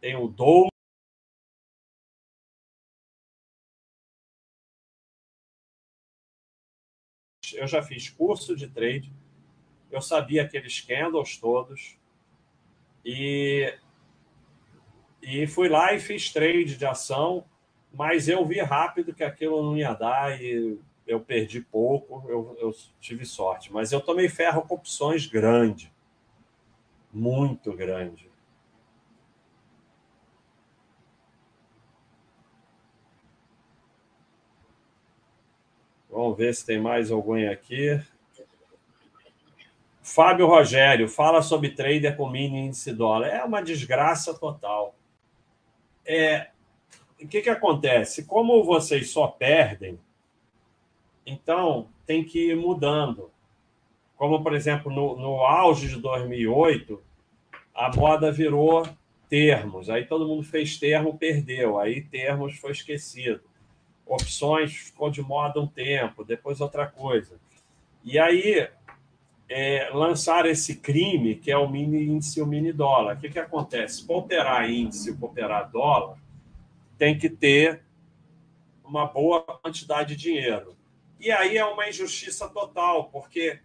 Tem 0.00 0.14
o 0.16 0.28
Dou. 0.28 0.68
Eu 7.54 7.66
já 7.66 7.82
fiz 7.82 8.10
curso 8.10 8.54
de 8.54 8.68
trade 8.68 9.10
eu 9.90 10.00
sabia 10.00 10.42
aqueles 10.42 10.80
candles 10.80 11.36
todos 11.38 11.98
e, 13.04 13.74
e 15.22 15.46
fui 15.46 15.68
lá 15.68 15.94
e 15.94 16.00
fiz 16.00 16.30
trade 16.32 16.76
de 16.76 16.86
ação, 16.86 17.44
mas 17.92 18.28
eu 18.28 18.44
vi 18.44 18.60
rápido 18.60 19.14
que 19.14 19.24
aquilo 19.24 19.62
não 19.62 19.76
ia 19.76 19.94
dar 19.94 20.40
e 20.40 20.78
eu 21.06 21.20
perdi 21.20 21.60
pouco, 21.60 22.22
eu, 22.28 22.56
eu 22.60 22.74
tive 23.00 23.24
sorte. 23.24 23.72
Mas 23.72 23.92
eu 23.92 24.00
tomei 24.00 24.28
ferro 24.28 24.62
com 24.62 24.74
opções 24.74 25.26
grande, 25.26 25.90
muito 27.10 27.72
grande. 27.72 28.28
Vamos 36.10 36.36
ver 36.36 36.54
se 36.54 36.66
tem 36.66 36.80
mais 36.80 37.10
alguém 37.10 37.48
aqui. 37.48 38.02
Fábio 40.08 40.46
Rogério, 40.46 41.06
fala 41.06 41.42
sobre 41.42 41.68
trader 41.70 42.16
com 42.16 42.30
mini 42.30 42.60
índice 42.60 42.94
dólar. 42.94 43.28
É 43.28 43.44
uma 43.44 43.62
desgraça 43.62 44.32
total. 44.32 44.94
É, 46.04 46.48
o 47.22 47.28
que, 47.28 47.42
que 47.42 47.50
acontece? 47.50 48.24
Como 48.24 48.64
vocês 48.64 49.10
só 49.10 49.26
perdem, 49.26 50.00
então 51.26 51.88
tem 52.06 52.24
que 52.24 52.50
ir 52.50 52.56
mudando. 52.56 53.30
Como, 54.16 54.42
por 54.42 54.54
exemplo, 54.54 54.90
no, 54.90 55.14
no 55.16 55.44
auge 55.44 55.88
de 55.88 55.96
2008, 55.96 57.02
a 57.74 57.94
moda 57.94 58.32
virou 58.32 58.88
termos. 59.28 59.90
Aí 59.90 60.06
todo 60.06 60.26
mundo 60.26 60.42
fez 60.42 60.78
termo, 60.78 61.18
perdeu. 61.18 61.78
Aí 61.78 62.00
termos 62.00 62.56
foi 62.56 62.72
esquecido. 62.72 63.42
Opções 64.06 64.72
ficou 64.74 65.10
de 65.10 65.20
moda 65.20 65.60
um 65.60 65.66
tempo, 65.66 66.24
depois 66.24 66.62
outra 66.62 66.86
coisa. 66.86 67.38
E 68.02 68.18
aí 68.18 68.70
é, 69.48 69.90
lançar 69.92 70.44
esse 70.46 70.76
crime, 70.76 71.34
que 71.34 71.50
é 71.50 71.56
o 71.56 71.68
mini 71.68 72.04
índice 72.04 72.38
e 72.38 72.42
o 72.42 72.46
mini 72.46 72.72
dólar. 72.72 73.16
O 73.16 73.20
que, 73.20 73.30
que 73.30 73.38
acontece? 73.38 74.06
Para 74.06 74.16
operar 74.16 74.70
índice 74.70 75.10
e 75.10 75.16
operar 75.24 75.70
dólar, 75.70 76.18
tem 76.98 77.16
que 77.16 77.30
ter 77.30 77.82
uma 78.84 79.06
boa 79.06 79.40
quantidade 79.42 80.14
de 80.14 80.22
dinheiro. 80.22 80.76
E 81.18 81.30
aí 81.30 81.56
é 81.56 81.64
uma 81.64 81.88
injustiça 81.88 82.48
total, 82.48 83.04
porque 83.10 83.60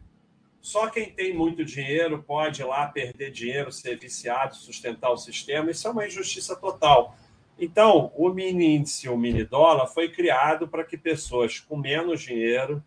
só 0.61 0.89
quem 0.89 1.11
tem 1.11 1.33
muito 1.33 1.65
dinheiro 1.65 2.23
pode 2.23 2.61
ir 2.61 2.65
lá 2.65 2.87
perder 2.87 3.31
dinheiro, 3.31 3.71
ser 3.71 3.97
viciado, 3.99 4.55
sustentar 4.55 5.11
o 5.11 5.17
sistema. 5.17 5.69
Isso 5.69 5.87
é 5.87 5.91
uma 5.91 6.07
injustiça 6.07 6.55
total. 6.55 7.17
Então, 7.59 8.11
o 8.15 8.29
mini 8.29 8.77
índice 8.77 9.05
e 9.05 9.09
o 9.09 9.17
mini 9.17 9.43
dólar 9.43 9.87
foi 9.87 10.09
criado 10.09 10.67
para 10.67 10.83
que 10.83 10.97
pessoas 10.97 11.59
com 11.59 11.77
menos 11.77 12.21
dinheiro 12.21 12.83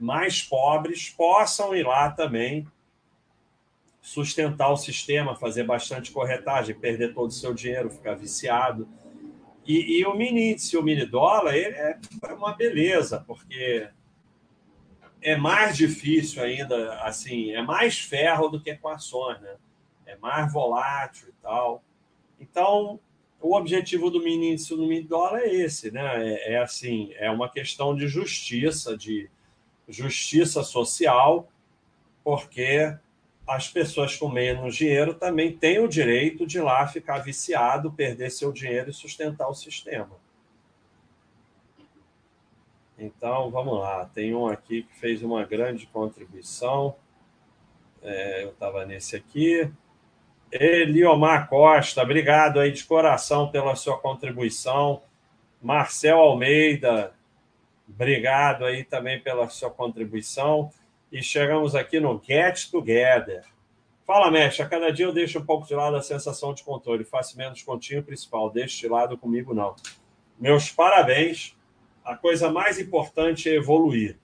mais 0.00 0.42
pobres 0.42 1.08
possam 1.08 1.74
ir 1.74 1.86
lá 1.86 2.10
também 2.10 2.66
sustentar 4.00 4.70
o 4.70 4.76
sistema, 4.76 5.36
fazer 5.36 5.64
bastante 5.64 6.10
corretagem, 6.10 6.74
perder 6.74 7.12
todo 7.12 7.28
o 7.28 7.32
seu 7.32 7.52
dinheiro, 7.52 7.90
ficar 7.90 8.14
viciado. 8.14 8.88
E, 9.66 10.00
e 10.00 10.06
o 10.06 10.16
mini 10.16 10.52
índice, 10.52 10.76
o 10.76 10.82
mini 10.82 11.04
dólar, 11.04 11.54
ele 11.54 11.76
é 11.76 11.98
uma 12.32 12.54
beleza, 12.54 13.22
porque 13.26 13.88
é 15.20 15.36
mais 15.36 15.76
difícil 15.76 16.42
ainda, 16.42 16.94
assim, 17.02 17.52
é 17.52 17.62
mais 17.62 17.98
ferro 17.98 18.48
do 18.48 18.60
que 18.60 18.74
com 18.74 18.88
ações, 18.88 19.40
né? 19.40 19.56
É 20.06 20.16
mais 20.16 20.52
volátil 20.52 21.28
e 21.28 21.32
tal. 21.42 21.84
Então, 22.40 22.98
o 23.40 23.54
objetivo 23.54 24.10
do 24.10 24.22
mini 24.22 24.52
índice 24.52 24.74
do 24.74 24.86
mini 24.86 25.02
dólar 25.02 25.40
é 25.40 25.54
esse, 25.54 25.90
né? 25.90 26.26
É, 26.26 26.54
é 26.54 26.58
assim, 26.58 27.12
é 27.16 27.30
uma 27.30 27.48
questão 27.50 27.94
de 27.94 28.08
justiça, 28.08 28.96
de 28.96 29.30
justiça 29.90 30.62
social, 30.62 31.48
porque 32.24 32.96
as 33.46 33.68
pessoas 33.68 34.16
com 34.16 34.28
menos 34.28 34.76
dinheiro 34.76 35.14
também 35.14 35.56
têm 35.56 35.80
o 35.80 35.88
direito 35.88 36.46
de 36.46 36.60
lá 36.60 36.86
ficar 36.86 37.18
viciado, 37.18 37.92
perder 37.92 38.30
seu 38.30 38.52
dinheiro 38.52 38.90
e 38.90 38.94
sustentar 38.94 39.48
o 39.48 39.54
sistema. 39.54 40.16
Então, 42.96 43.50
vamos 43.50 43.78
lá. 43.80 44.04
Tem 44.04 44.34
um 44.34 44.46
aqui 44.46 44.82
que 44.82 44.94
fez 45.00 45.22
uma 45.22 45.44
grande 45.44 45.86
contribuição. 45.86 46.94
É, 48.02 48.44
eu 48.44 48.50
estava 48.50 48.84
nesse 48.84 49.16
aqui. 49.16 49.70
Eliomar 50.52 51.48
Costa, 51.48 52.02
obrigado 52.02 52.60
aí 52.60 52.72
de 52.72 52.84
coração 52.84 53.50
pela 53.50 53.74
sua 53.74 53.98
contribuição. 53.98 55.02
Marcel 55.62 56.18
Almeida, 56.18 57.14
Obrigado 57.94 58.64
aí 58.64 58.84
também 58.84 59.20
pela 59.20 59.48
sua 59.48 59.70
contribuição. 59.70 60.70
E 61.10 61.22
chegamos 61.22 61.74
aqui 61.74 61.98
no 61.98 62.22
Get 62.22 62.70
Together. 62.70 63.44
Fala, 64.06 64.30
mestre. 64.30 64.62
A 64.62 64.68
cada 64.68 64.92
dia 64.92 65.06
eu 65.06 65.12
deixo 65.12 65.38
um 65.38 65.44
pouco 65.44 65.66
de 65.66 65.74
lado 65.74 65.96
a 65.96 66.02
sensação 66.02 66.54
de 66.54 66.62
controle. 66.62 67.04
Faço 67.04 67.36
menos 67.36 67.62
continho 67.62 68.02
principal. 68.02 68.50
Deixo 68.50 68.78
de 68.78 68.88
lado 68.88 69.18
comigo, 69.18 69.52
não. 69.54 69.74
Meus 70.38 70.70
parabéns. 70.70 71.56
A 72.04 72.16
coisa 72.16 72.50
mais 72.50 72.78
importante 72.78 73.48
é 73.48 73.54
evoluir. 73.54 74.18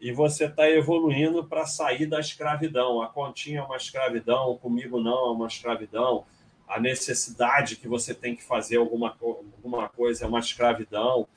E 0.00 0.12
você 0.12 0.46
está 0.46 0.68
evoluindo 0.68 1.44
para 1.44 1.64
sair 1.64 2.06
da 2.06 2.20
escravidão. 2.20 3.00
A 3.00 3.08
continha 3.08 3.60
é 3.60 3.62
uma 3.62 3.76
escravidão, 3.76 4.58
comigo 4.58 5.00
não 5.00 5.28
é 5.28 5.30
uma 5.30 5.46
escravidão. 5.46 6.24
A 6.66 6.80
necessidade 6.80 7.76
que 7.76 7.86
você 7.86 8.12
tem 8.12 8.34
que 8.34 8.42
fazer 8.42 8.76
alguma, 8.76 9.16
alguma 9.20 9.88
coisa 9.88 10.24
é 10.24 10.28
uma 10.28 10.40
escravidão 10.40 11.28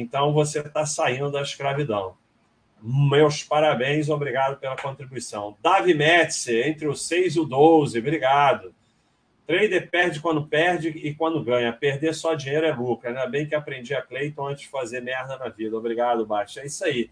então 0.00 0.32
você 0.32 0.60
está 0.60 0.86
saindo 0.86 1.30
da 1.30 1.42
escravidão. 1.42 2.16
Meus 2.80 3.42
parabéns, 3.42 4.08
obrigado 4.08 4.56
pela 4.58 4.76
contribuição. 4.76 5.56
Davi 5.60 5.92
Metze, 5.92 6.62
entre 6.62 6.86
o 6.86 6.94
6 6.94 7.34
e 7.34 7.40
o 7.40 7.44
12, 7.44 7.98
obrigado. 7.98 8.72
Trader 9.44 9.90
perde 9.90 10.20
quando 10.20 10.46
perde 10.46 10.90
e 10.90 11.12
quando 11.14 11.42
ganha. 11.42 11.72
Perder 11.72 12.14
só 12.14 12.34
dinheiro 12.34 12.66
é 12.66 12.72
lucro. 12.72 13.08
Ainda 13.08 13.26
bem 13.26 13.48
que 13.48 13.54
aprendi 13.54 13.94
a 13.94 14.02
Cleiton 14.02 14.46
antes 14.46 14.62
de 14.62 14.68
fazer 14.68 15.00
merda 15.00 15.36
na 15.36 15.48
vida. 15.48 15.76
Obrigado, 15.76 16.24
Baixa. 16.24 16.60
É 16.60 16.66
isso 16.66 16.84
aí. 16.84 17.10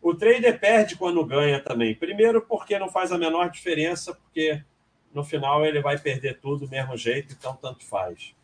O 0.00 0.14
trader 0.14 0.60
perde 0.60 0.96
quando 0.96 1.24
ganha 1.24 1.58
também. 1.58 1.94
Primeiro, 1.94 2.40
porque 2.42 2.78
não 2.78 2.88
faz 2.88 3.10
a 3.10 3.18
menor 3.18 3.50
diferença, 3.50 4.14
porque 4.14 4.62
no 5.12 5.24
final 5.24 5.66
ele 5.66 5.80
vai 5.80 5.98
perder 5.98 6.38
tudo 6.38 6.66
do 6.66 6.70
mesmo 6.70 6.96
jeito, 6.96 7.34
então 7.36 7.56
tanto 7.60 7.84
faz. 7.84 8.34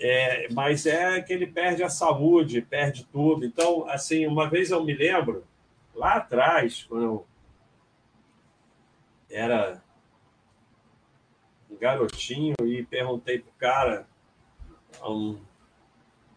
É, 0.00 0.48
mas 0.52 0.86
é 0.86 1.20
que 1.20 1.32
ele 1.32 1.46
perde 1.46 1.82
a 1.82 1.88
saúde, 1.88 2.60
perde 2.60 3.06
tudo. 3.12 3.44
Então, 3.44 3.88
assim, 3.88 4.26
uma 4.26 4.48
vez 4.48 4.70
eu 4.70 4.82
me 4.84 4.94
lembro, 4.94 5.44
lá 5.94 6.14
atrás, 6.14 6.84
quando 6.88 7.04
eu 7.04 7.26
era 9.30 9.82
um 11.70 11.76
garotinho 11.76 12.54
e 12.62 12.84
perguntei 12.84 13.38
pro 13.38 13.52
cara, 13.58 14.06
um, 15.04 15.38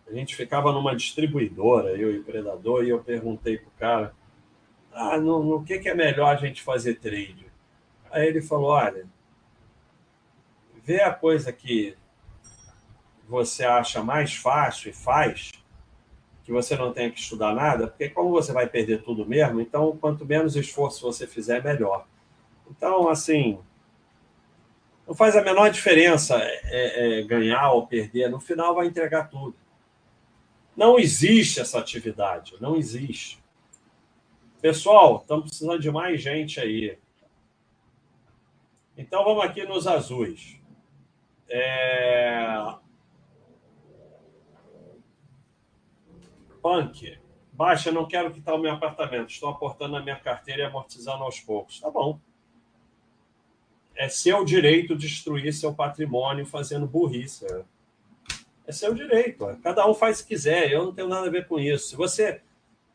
a 0.08 0.14
gente 0.14 0.36
ficava 0.36 0.72
numa 0.72 0.96
distribuidora, 0.96 1.90
eu 1.90 2.12
e 2.12 2.20
o 2.20 2.24
Predador, 2.24 2.84
e 2.84 2.90
eu 2.90 3.04
perguntei 3.04 3.58
pro 3.58 3.72
cara, 3.72 4.16
ah, 4.94 5.18
no, 5.18 5.44
no 5.44 5.64
que, 5.64 5.78
que 5.80 5.90
é 5.90 5.94
melhor 5.94 6.36
a 6.36 6.40
gente 6.40 6.62
fazer 6.62 6.96
trade? 6.96 7.46
Aí 8.10 8.28
ele 8.28 8.42
falou, 8.42 8.70
olha, 8.70 9.06
vê 10.84 11.02
a 11.02 11.14
coisa 11.14 11.52
que 11.52 11.96
você 13.28 13.66
acha 13.66 14.02
mais 14.02 14.36
fácil 14.36 14.90
e 14.90 14.94
faz, 14.94 15.52
que 16.44 16.52
você 16.52 16.76
não 16.78 16.94
tenha 16.94 17.12
que 17.12 17.20
estudar 17.20 17.54
nada, 17.54 17.88
porque 17.88 18.10
como 18.10 18.30
você 18.30 18.54
vai 18.54 18.68
perder 18.68 19.04
tudo 19.04 19.26
mesmo, 19.26 19.60
então 19.60 19.98
quanto 19.98 20.26
menos 20.26 20.56
esforço 20.56 21.02
você 21.02 21.28
fizer, 21.28 21.62
melhor. 21.64 22.08
Então, 22.70 23.10
assim, 23.10 23.60
não 25.06 25.14
faz 25.14 25.36
a 25.36 25.42
menor 25.42 25.70
diferença 25.70 26.38
é, 26.38 27.20
é, 27.20 27.22
ganhar 27.24 27.72
ou 27.72 27.86
perder, 27.86 28.30
no 28.30 28.40
final 28.40 28.76
vai 28.76 28.88
entregar 28.88 29.30
tudo. 29.30 29.56
Não 30.76 30.98
existe 30.98 31.60
essa 31.60 31.80
atividade, 31.80 32.56
não 32.62 32.76
existe. 32.76 33.44
Pessoal, 34.62 35.18
estamos 35.18 35.46
precisando 35.46 35.80
de 35.80 35.92
mais 35.92 36.22
gente 36.22 36.60
aí. 36.60 36.98
Então 38.98 39.24
vamos 39.24 39.44
aqui 39.44 39.64
nos 39.66 39.86
azuis. 39.86 40.58
É... 41.50 42.76
Punk. 46.68 47.18
Baixa, 47.54 47.94
não 47.94 48.06
quero 48.06 48.30
quitar 48.30 48.54
o 48.54 48.58
meu 48.58 48.74
apartamento. 48.74 49.30
Estou 49.30 49.48
aportando 49.48 49.94
na 49.94 50.02
minha 50.02 50.18
carteira 50.18 50.64
e 50.64 50.66
amortizando 50.66 51.24
aos 51.24 51.40
poucos. 51.40 51.80
Tá 51.80 51.90
bom. 51.90 52.20
É 53.96 54.10
seu 54.10 54.44
direito 54.44 54.94
destruir 54.94 55.54
seu 55.54 55.74
patrimônio 55.74 56.46
fazendo 56.46 56.86
burrice. 56.86 57.46
É 58.68 58.72
seu 58.74 58.94
direito. 58.94 59.58
Cada 59.64 59.90
um 59.90 59.94
faz 59.94 60.20
o 60.20 60.24
que 60.24 60.36
quiser. 60.36 60.70
Eu 60.70 60.84
não 60.84 60.94
tenho 60.94 61.08
nada 61.08 61.28
a 61.28 61.32
ver 61.32 61.48
com 61.48 61.58
isso. 61.58 61.88
Se 61.88 61.96
você, 61.96 62.42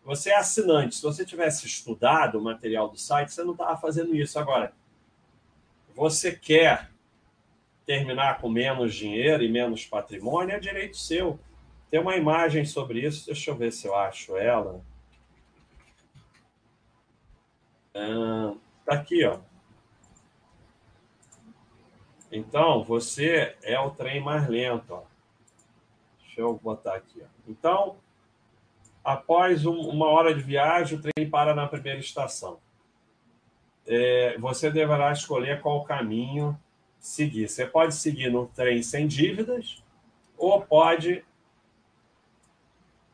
você 0.05 0.29
é 0.29 0.37
assinante, 0.37 0.97
se 0.97 1.03
você 1.03 1.25
tivesse 1.25 1.67
estudado 1.67 2.39
o 2.39 2.45
material 2.45 2.91
do 2.91 2.99
site, 2.99 3.33
você 3.33 3.43
não 3.43 3.53
estava 3.53 3.81
fazendo 3.81 4.15
isso. 4.15 4.39
Agora, 4.39 4.75
você 5.95 6.31
quer 6.31 6.91
terminar 7.87 8.39
com 8.39 8.51
menos 8.51 8.95
dinheiro 8.95 9.43
e 9.43 9.51
menos 9.51 9.87
patrimônio, 9.87 10.55
é 10.55 10.61
direito 10.61 10.99
seu. 10.99 11.41
Tem 11.93 12.01
uma 12.01 12.17
imagem 12.17 12.65
sobre 12.65 13.01
isso, 13.07 13.27
deixa 13.27 13.51
eu 13.51 13.55
ver 13.55 13.71
se 13.71 13.87
eu 13.87 13.95
acho 13.95 14.35
ela. 14.35 14.83
Ah, 17.95 18.55
tá 18.83 18.95
aqui, 18.95 19.23
ó. 19.27 19.41
Então, 22.33 22.83
você 22.83 23.55
é 23.63 23.79
o 23.79 23.91
trem 23.91 24.23
mais 24.23 24.49
lento. 24.49 24.95
Ó. 24.95 25.03
Deixa 26.23 26.41
eu 26.41 26.55
botar 26.55 26.95
aqui. 26.95 27.21
Ó. 27.23 27.27
Então, 27.47 27.99
após 29.05 29.67
um, 29.67 29.79
uma 29.79 30.07
hora 30.07 30.35
de 30.35 30.41
viagem, 30.41 30.99
o 30.99 31.03
trem 31.03 31.29
para 31.29 31.55
na 31.55 31.69
primeira 31.69 32.01
estação. 32.01 32.59
É, 33.87 34.39
você 34.39 34.71
deverá 34.71 35.13
escolher 35.13 35.61
qual 35.61 35.85
caminho 35.85 36.59
seguir. 36.99 37.51
Você 37.51 37.67
pode 37.67 37.95
seguir 37.95 38.31
no 38.31 38.47
trem 38.47 38.83
sem 38.83 39.07
dívidas 39.07 39.85
ou 40.39 40.63
pode 40.63 41.23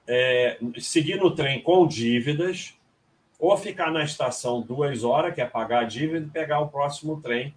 é, 0.08 0.58
seguir 0.80 1.16
no 1.16 1.30
trem 1.30 1.62
com 1.62 1.86
dívidas, 1.86 2.74
ou 3.38 3.56
ficar 3.56 3.92
na 3.92 4.02
estação 4.02 4.62
duas 4.62 5.04
horas, 5.04 5.34
que 5.34 5.40
é 5.40 5.46
pagar 5.46 5.82
a 5.82 5.84
dívida, 5.84 6.26
e 6.26 6.30
pegar 6.30 6.60
o 6.60 6.68
próximo 6.68 7.20
trem, 7.20 7.54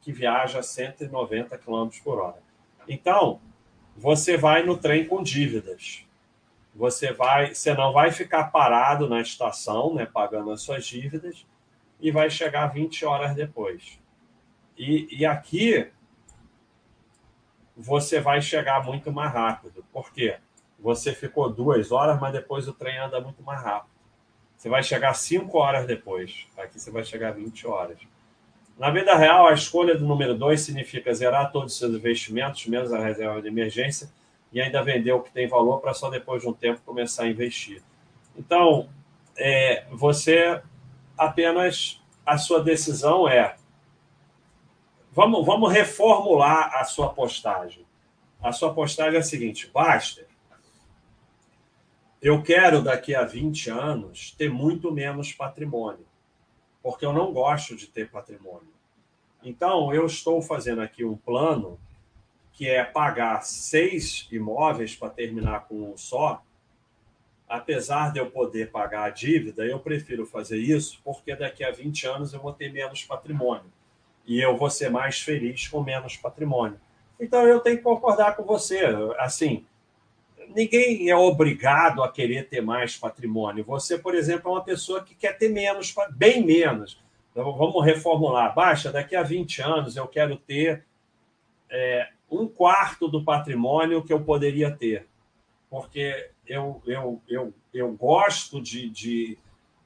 que 0.00 0.10
viaja 0.10 0.58
a 0.58 0.62
190 0.62 1.56
km 1.58 1.88
por 2.02 2.18
hora. 2.18 2.42
Então, 2.88 3.38
você 3.94 4.36
vai 4.36 4.64
no 4.64 4.78
trem 4.78 5.06
com 5.06 5.22
dívidas. 5.22 6.04
Você 6.74 7.12
vai, 7.12 7.54
você 7.54 7.74
não 7.74 7.92
vai 7.92 8.10
ficar 8.10 8.44
parado 8.44 9.08
na 9.08 9.20
estação, 9.20 9.94
né, 9.94 10.06
pagando 10.06 10.50
as 10.50 10.62
suas 10.62 10.86
dívidas, 10.86 11.46
e 12.00 12.10
vai 12.10 12.30
chegar 12.30 12.68
20 12.68 13.04
horas 13.04 13.34
depois. 13.36 14.00
E, 14.76 15.18
e 15.18 15.26
aqui 15.26 15.90
você 17.76 18.20
vai 18.20 18.40
chegar 18.40 18.84
muito 18.84 19.12
mais 19.12 19.32
rápido. 19.32 19.84
Por 19.92 20.10
quê? 20.12 20.38
Você 20.82 21.12
ficou 21.12 21.48
duas 21.50 21.92
horas, 21.92 22.18
mas 22.20 22.32
depois 22.32 22.66
o 22.66 22.72
trem 22.72 22.98
anda 22.98 23.20
muito 23.20 23.42
mais 23.42 23.62
rápido. 23.62 23.90
Você 24.56 24.68
vai 24.68 24.82
chegar 24.82 25.14
cinco 25.14 25.58
horas 25.58 25.86
depois. 25.86 26.46
Aqui 26.56 26.78
você 26.78 26.90
vai 26.90 27.04
chegar 27.04 27.32
20 27.32 27.66
horas. 27.66 27.98
Na 28.78 28.90
vida 28.90 29.14
real, 29.16 29.46
a 29.46 29.54
escolha 29.54 29.96
do 29.96 30.06
número 30.06 30.34
dois 30.34 30.60
significa 30.62 31.14
zerar 31.14 31.50
todos 31.52 31.72
os 31.72 31.78
seus 31.78 31.94
investimentos, 31.94 32.66
menos 32.66 32.92
a 32.92 32.98
reserva 32.98 33.40
de 33.40 33.48
emergência, 33.48 34.10
e 34.52 34.60
ainda 34.60 34.82
vender 34.82 35.12
o 35.12 35.20
que 35.20 35.30
tem 35.30 35.46
valor 35.46 35.80
para 35.80 35.94
só 35.94 36.10
depois 36.10 36.42
de 36.42 36.48
um 36.48 36.52
tempo 36.52 36.80
começar 36.84 37.24
a 37.24 37.28
investir. 37.28 37.82
Então, 38.36 38.88
é, 39.36 39.86
você 39.90 40.62
apenas 41.16 42.02
a 42.24 42.38
sua 42.38 42.62
decisão 42.62 43.28
é 43.28 43.56
vamos, 45.12 45.44
vamos 45.44 45.72
reformular 45.72 46.74
a 46.74 46.84
sua 46.84 47.10
postagem. 47.10 47.86
A 48.42 48.52
sua 48.52 48.72
postagem 48.72 49.16
é 49.16 49.20
a 49.20 49.22
seguinte: 49.22 49.70
basta 49.72 50.29
eu 52.22 52.42
quero, 52.42 52.82
daqui 52.82 53.14
a 53.14 53.24
20 53.24 53.70
anos, 53.70 54.32
ter 54.32 54.50
muito 54.50 54.92
menos 54.92 55.32
patrimônio, 55.32 56.06
porque 56.82 57.04
eu 57.04 57.12
não 57.12 57.32
gosto 57.32 57.74
de 57.74 57.86
ter 57.86 58.10
patrimônio. 58.10 58.68
Então, 59.42 59.92
eu 59.94 60.04
estou 60.04 60.42
fazendo 60.42 60.82
aqui 60.82 61.02
um 61.04 61.16
plano 61.16 61.80
que 62.52 62.68
é 62.68 62.84
pagar 62.84 63.40
seis 63.42 64.28
imóveis 64.30 64.94
para 64.94 65.08
terminar 65.08 65.60
com 65.66 65.92
um 65.92 65.96
só. 65.96 66.42
Apesar 67.48 68.12
de 68.12 68.20
eu 68.20 68.30
poder 68.30 68.70
pagar 68.70 69.04
a 69.04 69.10
dívida, 69.10 69.64
eu 69.64 69.80
prefiro 69.80 70.26
fazer 70.26 70.58
isso 70.58 71.00
porque 71.02 71.34
daqui 71.34 71.64
a 71.64 71.70
20 71.70 72.06
anos 72.06 72.34
eu 72.34 72.40
vou 72.40 72.52
ter 72.52 72.70
menos 72.70 73.02
patrimônio 73.02 73.72
e 74.26 74.38
eu 74.40 74.56
vou 74.58 74.68
ser 74.68 74.90
mais 74.90 75.20
feliz 75.20 75.68
com 75.68 75.82
menos 75.82 76.16
patrimônio. 76.18 76.78
Então, 77.18 77.46
eu 77.46 77.60
tenho 77.60 77.78
que 77.78 77.82
concordar 77.82 78.36
com 78.36 78.42
você. 78.42 78.80
Assim, 79.18 79.64
ninguém 80.54 81.08
é 81.08 81.16
obrigado 81.16 82.02
a 82.02 82.10
querer 82.10 82.48
ter 82.48 82.60
mais 82.60 82.96
patrimônio. 82.96 83.64
Você, 83.64 83.98
por 83.98 84.14
exemplo, 84.14 84.50
é 84.50 84.54
uma 84.54 84.64
pessoa 84.64 85.02
que 85.02 85.14
quer 85.14 85.36
ter 85.38 85.48
menos, 85.48 85.94
bem 86.16 86.44
menos. 86.44 87.00
Então, 87.30 87.56
vamos 87.56 87.84
reformular. 87.84 88.54
Baixa, 88.54 88.90
daqui 88.90 89.14
a 89.14 89.22
20 89.22 89.62
anos 89.62 89.96
eu 89.96 90.06
quero 90.06 90.36
ter 90.36 90.84
é, 91.70 92.08
um 92.30 92.46
quarto 92.46 93.08
do 93.08 93.24
patrimônio 93.24 94.02
que 94.02 94.12
eu 94.12 94.20
poderia 94.20 94.70
ter. 94.70 95.06
Porque 95.68 96.30
eu, 96.46 96.82
eu, 96.86 97.22
eu, 97.28 97.54
eu 97.72 97.92
gosto 97.92 98.60
de, 98.60 98.90
de. 98.90 99.38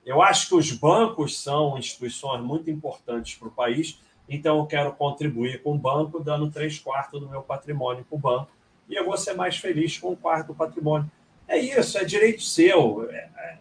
Eu 0.04 0.22
acho 0.22 0.48
que 0.48 0.54
os 0.54 0.72
bancos 0.72 1.40
são 1.42 1.78
instituições 1.78 2.42
muito 2.42 2.70
importantes 2.70 3.36
para 3.36 3.48
o 3.48 3.50
país, 3.50 4.00
então 4.28 4.58
eu 4.58 4.66
quero 4.66 4.92
contribuir 4.92 5.62
com 5.62 5.74
o 5.74 5.78
banco, 5.78 6.20
dando 6.20 6.50
três 6.50 6.78
quartos 6.78 7.20
do 7.20 7.28
meu 7.28 7.42
patrimônio 7.42 8.04
para 8.04 8.16
o 8.16 8.18
banco 8.18 8.50
e 8.88 8.94
eu 8.94 9.04
vou 9.04 9.16
ser 9.16 9.34
mais 9.34 9.56
feliz 9.56 9.98
com 9.98 10.12
o 10.12 10.16
quarto 10.16 10.48
do 10.48 10.54
patrimônio. 10.54 11.10
É 11.46 11.58
isso, 11.58 11.98
é 11.98 12.04
direito 12.04 12.42
seu, 12.42 13.08
é, 13.10 13.30
é, 13.36 13.58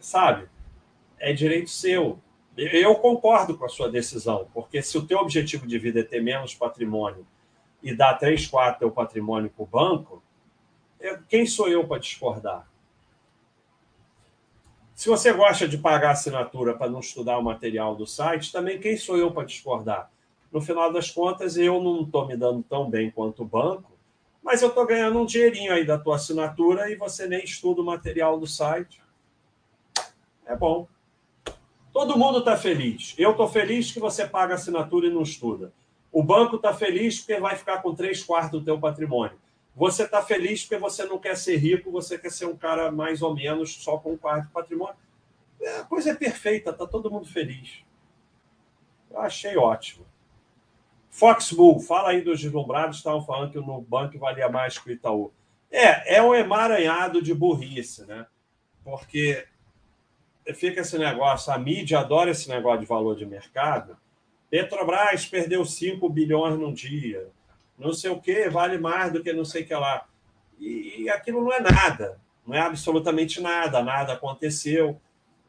sabe? 0.00 0.48
É 1.18 1.32
direito 1.32 1.70
seu. 1.70 2.18
Eu 2.56 2.96
concordo 2.96 3.56
com 3.56 3.64
a 3.64 3.68
sua 3.68 3.90
decisão, 3.90 4.48
porque 4.52 4.82
se 4.82 4.98
o 4.98 5.06
teu 5.06 5.18
objetivo 5.18 5.66
de 5.66 5.78
vida 5.78 6.00
é 6.00 6.02
ter 6.02 6.20
menos 6.20 6.54
patrimônio 6.54 7.26
e 7.82 7.94
dar 7.94 8.14
três 8.14 8.46
quartos 8.46 8.88
do 8.88 8.92
patrimônio 8.92 9.50
para 9.50 9.62
o 9.62 9.66
banco, 9.66 10.22
quem 11.28 11.46
sou 11.46 11.68
eu 11.68 11.86
para 11.86 12.00
discordar? 12.00 12.68
Se 14.92 15.08
você 15.08 15.32
gosta 15.32 15.68
de 15.68 15.78
pagar 15.78 16.10
assinatura 16.10 16.74
para 16.74 16.90
não 16.90 16.98
estudar 16.98 17.38
o 17.38 17.42
material 17.42 17.94
do 17.94 18.04
site, 18.04 18.50
também 18.50 18.80
quem 18.80 18.96
sou 18.96 19.16
eu 19.16 19.30
para 19.30 19.46
discordar? 19.46 20.10
No 20.50 20.60
final 20.60 20.92
das 20.92 21.08
contas, 21.08 21.56
eu 21.56 21.80
não 21.80 22.02
estou 22.02 22.26
me 22.26 22.36
dando 22.36 22.64
tão 22.64 22.90
bem 22.90 23.08
quanto 23.08 23.42
o 23.42 23.46
banco, 23.46 23.92
mas 24.42 24.62
eu 24.62 24.68
estou 24.68 24.86
ganhando 24.86 25.20
um 25.20 25.26
dinheirinho 25.26 25.72
aí 25.72 25.84
da 25.84 25.98
tua 25.98 26.16
assinatura 26.16 26.90
e 26.90 26.96
você 26.96 27.26
nem 27.26 27.44
estuda 27.44 27.82
o 27.82 27.84
material 27.84 28.38
do 28.38 28.46
site. 28.46 29.02
É 30.46 30.56
bom. 30.56 30.88
Todo 31.92 32.18
mundo 32.18 32.38
está 32.38 32.56
feliz. 32.56 33.14
Eu 33.18 33.32
estou 33.32 33.48
feliz 33.48 33.92
que 33.92 34.00
você 34.00 34.26
paga 34.26 34.54
assinatura 34.54 35.06
e 35.06 35.10
não 35.10 35.22
estuda. 35.22 35.72
O 36.10 36.22
banco 36.22 36.56
está 36.56 36.72
feliz 36.72 37.18
porque 37.18 37.38
vai 37.38 37.56
ficar 37.56 37.82
com 37.82 37.94
três 37.94 38.22
quartos 38.22 38.58
do 38.58 38.64
teu 38.64 38.78
patrimônio. 38.78 39.38
Você 39.76 40.04
está 40.04 40.22
feliz 40.22 40.62
porque 40.62 40.78
você 40.78 41.04
não 41.04 41.18
quer 41.18 41.36
ser 41.36 41.56
rico, 41.56 41.90
você 41.90 42.18
quer 42.18 42.32
ser 42.32 42.46
um 42.46 42.56
cara 42.56 42.90
mais 42.90 43.22
ou 43.22 43.34
menos 43.34 43.74
só 43.74 43.98
com 43.98 44.12
um 44.12 44.16
quarto 44.16 44.46
de 44.46 44.52
patrimônio. 44.52 44.96
É, 45.60 45.78
a 45.78 45.84
coisa 45.84 46.10
é 46.10 46.14
perfeita, 46.14 46.70
está 46.70 46.86
todo 46.86 47.10
mundo 47.10 47.26
feliz. 47.26 47.84
Eu 49.10 49.20
achei 49.20 49.56
ótimo. 49.56 50.04
Foxbull, 51.18 51.80
fala 51.80 52.10
aí 52.10 52.22
dos 52.22 52.40
deslumbrados, 52.40 52.98
estavam 52.98 53.20
falando 53.26 53.50
que 53.50 53.58
o 53.58 53.66
Nubank 53.66 54.16
valia 54.16 54.48
mais 54.48 54.78
que 54.78 54.88
o 54.88 54.92
Itaú. 54.92 55.32
É, 55.68 56.18
é 56.18 56.22
um 56.22 56.32
emaranhado 56.32 57.20
de 57.20 57.34
burrice, 57.34 58.06
né? 58.06 58.24
Porque 58.84 59.44
fica 60.54 60.80
esse 60.82 60.96
negócio, 60.96 61.52
a 61.52 61.58
mídia 61.58 61.98
adora 61.98 62.30
esse 62.30 62.48
negócio 62.48 62.82
de 62.82 62.86
valor 62.86 63.16
de 63.16 63.26
mercado. 63.26 63.96
Petrobras 64.48 65.26
perdeu 65.26 65.64
5 65.64 66.08
bilhões 66.08 66.56
num 66.56 66.72
dia. 66.72 67.26
Não 67.76 67.92
sei 67.92 68.10
o 68.12 68.20
que, 68.20 68.48
vale 68.48 68.78
mais 68.78 69.12
do 69.12 69.20
que 69.20 69.32
não 69.32 69.44
sei 69.44 69.64
o 69.64 69.66
que 69.66 69.74
lá. 69.74 70.06
E, 70.56 71.02
e 71.02 71.10
aquilo 71.10 71.42
não 71.42 71.52
é 71.52 71.60
nada, 71.60 72.20
não 72.46 72.54
é 72.54 72.60
absolutamente 72.60 73.40
nada, 73.40 73.82
nada 73.82 74.12
aconteceu 74.12 75.00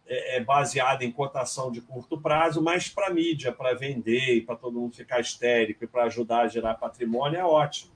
é, 0.09 0.37
é 0.37 0.43
baseada 0.43 1.05
em 1.05 1.11
cotação 1.11 1.71
de 1.71 1.79
curto 1.79 2.19
prazo, 2.19 2.61
mas 2.61 2.89
para 2.89 3.13
mídia, 3.13 3.51
para 3.51 3.75
vender 3.75 4.37
e 4.37 4.41
para 4.41 4.55
todo 4.55 4.79
mundo 4.79 4.95
ficar 4.95 5.19
histérico 5.19 5.83
e 5.83 5.87
para 5.87 6.05
ajudar 6.05 6.41
a 6.41 6.47
gerar 6.47 6.73
patrimônio 6.73 7.39
é 7.39 7.45
ótimo. 7.45 7.91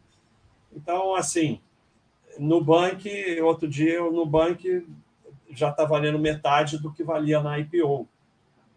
Então, 0.72 1.16
assim, 1.16 1.60
no 2.38 2.64
banco, 2.64 3.10
outro 3.44 3.68
dia, 3.68 4.00
no 4.00 4.26
banco 4.26 4.64
já 5.50 5.70
está 5.70 5.86
valendo 5.86 6.20
metade 6.20 6.78
do 6.78 6.92
que 6.92 7.04
valia 7.04 7.42
na 7.42 7.60
IPO. 7.60 8.08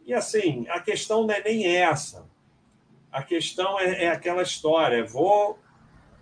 E 0.06 0.14
assim, 0.14 0.66
a 0.68 0.80
questão 0.80 1.26
não 1.26 1.34
é 1.34 1.42
nem 1.42 1.66
essa. 1.66 2.26
A 3.10 3.22
questão 3.22 3.78
é, 3.78 4.04
é 4.04 4.10
aquela 4.10 4.42
história. 4.42 5.04
Vou. 5.04 5.58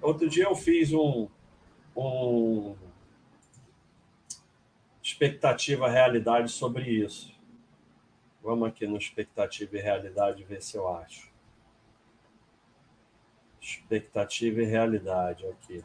Outro 0.01 0.29
dia 0.29 0.45
eu 0.45 0.55
fiz 0.55 0.93
um, 0.93 1.29
um 1.97 2.75
expectativa 5.25 5.89
realidade 5.89 6.51
sobre 6.51 6.91
isso. 6.91 7.35
Vamos 8.43 8.68
aqui 8.68 8.87
no 8.87 8.99
expectativa 8.99 9.77
e 9.77 9.81
realidade 9.81 10.45
ver 10.45 10.62
se 10.62 10.77
eu 10.77 10.89
acho. 10.89 11.33
Expectativa 13.61 14.61
e 14.61 14.64
realidade 14.66 15.47
aqui. 15.47 15.83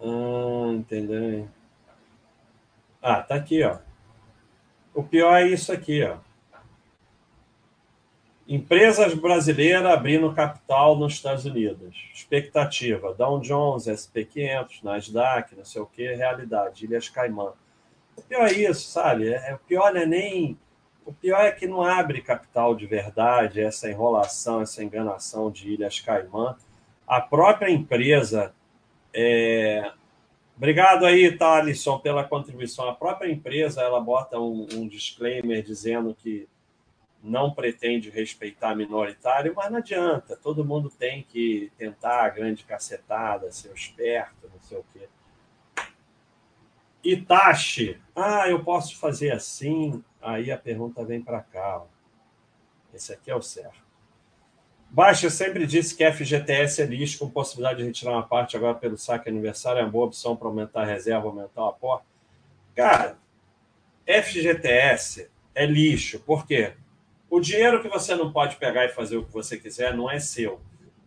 Ah, 0.00 0.72
entendeu? 0.72 1.48
Ah, 3.00 3.22
tá 3.22 3.34
aqui, 3.34 3.62
ó. 3.62 3.78
O 4.94 5.02
pior 5.02 5.36
é 5.36 5.48
isso 5.48 5.72
aqui, 5.72 6.02
ó. 6.02 6.18
Empresas 8.52 9.14
brasileiras 9.14 9.86
abrindo 9.86 10.30
capital 10.34 10.94
nos 10.94 11.14
Estados 11.14 11.46
Unidos. 11.46 11.96
Expectativa: 12.12 13.14
Dow 13.14 13.40
Jones, 13.40 13.84
SP500, 13.84 14.82
Nasdaq, 14.82 15.56
não 15.56 15.64
sei 15.64 15.80
o 15.80 15.86
que, 15.86 16.14
realidade, 16.14 16.84
Ilhas 16.84 17.08
Caimã. 17.08 17.54
O 18.14 18.20
pior 18.20 18.46
é 18.46 18.52
isso, 18.52 18.90
sabe? 18.90 19.32
É, 19.32 19.54
o 19.54 19.58
pior 19.66 19.96
é 19.96 20.04
nem. 20.04 20.58
O 21.06 21.14
pior 21.14 21.40
é 21.40 21.50
que 21.50 21.66
não 21.66 21.80
abre 21.80 22.20
capital 22.20 22.74
de 22.74 22.84
verdade, 22.84 23.62
essa 23.62 23.90
enrolação, 23.90 24.60
essa 24.60 24.84
enganação 24.84 25.50
de 25.50 25.70
Ilhas 25.70 25.98
Caimã. 26.00 26.54
A 27.06 27.22
própria 27.22 27.70
empresa. 27.70 28.52
É... 29.14 29.92
Obrigado 30.54 31.06
aí, 31.06 31.34
Thalisson, 31.38 31.98
pela 32.00 32.22
contribuição. 32.22 32.86
A 32.86 32.94
própria 32.94 33.32
empresa 33.32 33.80
ela 33.80 33.98
bota 33.98 34.38
um, 34.38 34.66
um 34.74 34.86
disclaimer 34.86 35.62
dizendo 35.62 36.14
que 36.14 36.46
não 37.22 37.52
pretende 37.52 38.10
respeitar 38.10 38.74
minoritário, 38.74 39.52
mas 39.54 39.70
não 39.70 39.78
adianta, 39.78 40.36
todo 40.36 40.64
mundo 40.64 40.90
tem 40.90 41.22
que 41.22 41.70
tentar 41.78 42.24
a 42.24 42.28
grande 42.28 42.64
cacetada, 42.64 43.52
ser 43.52 43.72
esperto, 43.72 44.50
não 44.52 44.60
sei 44.60 44.78
o 44.78 44.84
quê. 44.92 45.08
Itachi, 47.04 48.00
ah, 48.14 48.48
eu 48.48 48.62
posso 48.64 48.96
fazer 48.98 49.32
assim? 49.32 50.02
Aí 50.20 50.50
a 50.50 50.58
pergunta 50.58 51.04
vem 51.04 51.20
para 51.20 51.40
cá. 51.40 51.78
Ó. 51.78 51.86
Esse 52.94 53.12
aqui 53.12 53.30
é 53.30 53.34
o 53.34 53.42
certo. 53.42 53.82
Baixa 54.88 55.30
sempre 55.30 55.66
disse 55.66 55.96
que 55.96 56.04
FGTS 56.04 56.82
é 56.82 56.84
lixo, 56.84 57.18
com 57.18 57.30
possibilidade 57.30 57.78
de 57.78 57.86
retirar 57.86 58.12
uma 58.12 58.26
parte 58.26 58.56
agora 58.56 58.74
pelo 58.74 58.98
saque 58.98 59.28
aniversário, 59.28 59.80
é 59.80 59.82
uma 59.82 59.90
boa 59.90 60.06
opção 60.06 60.36
para 60.36 60.48
aumentar 60.48 60.82
a 60.82 60.84
reserva, 60.84 61.26
aumentar 61.28 61.62
o 61.62 61.68
aporte. 61.68 62.04
Cara, 62.74 63.16
FGTS 64.06 65.30
é 65.54 65.64
lixo, 65.64 66.20
por 66.20 66.46
quê? 66.46 66.74
O 67.32 67.40
dinheiro 67.40 67.80
que 67.80 67.88
você 67.88 68.14
não 68.14 68.30
pode 68.30 68.56
pegar 68.56 68.84
e 68.84 68.90
fazer 68.90 69.16
o 69.16 69.24
que 69.24 69.32
você 69.32 69.56
quiser 69.56 69.96
não 69.96 70.10
é 70.10 70.20
seu. 70.20 70.60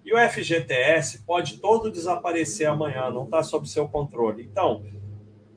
E 0.03 0.11
o 0.11 0.17
FGTS 0.17 1.19
pode 1.19 1.59
todo 1.59 1.91
desaparecer 1.91 2.67
amanhã, 2.67 3.11
não 3.11 3.25
está 3.25 3.43
sob 3.43 3.69
seu 3.69 3.87
controle. 3.87 4.41
Então, 4.41 4.83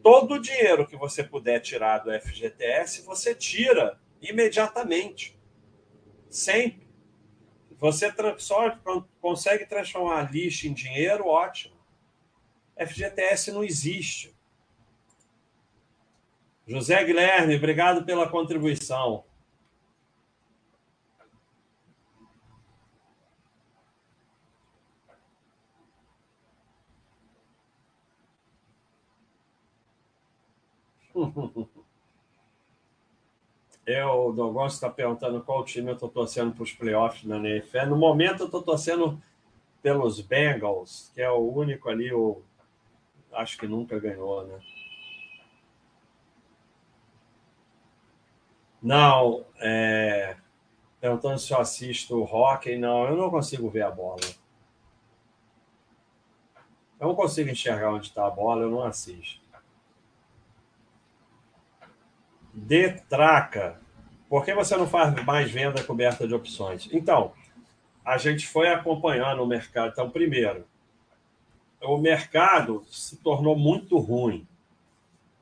todo 0.03 0.35
o 0.35 0.39
dinheiro 0.39 0.87
que 0.87 0.95
você 0.95 1.25
puder 1.25 1.61
tirar 1.61 2.01
do 2.01 2.13
FGTS, 2.13 3.01
você 3.01 3.35
tira 3.35 3.99
imediatamente. 4.21 5.41
Sempre. 6.29 6.87
Você 7.79 8.13
só 8.37 8.79
consegue 9.23 9.65
transformar 9.65 10.31
lixo 10.31 10.69
em 10.69 10.75
dinheiro, 10.75 11.29
ótimo. 11.29 11.77
FGTS 12.77 13.53
não 13.53 13.65
existe. 13.65 14.37
José 16.67 17.03
Guilherme, 17.05 17.57
obrigado 17.57 18.05
pela 18.05 18.29
contribuição. 18.29 19.25
Eu, 33.87 34.27
o 34.27 34.33
Dogonço 34.33 34.75
está 34.75 34.91
perguntando 34.91 35.41
qual 35.41 35.65
time 35.65 35.89
eu 35.89 35.95
estou 35.95 36.11
torcendo 36.11 36.53
para 36.53 36.63
os 36.63 36.75
playoffs 36.75 37.25
na 37.25 37.39
NFL. 37.39 37.87
No 37.87 37.97
momento, 37.97 38.41
eu 38.41 38.45
estou 38.45 38.63
torcendo 38.63 39.19
pelos 39.81 40.21
Bengals, 40.21 41.11
que 41.15 41.23
é 41.23 41.31
o 41.31 41.39
único 41.39 41.89
ali, 41.89 42.13
o, 42.13 42.43
acho 43.33 43.57
que 43.57 43.67
nunca 43.67 43.99
ganhou, 43.99 44.47
né? 44.47 44.61
Não, 48.83 49.47
é, 49.59 50.37
perguntando 51.01 51.39
se 51.39 51.53
eu 51.53 51.59
assisto 51.59 52.23
hockey. 52.23 52.77
Não, 52.77 53.07
eu 53.07 53.17
não 53.17 53.31
consigo 53.31 53.71
ver 53.71 53.83
a 53.83 53.91
bola. 53.91 54.21
Eu 57.01 57.09
não 57.09 57.15
consigo 57.15 57.49
enxergar 57.49 57.93
onde 57.93 58.09
está 58.09 58.27
a 58.27 58.31
bola, 58.31 58.63
eu 58.63 58.71
não 58.71 58.83
assisto. 58.83 59.48
Detraca. 62.67 63.81
Por 64.29 64.45
que 64.45 64.55
você 64.55 64.77
não 64.77 64.87
faz 64.87 65.15
mais 65.25 65.51
venda 65.51 65.83
coberta 65.83 66.27
de 66.27 66.35
opções? 66.35 66.89
Então, 66.93 67.33
a 68.05 68.19
gente 68.19 68.47
foi 68.47 68.69
acompanhando 68.69 69.43
o 69.43 69.47
mercado. 69.47 69.91
Então, 69.93 70.11
primeiro, 70.11 70.67
o 71.81 71.97
mercado 71.97 72.85
se 72.91 73.17
tornou 73.17 73.57
muito 73.57 73.99
ruim. 73.99 74.47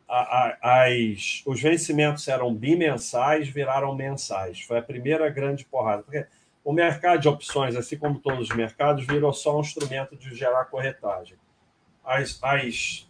As, 0.09 1.43
os 1.45 1.61
vencimentos 1.61 2.29
eram 2.29 2.55
bimensais, 2.55 3.49
viraram 3.49 3.95
mensais. 3.95 4.61
Foi 4.61 4.79
a 4.79 4.83
primeira 4.83 5.29
grande 5.29 5.64
porrada. 5.64 6.03
Porque 6.03 6.27
o 6.64 6.73
mercado 6.73 7.21
de 7.21 7.29
opções, 7.29 7.75
assim 7.75 7.97
como 7.97 8.21
todos 8.21 8.51
os 8.51 8.57
mercados, 8.57 9.07
virou 9.07 9.33
só 9.33 9.57
um 9.57 9.61
instrumento 9.61 10.17
de 10.17 10.35
gerar 10.35 10.67
corretagem. 10.67 11.37
As, 12.05 12.39
as, 12.43 13.09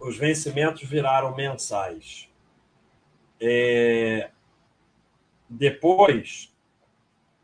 os 0.00 0.16
vencimentos 0.16 0.82
viraram 0.82 1.34
mensais. 1.34 2.28
É... 3.40 4.30
Depois, 5.48 6.52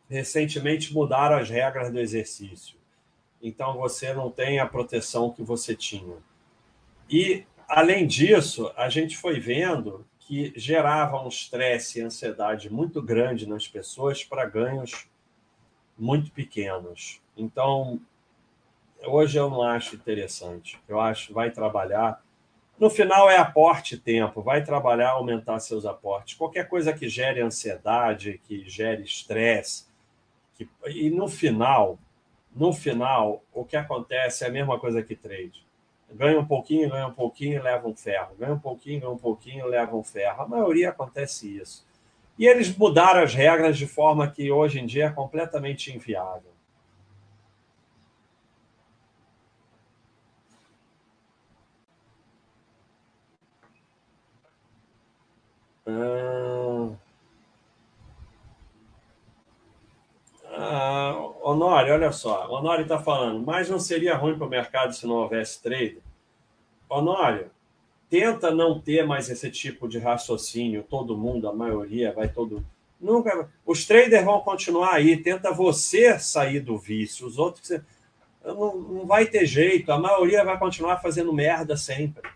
recentemente 0.09 0.93
mudaram 0.93 1.36
as 1.36 1.49
regras 1.49 1.93
do 1.93 2.01
exercício. 2.01 2.76
Então 3.41 3.76
você 3.76 4.12
não 4.12 4.30
tem 4.30 4.59
a 4.59 4.66
proteção 4.66 5.30
que 5.30 5.43
você 5.43 5.74
tinha. 5.74 6.16
E, 7.09 7.45
além 7.68 8.07
disso, 8.07 8.72
a 8.76 8.88
gente 8.88 9.16
foi 9.16 9.41
vendo 9.41 10.07
que 10.18 10.53
gerava 10.57 11.20
um 11.20 11.28
estresse 11.28 11.99
e 11.99 12.03
ansiedade 12.03 12.70
muito 12.70 13.01
grande 13.01 13.49
nas 13.49 13.66
pessoas 13.66 14.22
para 14.22 14.45
ganhos 14.47 15.09
muito 15.99 16.30
pequenos. 16.30 17.20
Então, 17.36 18.01
hoje 19.05 19.38
eu 19.38 19.51
não 19.51 19.62
acho 19.62 19.97
interessante. 19.97 20.78
Eu 20.88 21.01
acho 21.01 21.32
vai 21.32 21.51
trabalhar 21.51 22.22
no 22.80 22.88
final 22.88 23.28
é 23.28 23.36
aporte 23.36 23.98
tempo, 23.98 24.40
vai 24.40 24.64
trabalhar, 24.64 25.10
aumentar 25.10 25.60
seus 25.60 25.84
aportes. 25.84 26.34
Qualquer 26.34 26.66
coisa 26.66 26.94
que 26.94 27.10
gere 27.10 27.42
ansiedade, 27.42 28.40
que 28.48 28.66
gere 28.68 29.02
estresse, 29.02 29.86
que... 30.56 30.66
e 30.86 31.10
no 31.10 31.28
final, 31.28 31.98
no 32.56 32.72
final, 32.72 33.44
o 33.52 33.66
que 33.66 33.76
acontece 33.76 34.44
é 34.44 34.48
a 34.48 34.50
mesma 34.50 34.80
coisa 34.80 35.02
que 35.02 35.14
trade. 35.14 35.62
Ganha 36.10 36.40
um 36.40 36.46
pouquinho, 36.46 36.88
ganha 36.88 37.06
um 37.06 37.12
pouquinho, 37.12 37.62
leva 37.62 37.86
um 37.86 37.94
ferro. 37.94 38.34
Ganha 38.38 38.54
um 38.54 38.58
pouquinho, 38.58 39.00
ganha 39.00 39.12
um 39.12 39.18
pouquinho, 39.18 39.66
leva 39.66 39.94
um 39.94 40.02
ferro. 40.02 40.42
A 40.42 40.48
maioria 40.48 40.88
acontece 40.88 41.54
isso. 41.56 41.86
E 42.38 42.46
eles 42.46 42.74
mudaram 42.74 43.22
as 43.22 43.34
regras 43.34 43.76
de 43.76 43.86
forma 43.86 44.28
que 44.28 44.50
hoje 44.50 44.80
em 44.80 44.86
dia 44.86 45.06
é 45.06 45.10
completamente 45.10 45.94
inviável. 45.94 46.49
Ah, 55.99 56.97
ah, 60.53 61.30
Honório, 61.43 61.95
olha 61.95 62.12
só. 62.12 62.49
Honório 62.51 62.82
está 62.82 62.99
falando, 62.99 63.45
mas 63.45 63.68
não 63.68 63.78
seria 63.78 64.14
ruim 64.16 64.36
para 64.36 64.47
o 64.47 64.51
mercado 64.51 64.95
se 64.95 65.07
não 65.07 65.16
houvesse 65.16 65.62
trader? 65.62 65.99
Honório, 66.88 67.51
tenta 68.09 68.51
não 68.51 68.80
ter 68.80 69.07
mais 69.07 69.30
esse 69.30 69.51
tipo 69.51 69.88
de 69.88 69.99
raciocínio. 69.99 70.82
Todo 70.82 71.16
mundo, 71.16 71.49
a 71.49 71.55
maioria, 71.55 72.12
vai 72.12 72.28
todo. 72.28 72.64
Nunca. 73.01 73.49
Os 73.64 73.86
traders 73.86 74.24
vão 74.24 74.41
continuar 74.41 74.95
aí. 74.95 75.16
Tenta 75.16 75.53
você 75.53 76.18
sair 76.18 76.61
do 76.61 76.76
vício. 76.76 77.26
Os 77.26 77.38
outros. 77.38 77.80
Não, 78.45 78.76
não 78.76 79.07
vai 79.07 79.26
ter 79.26 79.47
jeito. 79.47 79.91
A 79.93 79.99
maioria 79.99 80.45
vai 80.45 80.59
continuar 80.59 80.99
fazendo 80.99 81.32
merda 81.32 81.76
sempre. 81.76 82.28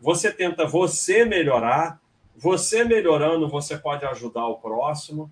Você 0.00 0.32
tenta 0.32 0.64
você 0.64 1.24
melhorar 1.24 2.00
você 2.40 2.84
melhorando, 2.84 3.48
você 3.48 3.76
pode 3.76 4.06
ajudar 4.06 4.46
o 4.46 4.58
próximo. 4.58 5.28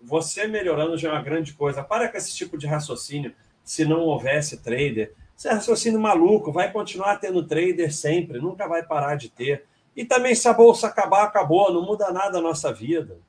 Você 0.00 0.48
melhorando 0.48 0.98
já 0.98 1.10
é 1.10 1.12
uma 1.12 1.22
grande 1.22 1.52
coisa. 1.52 1.84
Para 1.84 2.08
com 2.08 2.16
esse 2.16 2.34
tipo 2.34 2.58
de 2.58 2.66
raciocínio. 2.66 3.32
Se 3.62 3.84
não 3.84 4.00
houvesse 4.00 4.56
trader, 4.62 5.14
esse 5.36 5.46
é 5.46 5.52
raciocínio 5.52 6.00
maluco. 6.00 6.50
Vai 6.50 6.72
continuar 6.72 7.18
tendo 7.18 7.46
trader 7.46 7.94
sempre, 7.94 8.40
nunca 8.40 8.66
vai 8.66 8.82
parar 8.82 9.14
de 9.14 9.28
ter. 9.28 9.64
E 9.94 10.04
também, 10.04 10.34
se 10.34 10.48
a 10.48 10.52
bolsa 10.52 10.88
acabar, 10.88 11.22
acabou. 11.22 11.72
Não 11.72 11.82
muda 11.82 12.10
nada 12.10 12.38
a 12.38 12.42
nossa 12.42 12.72
vida. 12.72 13.20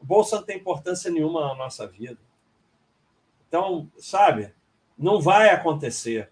A 0.00 0.04
bolsa 0.04 0.36
não 0.36 0.42
tem 0.42 0.56
importância 0.56 1.10
nenhuma 1.12 1.46
na 1.48 1.54
nossa 1.54 1.86
vida. 1.86 2.18
Então, 3.46 3.88
sabe, 3.98 4.52
não 4.98 5.20
vai 5.20 5.50
acontecer. 5.50 6.30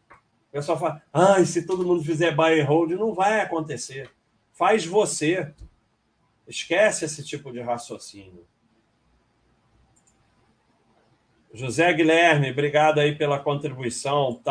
O 0.49 0.53
pessoal 0.53 0.79
fala, 0.79 1.03
ah, 1.13 1.45
se 1.45 1.65
todo 1.65 1.87
mundo 1.87 2.03
fizer 2.03 2.35
buy 2.35 2.61
and 2.61 2.65
hold, 2.65 2.91
não 2.93 3.15
vai 3.15 3.41
acontecer. 3.41 4.11
Faz 4.53 4.85
você. 4.85 5.55
Esquece 6.51 7.05
esse 7.05 7.25
tipo 7.25 7.53
de 7.53 7.61
raciocínio. 7.61 8.45
José 11.55 11.93
Guilherme, 11.93 12.51
obrigado 12.51 12.99
aí 12.99 13.15
pela 13.15 13.39
contribuição. 13.39 14.43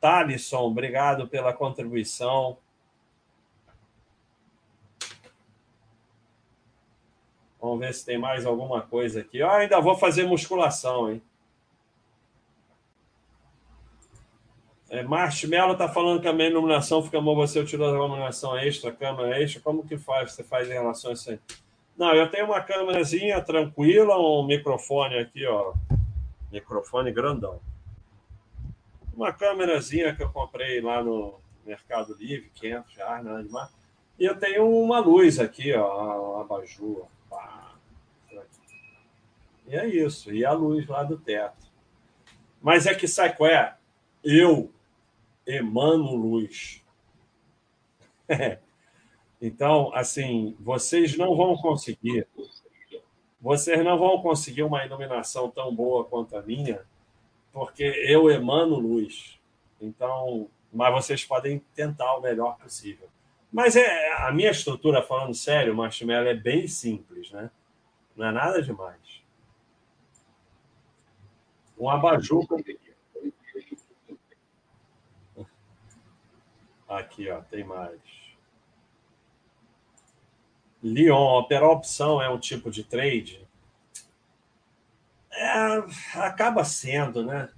Thalisson, 0.00 0.60
obrigado 0.60 1.28
pela 1.28 1.52
contribuição. 1.52 2.56
Vamos 7.60 7.80
ver 7.80 7.92
se 7.92 8.06
tem 8.06 8.16
mais 8.16 8.46
alguma 8.46 8.80
coisa 8.80 9.20
aqui. 9.20 9.36
Eu 9.36 9.50
ainda 9.50 9.78
vou 9.78 9.94
fazer 9.94 10.24
musculação, 10.24 11.12
hein? 11.12 11.22
É, 14.88 15.02
Marshmallow 15.02 15.72
está 15.72 15.88
falando 15.88 16.20
que 16.20 16.28
a 16.28 16.32
minha 16.32 16.48
iluminação 16.48 17.02
fica 17.02 17.20
bom, 17.20 17.34
você 17.34 17.58
utilizou 17.58 17.92
a 17.92 17.96
iluminação 17.96 18.56
extra, 18.56 18.92
câmera 18.92 19.42
extra. 19.42 19.60
Como 19.60 19.86
que 19.86 19.98
faz? 19.98 20.32
Você 20.32 20.44
faz 20.44 20.68
em 20.68 20.74
relação 20.74 21.10
a 21.10 21.14
isso 21.14 21.30
aí? 21.30 21.40
Não, 21.96 22.14
eu 22.14 22.30
tenho 22.30 22.46
uma 22.46 22.60
câmerazinha 22.60 23.40
tranquila, 23.40 24.16
um 24.18 24.46
microfone 24.46 25.18
aqui, 25.18 25.44
ó. 25.46 25.74
Microfone 26.52 27.10
grandão. 27.10 27.60
Uma 29.14 29.32
câmerazinha 29.32 30.14
que 30.14 30.22
eu 30.22 30.28
comprei 30.28 30.80
lá 30.80 31.02
no 31.02 31.40
Mercado 31.64 32.14
Livre, 32.18 32.50
500 32.54 32.94
reais, 32.94 33.24
nada 33.24 33.42
demais. 33.42 33.70
E 34.18 34.24
eu 34.24 34.38
tenho 34.38 34.68
uma 34.68 35.00
luz 35.00 35.40
aqui, 35.40 35.74
ó, 35.74 36.36
um 36.36 36.40
abajur. 36.40 37.06
E 39.66 39.74
é 39.74 39.86
isso. 39.86 40.32
E 40.32 40.44
a 40.44 40.52
luz 40.52 40.86
lá 40.86 41.02
do 41.02 41.16
teto. 41.16 41.66
Mas 42.62 42.86
é 42.86 42.94
que 42.94 43.08
sabe 43.08 43.36
qual 43.36 43.50
é? 43.50 43.76
Eu 44.22 44.70
emano 45.46 46.14
luz. 46.14 46.84
então, 49.40 49.94
assim, 49.94 50.56
vocês 50.58 51.16
não 51.16 51.36
vão 51.36 51.56
conseguir. 51.56 52.26
Vocês 53.40 53.84
não 53.84 53.98
vão 53.98 54.20
conseguir 54.20 54.64
uma 54.64 54.84
iluminação 54.84 55.50
tão 55.50 55.74
boa 55.74 56.04
quanto 56.04 56.36
a 56.36 56.42
minha, 56.42 56.84
porque 57.52 57.84
eu 57.84 58.30
emano 58.30 58.78
luz. 58.78 59.38
Então, 59.80 60.48
mas 60.72 60.92
vocês 60.92 61.24
podem 61.24 61.62
tentar 61.74 62.16
o 62.16 62.20
melhor 62.20 62.58
possível. 62.58 63.08
Mas 63.52 63.76
é 63.76 64.12
a 64.22 64.32
minha 64.32 64.50
estrutura, 64.50 65.02
falando 65.02 65.32
sério, 65.32 65.74
Marshmallow, 65.74 66.28
é 66.28 66.34
bem 66.34 66.66
simples, 66.66 67.30
né? 67.30 67.50
Não 68.16 68.26
é 68.26 68.32
nada 68.32 68.60
demais. 68.60 69.22
Um 71.78 71.88
abajur. 71.88 72.44
Aqui, 76.88 77.28
ó, 77.28 77.40
tem 77.40 77.64
mais. 77.64 78.00
Leon, 80.82 81.38
operar 81.38 81.70
opção 81.70 82.22
é 82.22 82.28
um 82.28 82.38
tipo 82.38 82.70
de 82.70 82.84
trade? 82.84 83.46
É, 85.32 86.20
acaba 86.20 86.64
sendo, 86.64 87.24
né? 87.24 87.50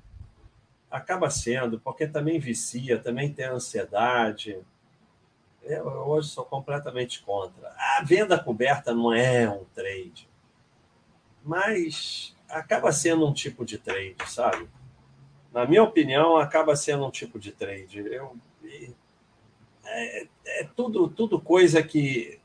Acaba 0.90 1.30
sendo, 1.30 1.78
porque 1.78 2.06
também 2.06 2.40
vicia, 2.40 2.98
também 2.98 3.32
tem 3.32 3.44
ansiedade. 3.44 4.58
Eu 5.62 5.84
hoje 5.86 6.28
sou 6.30 6.44
completamente 6.44 7.22
contra. 7.22 7.68
A 7.76 8.02
venda 8.02 8.42
coberta 8.42 8.94
não 8.94 9.12
é 9.12 9.48
um 9.48 9.64
trade, 9.74 10.28
mas 11.44 12.34
acaba 12.48 12.90
sendo 12.90 13.26
um 13.26 13.34
tipo 13.34 13.64
de 13.64 13.76
trade, 13.76 14.16
sabe? 14.26 14.68
Na 15.52 15.66
minha 15.66 15.82
opinião, 15.82 16.36
acaba 16.36 16.74
sendo 16.74 17.06
um 17.06 17.10
tipo 17.10 17.38
de 17.38 17.52
trade. 17.52 17.98
Eu, 17.98 18.36
é, 19.88 20.26
é 20.46 20.64
tudo, 20.76 21.08
tudo 21.08 21.40
coisa 21.40 21.82
que 21.82 22.38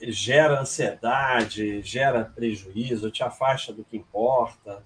gera 0.00 0.60
ansiedade, 0.60 1.80
gera 1.82 2.24
prejuízo, 2.24 3.10
te 3.10 3.22
afasta 3.22 3.72
do 3.72 3.84
que 3.84 3.96
importa. 3.96 4.84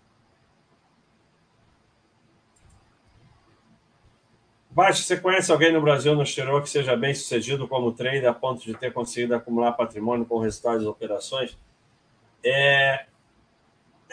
Baixo, 4.71 5.03
você 5.03 5.17
conhece 5.17 5.51
alguém 5.51 5.73
no 5.73 5.83
Brasil 5.83 6.15
no 6.15 6.23
exterior 6.23 6.63
que 6.63 6.71
seja 6.71 6.97
bem 6.97 7.13
sucedido 7.13 7.67
como 7.67 7.93
trader 7.93 8.29
a 8.29 8.33
ponto 8.33 8.65
de 8.65 8.73
ter 8.73 8.93
conseguido 8.93 9.35
acumular 9.35 9.73
patrimônio 9.73 10.25
com 10.25 10.39
resultados 10.39 10.85
das 10.85 10.89
operações? 10.89 11.59
É, 12.45 13.07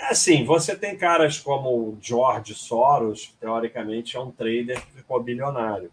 assim, 0.09 0.43
você 0.43 0.75
tem 0.75 0.97
caras 0.97 1.39
como 1.39 1.69
o 1.69 1.97
George 2.01 2.55
Soros, 2.55 3.27
que 3.27 3.33
teoricamente 3.35 4.17
é 4.17 4.19
um 4.19 4.31
trader 4.31 4.83
que 4.83 4.93
ficou 4.93 5.21
bilionário. 5.21 5.91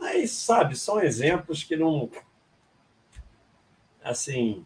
Mas, 0.00 0.30
sabe, 0.30 0.76
são 0.76 1.00
exemplos 1.00 1.62
que 1.62 1.76
não. 1.76 2.10
Assim. 4.02 4.64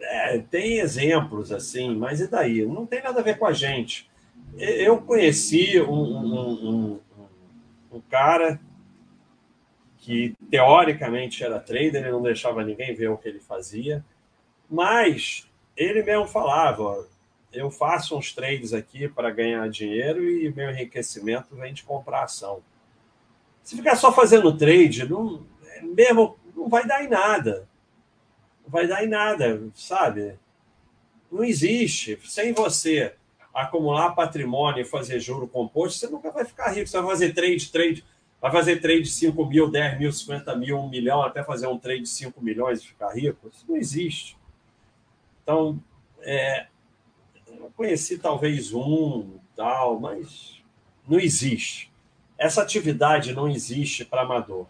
É, 0.00 0.38
tem 0.38 0.78
exemplos, 0.78 1.52
assim, 1.52 1.94
mas 1.94 2.20
e 2.20 2.28
daí? 2.28 2.64
Não 2.64 2.86
tem 2.86 3.02
nada 3.02 3.20
a 3.20 3.22
ver 3.22 3.36
com 3.36 3.46
a 3.46 3.52
gente. 3.52 4.08
Eu 4.56 5.02
conheci 5.02 5.80
um, 5.80 5.92
um, 5.92 6.70
um, 6.70 7.00
um 7.92 8.00
cara 8.00 8.60
que 9.98 10.34
teoricamente 10.50 11.44
era 11.44 11.60
trader, 11.60 11.96
ele 11.96 12.10
não 12.10 12.22
deixava 12.22 12.64
ninguém 12.64 12.94
ver 12.94 13.08
o 13.08 13.18
que 13.18 13.28
ele 13.28 13.40
fazia, 13.40 14.02
mas 14.70 15.46
ele 15.76 16.02
mesmo 16.02 16.26
falava: 16.26 17.06
eu 17.52 17.70
faço 17.70 18.16
uns 18.16 18.32
trades 18.32 18.72
aqui 18.72 19.08
para 19.08 19.30
ganhar 19.30 19.68
dinheiro 19.68 20.24
e 20.24 20.50
meu 20.54 20.70
enriquecimento 20.70 21.54
vem 21.54 21.74
de 21.74 21.82
comprar 21.82 22.22
ação. 22.22 22.62
Se 23.68 23.76
ficar 23.76 23.96
só 23.96 24.10
fazendo 24.10 24.56
trade, 24.56 25.06
não, 25.06 25.46
mesmo 25.94 26.38
não 26.56 26.70
vai 26.70 26.86
dar 26.86 27.04
em 27.04 27.08
nada. 27.10 27.68
Não 28.64 28.70
vai 28.70 28.86
dar 28.86 29.04
em 29.04 29.08
nada, 29.08 29.62
sabe? 29.74 30.38
Não 31.30 31.44
existe. 31.44 32.18
Sem 32.24 32.54
você 32.54 33.14
acumular 33.52 34.14
patrimônio 34.14 34.80
e 34.80 34.86
fazer 34.86 35.20
juro 35.20 35.46
composto, 35.46 35.98
você 35.98 36.06
nunca 36.06 36.30
vai 36.30 36.46
ficar 36.46 36.70
rico. 36.70 36.86
Você 36.86 36.98
vai 36.98 37.10
fazer 37.10 37.34
trade, 37.34 37.70
trade, 37.70 38.04
vai 38.40 38.50
fazer 38.50 38.80
trade 38.80 39.02
de 39.02 39.10
5 39.10 39.44
mil, 39.44 39.70
10 39.70 39.98
mil, 39.98 40.12
50 40.14 40.56
mil, 40.56 40.78
1 40.78 40.88
milhão, 40.88 41.20
até 41.20 41.44
fazer 41.44 41.66
um 41.66 41.78
trade 41.78 42.04
de 42.04 42.08
5 42.08 42.42
milhões 42.42 42.80
e 42.80 42.86
ficar 42.86 43.12
rico. 43.12 43.50
Isso 43.52 43.66
não 43.68 43.76
existe. 43.76 44.38
Então, 45.42 45.78
é, 46.22 46.68
eu 47.46 47.70
conheci 47.76 48.16
talvez 48.16 48.72
um, 48.72 49.38
tal, 49.54 50.00
mas 50.00 50.62
não 51.06 51.20
existe. 51.20 51.87
Essa 52.38 52.62
atividade 52.62 53.34
não 53.34 53.48
existe 53.48 54.04
para 54.04 54.22
amador. 54.22 54.66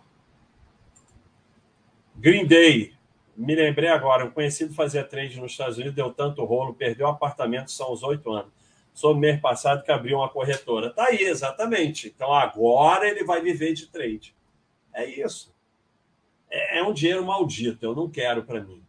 Green 2.17 2.47
Day. 2.47 2.95
Me 3.37 3.55
lembrei 3.55 3.89
agora, 3.89 4.25
um 4.25 4.31
conhecido 4.31 4.75
fazia 4.75 5.05
trade 5.05 5.41
nos 5.41 5.53
Estados 5.53 5.77
Unidos, 5.77 5.95
deu 5.95 6.13
tanto 6.13 6.45
rolo, 6.45 6.75
perdeu 6.75 7.07
o 7.07 7.11
apartamento, 7.11 7.71
são 7.71 7.93
os 7.93 8.03
oito 8.03 8.33
anos. 8.33 8.53
No 9.01 9.15
mês 9.15 9.41
passado 9.41 9.85
que 9.85 9.93
abriu 9.93 10.19
uma 10.19 10.29
corretora. 10.29 10.91
Tá 10.91 11.05
aí, 11.05 11.23
exatamente. 11.23 12.09
Então 12.09 12.35
agora 12.35 13.09
ele 13.09 13.23
vai 13.23 13.41
viver 13.41 13.75
de 13.75 13.87
trade. 13.87 14.35
É 14.93 15.07
isso. 15.07 15.55
É, 16.51 16.79
é 16.79 16.83
um 16.83 16.93
dinheiro 16.93 17.25
maldito, 17.25 17.85
eu 17.87 17.95
não 17.95 18.11
quero 18.11 18.43
para 18.43 18.61
mim. 18.61 18.83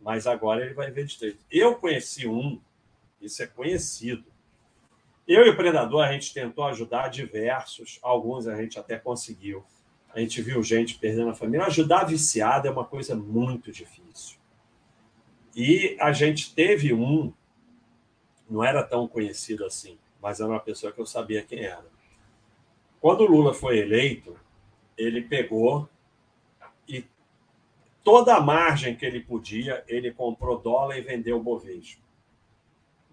Mas 0.00 0.26
agora 0.26 0.64
ele 0.64 0.74
vai 0.74 0.88
viver 0.88 1.06
de 1.06 1.16
trade. 1.16 1.38
Eu 1.48 1.76
conheci 1.76 2.26
um, 2.26 2.60
isso 3.20 3.44
é 3.44 3.46
conhecido, 3.46 4.24
eu 5.26 5.46
e 5.46 5.50
o 5.50 5.56
Predador, 5.56 6.04
a 6.04 6.12
gente 6.12 6.34
tentou 6.34 6.64
ajudar 6.64 7.08
diversos, 7.08 7.98
alguns 8.02 8.46
a 8.46 8.56
gente 8.56 8.78
até 8.78 8.98
conseguiu. 8.98 9.64
A 10.12 10.20
gente 10.20 10.40
viu 10.42 10.62
gente 10.62 10.98
perdendo 10.98 11.30
a 11.30 11.34
família. 11.34 11.66
Ajudar 11.66 12.04
viciado 12.04 12.68
é 12.68 12.70
uma 12.70 12.84
coisa 12.84 13.16
muito 13.16 13.72
difícil. 13.72 14.38
E 15.56 15.96
a 15.98 16.12
gente 16.12 16.54
teve 16.54 16.92
um, 16.92 17.32
não 18.48 18.62
era 18.62 18.82
tão 18.82 19.08
conhecido 19.08 19.64
assim, 19.64 19.98
mas 20.20 20.40
era 20.40 20.48
uma 20.48 20.60
pessoa 20.60 20.92
que 20.92 21.00
eu 21.00 21.06
sabia 21.06 21.42
quem 21.42 21.64
era. 21.64 21.86
Quando 23.00 23.22
o 23.22 23.26
Lula 23.26 23.54
foi 23.54 23.78
eleito, 23.78 24.38
ele 24.96 25.22
pegou 25.22 25.88
e 26.86 27.04
toda 28.02 28.36
a 28.36 28.40
margem 28.40 28.94
que 28.94 29.06
ele 29.06 29.20
podia, 29.20 29.82
ele 29.88 30.12
comprou 30.12 30.58
dólar 30.58 30.98
e 30.98 31.02
vendeu 31.02 31.38
o 31.38 31.42
Bovespa 31.42 32.04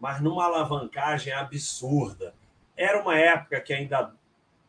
mas 0.02 0.20
numa 0.20 0.46
alavancagem 0.46 1.32
absurda. 1.32 2.34
Era 2.76 3.00
uma 3.00 3.16
época 3.16 3.62
que 3.62 3.72
ainda 3.72 4.12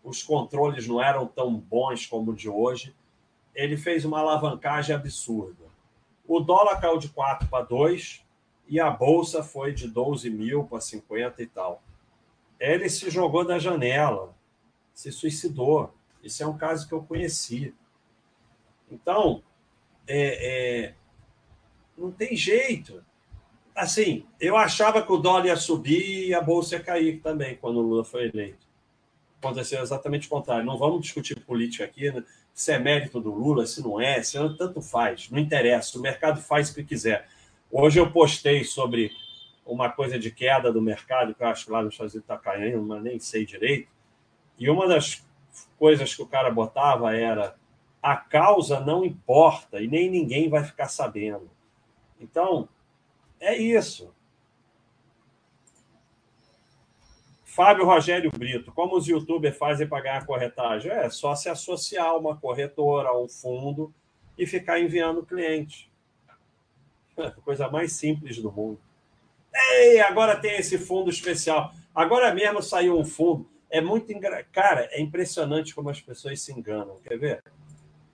os 0.04 0.22
controles 0.22 0.86
não 0.86 1.02
eram 1.02 1.26
tão 1.26 1.56
bons 1.56 2.06
como 2.06 2.34
de 2.34 2.50
hoje. 2.50 2.94
Ele 3.54 3.78
fez 3.78 4.04
uma 4.04 4.20
alavancagem 4.20 4.94
absurda. 4.94 5.64
O 6.28 6.38
dólar 6.38 6.78
caiu 6.82 6.98
de 6.98 7.08
4 7.08 7.48
para 7.48 7.64
2 7.64 8.22
e 8.68 8.78
a 8.78 8.90
bolsa 8.90 9.42
foi 9.42 9.72
de 9.72 9.88
12 9.88 10.28
mil 10.28 10.64
para 10.64 10.82
50 10.82 11.42
e 11.42 11.46
tal. 11.46 11.82
Ele 12.60 12.90
se 12.90 13.08
jogou 13.08 13.42
da 13.42 13.58
janela, 13.58 14.34
se 14.92 15.10
suicidou. 15.10 15.94
Isso 16.22 16.42
é 16.42 16.46
um 16.46 16.58
caso 16.58 16.86
que 16.86 16.92
eu 16.92 17.02
conheci. 17.02 17.74
Então, 18.90 19.42
é, 20.06 20.88
é, 20.88 20.94
não 21.96 22.12
tem 22.12 22.36
jeito 22.36 23.02
assim, 23.74 24.24
eu 24.40 24.56
achava 24.56 25.02
que 25.02 25.12
o 25.12 25.16
dólar 25.16 25.46
ia 25.46 25.56
subir 25.56 26.28
e 26.28 26.34
a 26.34 26.40
bolsa 26.40 26.76
ia 26.76 26.82
cair 26.82 27.20
também 27.20 27.56
quando 27.56 27.78
o 27.78 27.82
Lula 27.82 28.04
foi 28.04 28.28
eleito. 28.28 28.66
Aconteceu 29.40 29.82
exatamente 29.82 30.26
o 30.26 30.30
contrário. 30.30 30.64
Não 30.64 30.78
vamos 30.78 31.02
discutir 31.02 31.38
política 31.40 31.84
aqui, 31.84 32.10
né? 32.10 32.24
se 32.54 32.72
é 32.72 32.78
mérito 32.78 33.20
do 33.20 33.32
Lula, 33.32 33.66
se 33.66 33.82
não 33.82 34.00
é, 34.00 34.22
se 34.22 34.38
não, 34.38 34.54
tanto 34.56 34.80
faz, 34.80 35.30
não 35.30 35.38
interessa. 35.38 35.98
O 35.98 36.02
mercado 36.02 36.40
faz 36.40 36.70
o 36.70 36.74
que 36.74 36.84
quiser. 36.84 37.26
Hoje 37.70 37.98
eu 37.98 38.10
postei 38.10 38.64
sobre 38.64 39.10
uma 39.64 39.88
coisa 39.90 40.18
de 40.18 40.30
queda 40.30 40.72
do 40.72 40.82
mercado, 40.82 41.34
que 41.34 41.42
eu 41.42 41.46
acho 41.46 41.64
que 41.64 41.70
lá 41.70 41.82
nos 41.82 41.94
Estados 41.94 42.14
Unidos 42.14 42.30
está 42.30 42.36
caindo, 42.36 42.82
mas 42.82 43.02
nem 43.02 43.18
sei 43.18 43.46
direito. 43.46 43.88
E 44.58 44.68
uma 44.68 44.86
das 44.86 45.24
coisas 45.78 46.14
que 46.14 46.22
o 46.22 46.26
cara 46.26 46.50
botava 46.50 47.16
era 47.16 47.56
a 48.02 48.16
causa 48.16 48.80
não 48.80 49.04
importa 49.04 49.80
e 49.80 49.86
nem 49.88 50.10
ninguém 50.10 50.48
vai 50.48 50.64
ficar 50.64 50.88
sabendo. 50.88 51.50
Então, 52.20 52.68
é 53.42 53.56
isso. 53.56 54.14
Fábio 57.44 57.84
Rogério 57.84 58.30
Brito, 58.30 58.72
como 58.72 58.96
os 58.96 59.06
youtubers 59.06 59.58
fazem 59.58 59.86
para 59.86 60.02
ganhar 60.02 60.24
corretagem? 60.24 60.90
É 60.90 61.10
só 61.10 61.34
se 61.34 61.50
associar 61.50 62.06
a 62.06 62.16
uma 62.16 62.34
corretora, 62.34 63.08
a 63.08 63.20
um 63.20 63.28
fundo 63.28 63.92
e 64.38 64.46
ficar 64.46 64.80
enviando 64.80 65.26
cliente. 65.26 65.92
Coisa 67.44 67.68
mais 67.68 67.92
simples 67.92 68.38
do 68.38 68.50
mundo. 68.50 68.80
Ei, 69.54 70.00
agora 70.00 70.40
tem 70.40 70.56
esse 70.56 70.78
fundo 70.78 71.10
especial. 71.10 71.74
Agora 71.94 72.32
mesmo 72.32 72.62
saiu 72.62 72.98
um 72.98 73.04
fundo. 73.04 73.46
É 73.68 73.82
muito 73.82 74.10
engra... 74.12 74.44
Cara, 74.44 74.88
é 74.90 75.00
impressionante 75.00 75.74
como 75.74 75.90
as 75.90 76.00
pessoas 76.00 76.40
se 76.40 76.52
enganam. 76.52 77.00
Quer 77.00 77.18
ver? 77.18 77.44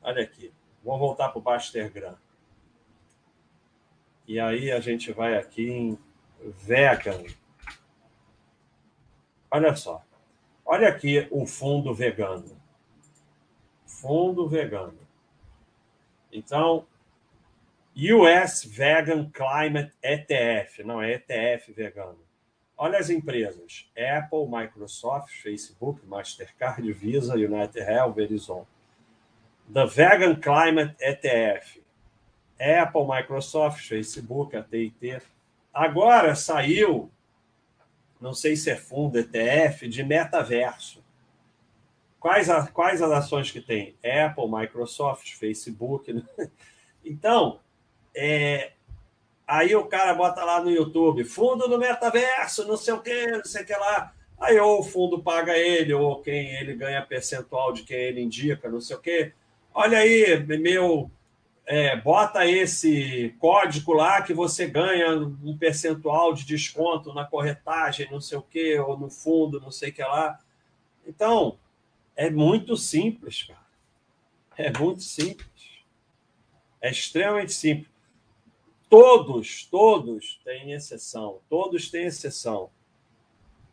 Olha 0.03 0.23
aqui. 0.23 0.53
Vou 0.83 0.99
voltar 0.99 1.29
para 1.29 1.39
o 1.39 1.43
Bastergram. 1.43 2.17
E 4.29 4.39
aí 4.39 4.71
a 4.71 4.79
gente 4.79 5.11
vai 5.11 5.39
aqui 5.39 5.71
em 5.71 5.99
vegan. 6.45 7.25
Olha 9.51 9.75
só. 9.75 10.05
Olha 10.67 10.87
aqui 10.87 11.27
o 11.31 11.47
fundo 11.47 11.95
vegano. 11.95 12.61
Fundo 13.87 14.47
vegano. 14.47 14.99
Então, 16.31 16.87
US 17.97 18.65
Vegan 18.65 19.31
Climate 19.31 19.95
ETF, 20.03 20.85
não 20.85 21.01
é 21.01 21.15
ETF 21.15 21.73
vegano. 21.73 22.19
Olha 22.77 22.99
as 22.99 23.09
empresas: 23.09 23.91
Apple, 23.97 24.47
Microsoft, 24.47 25.33
Facebook, 25.41 26.05
Mastercard, 26.07 26.93
Visa, 26.93 27.33
United 27.33 27.79
Health, 27.79 28.15
Verizon. 28.15 28.67
The 29.73 29.87
Vegan 29.87 30.37
Climate 30.37 30.95
ETF. 31.01 31.83
Apple, 32.59 33.07
Microsoft, 33.07 33.87
Facebook, 33.87 34.57
AT&T. 34.57 35.23
Agora 35.73 36.35
saiu, 36.35 37.11
não 38.21 38.35
sei 38.35 38.57
se 38.57 38.71
é 38.71 38.77
fundo 38.77 39.19
ETF, 39.19 39.89
de 39.89 40.03
metaverso. 40.03 41.05
Quais, 42.19 42.51
a, 42.51 42.67
quais 42.67 43.01
as 43.01 43.11
ações 43.13 43.51
que 43.51 43.61
tem? 43.61 43.95
Apple, 44.05 44.51
Microsoft, 44.51 45.35
Facebook. 45.35 46.25
Então, 47.05 47.61
é, 48.15 48.73
aí 49.47 49.75
o 49.75 49.87
cara 49.87 50.13
bota 50.13 50.45
lá 50.45 50.61
no 50.61 50.69
YouTube, 50.69 51.25
fundo 51.25 51.67
no 51.67 51.79
metaverso, 51.79 52.67
não 52.67 52.77
sei 52.77 52.93
o 52.93 53.01
que, 53.01 53.27
não 53.29 53.45
sei 53.45 53.63
o 53.63 53.67
que 53.67 53.73
lá. 53.73 54.13
Aí 54.39 54.59
ou 54.59 54.81
o 54.81 54.83
fundo 54.83 55.23
paga 55.23 55.57
ele, 55.57 55.95
ou 55.95 56.21
quem 56.21 56.55
ele 56.57 56.75
ganha 56.75 57.01
percentual 57.01 57.73
de 57.73 57.83
quem 57.83 57.97
ele 57.97 58.21
indica, 58.21 58.69
não 58.69 58.81
sei 58.81 58.97
o 58.97 59.01
quê. 59.01 59.33
Olha 59.73 59.99
aí, 59.99 60.45
meu, 60.59 61.11
é, 61.71 61.95
bota 61.95 62.47
esse 62.47 63.37
código 63.39 63.93
lá 63.93 64.23
que 64.23 64.33
você 64.33 64.67
ganha 64.67 65.19
um 65.19 65.55
percentual 65.59 66.33
de 66.33 66.47
desconto 66.47 67.13
na 67.13 67.27
corretagem, 67.27 68.11
não 68.11 68.23
sei 68.23 68.39
o 68.39 68.43
quê, 68.43 68.79
ou 68.79 68.97
no 68.97 69.11
fundo, 69.11 69.61
não 69.61 69.71
sei 69.71 69.91
o 69.91 69.93
que 69.93 70.03
lá. 70.03 70.41
Então, 71.07 71.59
é 72.17 72.31
muito 72.31 72.75
simples, 72.75 73.43
cara. 73.43 73.69
É 74.57 74.73
muito 74.79 75.03
simples. 75.03 75.85
É 76.81 76.91
extremamente 76.91 77.53
simples. 77.53 77.93
Todos, 78.89 79.67
todos 79.67 80.41
têm 80.43 80.73
exceção. 80.73 81.43
Todos 81.51 81.91
têm 81.91 82.07
exceção. 82.07 82.71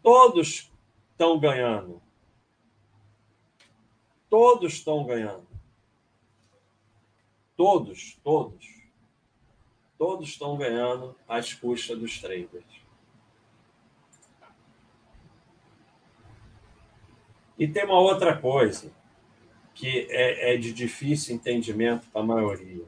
Todos 0.04 0.70
estão 1.12 1.39
ganhando. 1.39 2.02
Todos 4.30 4.74
estão 4.74 5.06
ganhando. 5.06 5.55
Todos, 7.56 8.20
todos. 8.24 8.76
Todos 9.97 10.28
estão 10.28 10.58
ganhando 10.58 11.16
às 11.28 11.53
custas 11.53 11.97
dos 11.97 12.20
traders. 12.20 12.86
E 17.58 17.68
tem 17.68 17.86
uma 17.86 17.99
outra 17.99 18.38
coisa 18.38 18.91
que 19.74 20.08
é, 20.10 20.53
é 20.53 20.58
de 20.58 20.74
difícil 20.74 21.36
entendimento 21.36 22.08
para 22.10 22.22
a 22.22 22.26
maioria. 22.26 22.86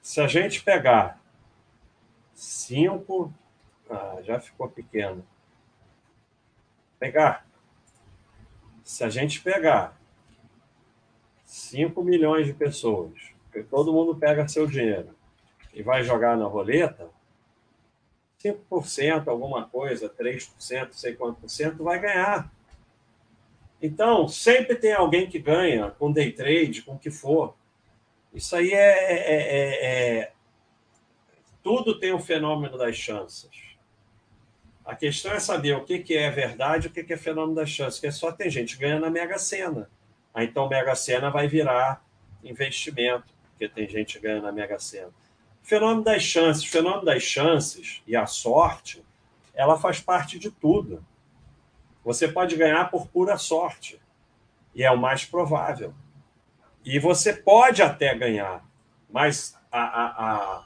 Se 0.00 0.20
a 0.20 0.26
gente 0.26 0.62
pegar 0.62 1.20
cinco. 2.34 3.32
Ah, 3.88 4.20
já 4.22 4.40
ficou 4.40 4.68
pequeno. 4.68 5.26
Pegar. 6.98 7.46
Se 8.82 9.04
a 9.04 9.10
gente 9.10 9.40
pegar 9.42 9.98
5 11.44 12.02
milhões 12.02 12.46
de 12.46 12.52
pessoas, 12.52 13.33
todo 13.62 13.92
mundo 13.92 14.16
pega 14.16 14.48
seu 14.48 14.66
dinheiro 14.66 15.14
e 15.72 15.82
vai 15.82 16.02
jogar 16.02 16.36
na 16.36 16.46
roleta, 16.46 17.08
5%, 18.42 19.28
alguma 19.28 19.66
coisa, 19.66 20.08
3%, 20.08 20.88
sei 20.92 21.14
quanto 21.14 21.40
por 21.40 21.48
cento, 21.48 21.82
vai 21.82 21.98
ganhar. 21.98 22.52
Então, 23.80 24.28
sempre 24.28 24.76
tem 24.76 24.92
alguém 24.92 25.28
que 25.28 25.38
ganha 25.38 25.90
com 25.90 26.12
day 26.12 26.32
trade, 26.32 26.82
com 26.82 26.94
o 26.94 26.98
que 26.98 27.10
for. 27.10 27.54
Isso 28.32 28.56
aí 28.56 28.72
é, 28.72 29.12
é, 29.12 29.36
é, 29.36 30.18
é, 30.20 30.32
Tudo 31.62 31.98
tem 31.98 32.12
o 32.12 32.18
fenômeno 32.18 32.78
das 32.78 32.96
chances. 32.96 33.50
A 34.84 34.94
questão 34.94 35.32
é 35.32 35.40
saber 35.40 35.76
o 35.76 35.84
que, 35.84 35.98
que 35.98 36.16
é 36.16 36.30
verdade 36.30 36.86
e 36.86 36.90
o 36.90 36.92
que, 36.92 37.04
que 37.04 37.12
é 37.12 37.16
fenômeno 37.16 37.54
das 37.54 37.70
chances. 37.70 37.98
Porque 37.98 38.12
só 38.12 38.32
tem 38.32 38.50
gente 38.50 38.76
ganhando 38.76 39.02
na 39.02 39.10
Mega 39.10 39.38
Sena. 39.38 39.90
Aí, 40.32 40.46
então, 40.46 40.68
Mega 40.68 40.94
Sena 40.94 41.30
vai 41.30 41.46
virar 41.46 42.04
investimento, 42.42 43.33
porque 43.64 43.68
tem 43.68 43.88
gente 43.88 44.18
ganhando 44.18 44.42
na 44.42 44.52
Mega 44.52 44.78
Sena. 44.78 45.10
Fenômeno 45.62 46.02
das 46.02 46.22
chances. 46.22 46.64
Fenômeno 46.64 47.04
das 47.04 47.22
chances 47.22 48.02
e 48.06 48.14
a 48.14 48.26
sorte, 48.26 49.04
ela 49.54 49.78
faz 49.78 50.00
parte 50.00 50.38
de 50.38 50.50
tudo. 50.50 51.04
Você 52.04 52.28
pode 52.28 52.56
ganhar 52.56 52.90
por 52.90 53.06
pura 53.08 53.38
sorte. 53.38 54.00
E 54.74 54.82
é 54.82 54.90
o 54.90 54.98
mais 54.98 55.24
provável. 55.24 55.94
E 56.84 56.98
você 56.98 57.32
pode 57.32 57.80
até 57.80 58.14
ganhar, 58.14 58.62
mas 59.08 59.56
a, 59.72 59.80
a, 59.80 60.06
a, 60.08 60.64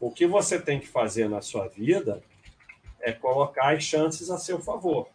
o 0.00 0.10
que 0.10 0.26
você 0.26 0.60
tem 0.60 0.80
que 0.80 0.88
fazer 0.88 1.28
na 1.28 1.40
sua 1.40 1.68
vida 1.68 2.20
é 3.00 3.12
colocar 3.12 3.74
as 3.74 3.84
chances 3.84 4.28
a 4.30 4.38
seu 4.38 4.60
favor. 4.60 5.08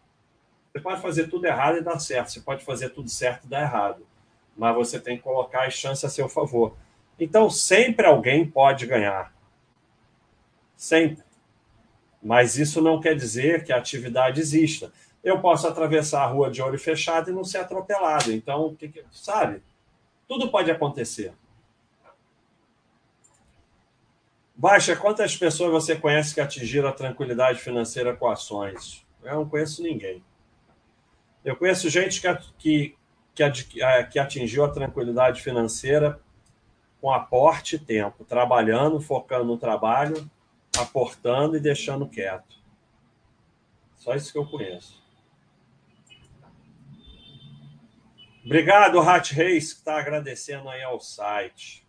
Você 0.72 0.80
pode 0.80 1.02
fazer 1.02 1.28
tudo 1.28 1.46
errado 1.46 1.78
e 1.78 1.82
dar 1.82 2.00
certo, 2.00 2.32
você 2.32 2.40
pode 2.40 2.64
fazer 2.64 2.90
tudo 2.90 3.10
certo 3.10 3.46
e 3.46 3.50
dar 3.50 3.62
errado, 3.64 4.08
mas 4.56 4.74
você 4.74 5.00
tem 5.00 5.18
que 5.18 5.24
colocar 5.24 5.66
as 5.66 5.74
chances 5.74 6.06
a 6.06 6.10
seu 6.10 6.30
favor. 6.30 6.78
Então, 7.20 7.50
sempre 7.50 8.06
alguém 8.06 8.46
pode 8.46 8.86
ganhar. 8.86 9.34
Sempre. 10.76 11.24
Mas 12.22 12.58
isso 12.58 12.82
não 12.82 13.00
quer 13.00 13.16
dizer 13.16 13.64
que 13.64 13.72
a 13.72 13.78
atividade 13.78 14.42
exista. 14.42 14.92
Eu 15.24 15.40
posso 15.40 15.68
atravessar 15.68 16.24
a 16.24 16.28
rua 16.28 16.52
de 16.52 16.62
olho 16.62 16.78
fechado 16.78 17.30
e 17.30 17.34
não 17.34 17.44
ser 17.44 17.60
atropelado. 17.60 18.32
Então, 18.32 18.76
sabe? 19.12 19.62
Tudo 20.28 20.50
pode 20.50 20.70
acontecer. 20.70 21.34
Baixa, 24.56 24.96
quantas 24.96 25.36
pessoas 25.36 25.72
você 25.72 25.96
conhece 25.96 26.34
que 26.34 26.42
atingiram 26.42 26.88
a 26.88 26.94
tranquilidade 26.94 27.60
financeira 27.60 28.16
com 28.16 28.28
ações? 28.28 29.06
Eu 29.22 29.36
não 29.36 29.50
conheço 29.50 29.84
ninguém. 29.84 30.24
Eu 31.44 31.56
conheço 31.56 31.90
gente 31.90 32.22
que, 32.22 32.96
que, 33.34 33.44
que 34.12 34.20
atingiu 34.20 34.64
a 34.64 34.72
tranquilidade 34.72 35.42
financeira 35.42 36.20
com 37.02 37.12
aporte 37.12 37.76
e 37.76 37.80
tempo, 37.80 38.24
trabalhando, 38.24 39.00
focando 39.00 39.46
no 39.46 39.58
trabalho, 39.58 40.30
aportando 40.78 41.56
e 41.56 41.60
deixando 41.60 42.08
quieto. 42.08 42.56
Só 43.96 44.16
isso 44.16 44.32
que 44.32 44.38
eu 44.38 44.46
conheço. 44.46 45.04
Obrigado, 48.46 49.00
Rat 49.00 49.32
Reis, 49.32 49.74
que 49.74 49.80
está 49.80 49.98
agradecendo 49.98 50.70
aí 50.70 50.84
ao 50.84 51.00
site. 51.00 51.86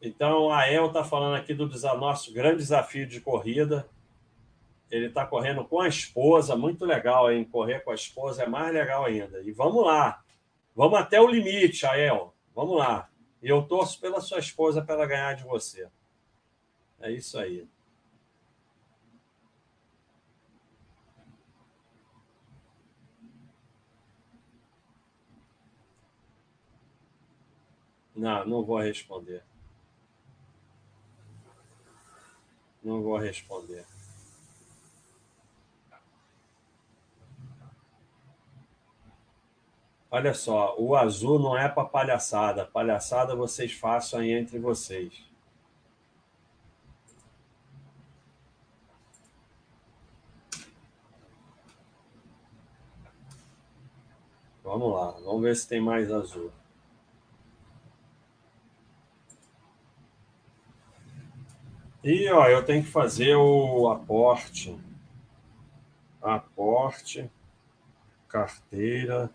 Então, 0.00 0.50
a 0.50 0.68
El 0.68 0.86
está 0.86 1.04
falando 1.04 1.36
aqui 1.36 1.54
do 1.54 1.68
nosso 1.68 2.32
grande 2.32 2.56
desafio 2.56 3.06
de 3.06 3.20
corrida. 3.20 3.88
Ele 4.92 5.06
está 5.06 5.26
correndo 5.26 5.64
com 5.64 5.80
a 5.80 5.88
esposa, 5.88 6.54
muito 6.54 6.84
legal, 6.84 7.32
hein? 7.32 7.46
Correr 7.46 7.80
com 7.80 7.90
a 7.90 7.94
esposa 7.94 8.42
é 8.42 8.46
mais 8.46 8.74
legal 8.74 9.06
ainda. 9.06 9.40
E 9.40 9.50
vamos 9.50 9.86
lá. 9.86 10.22
Vamos 10.76 10.98
até 10.98 11.18
o 11.18 11.26
limite, 11.26 11.86
Ael. 11.86 12.34
Vamos 12.54 12.76
lá. 12.76 13.08
E 13.42 13.48
eu 13.48 13.62
torço 13.62 13.98
pela 13.98 14.20
sua 14.20 14.38
esposa 14.38 14.82
para 14.82 14.96
ela 14.96 15.06
ganhar 15.06 15.34
de 15.34 15.44
você. 15.44 15.88
É 17.00 17.10
isso 17.10 17.38
aí. 17.38 17.66
Não, 28.14 28.46
não 28.46 28.62
vou 28.62 28.78
responder. 28.78 29.42
Não 32.84 33.02
vou 33.02 33.16
responder. 33.16 33.86
Olha 40.14 40.34
só, 40.34 40.76
o 40.78 40.94
azul 40.94 41.38
não 41.38 41.56
é 41.56 41.66
para 41.70 41.88
palhaçada. 41.88 42.66
Palhaçada 42.66 43.34
vocês 43.34 43.72
façam 43.72 44.20
aí 44.20 44.30
entre 44.32 44.58
vocês. 44.58 45.24
Vamos 54.62 54.92
lá, 54.92 55.12
vamos 55.12 55.40
ver 55.40 55.56
se 55.56 55.66
tem 55.66 55.80
mais 55.80 56.12
azul. 56.12 56.52
E 62.04 62.28
ó, 62.28 62.48
eu 62.48 62.62
tenho 62.62 62.84
que 62.84 62.90
fazer 62.90 63.34
o 63.34 63.88
aporte. 63.88 64.78
Aporte, 66.20 67.30
carteira 68.28 69.30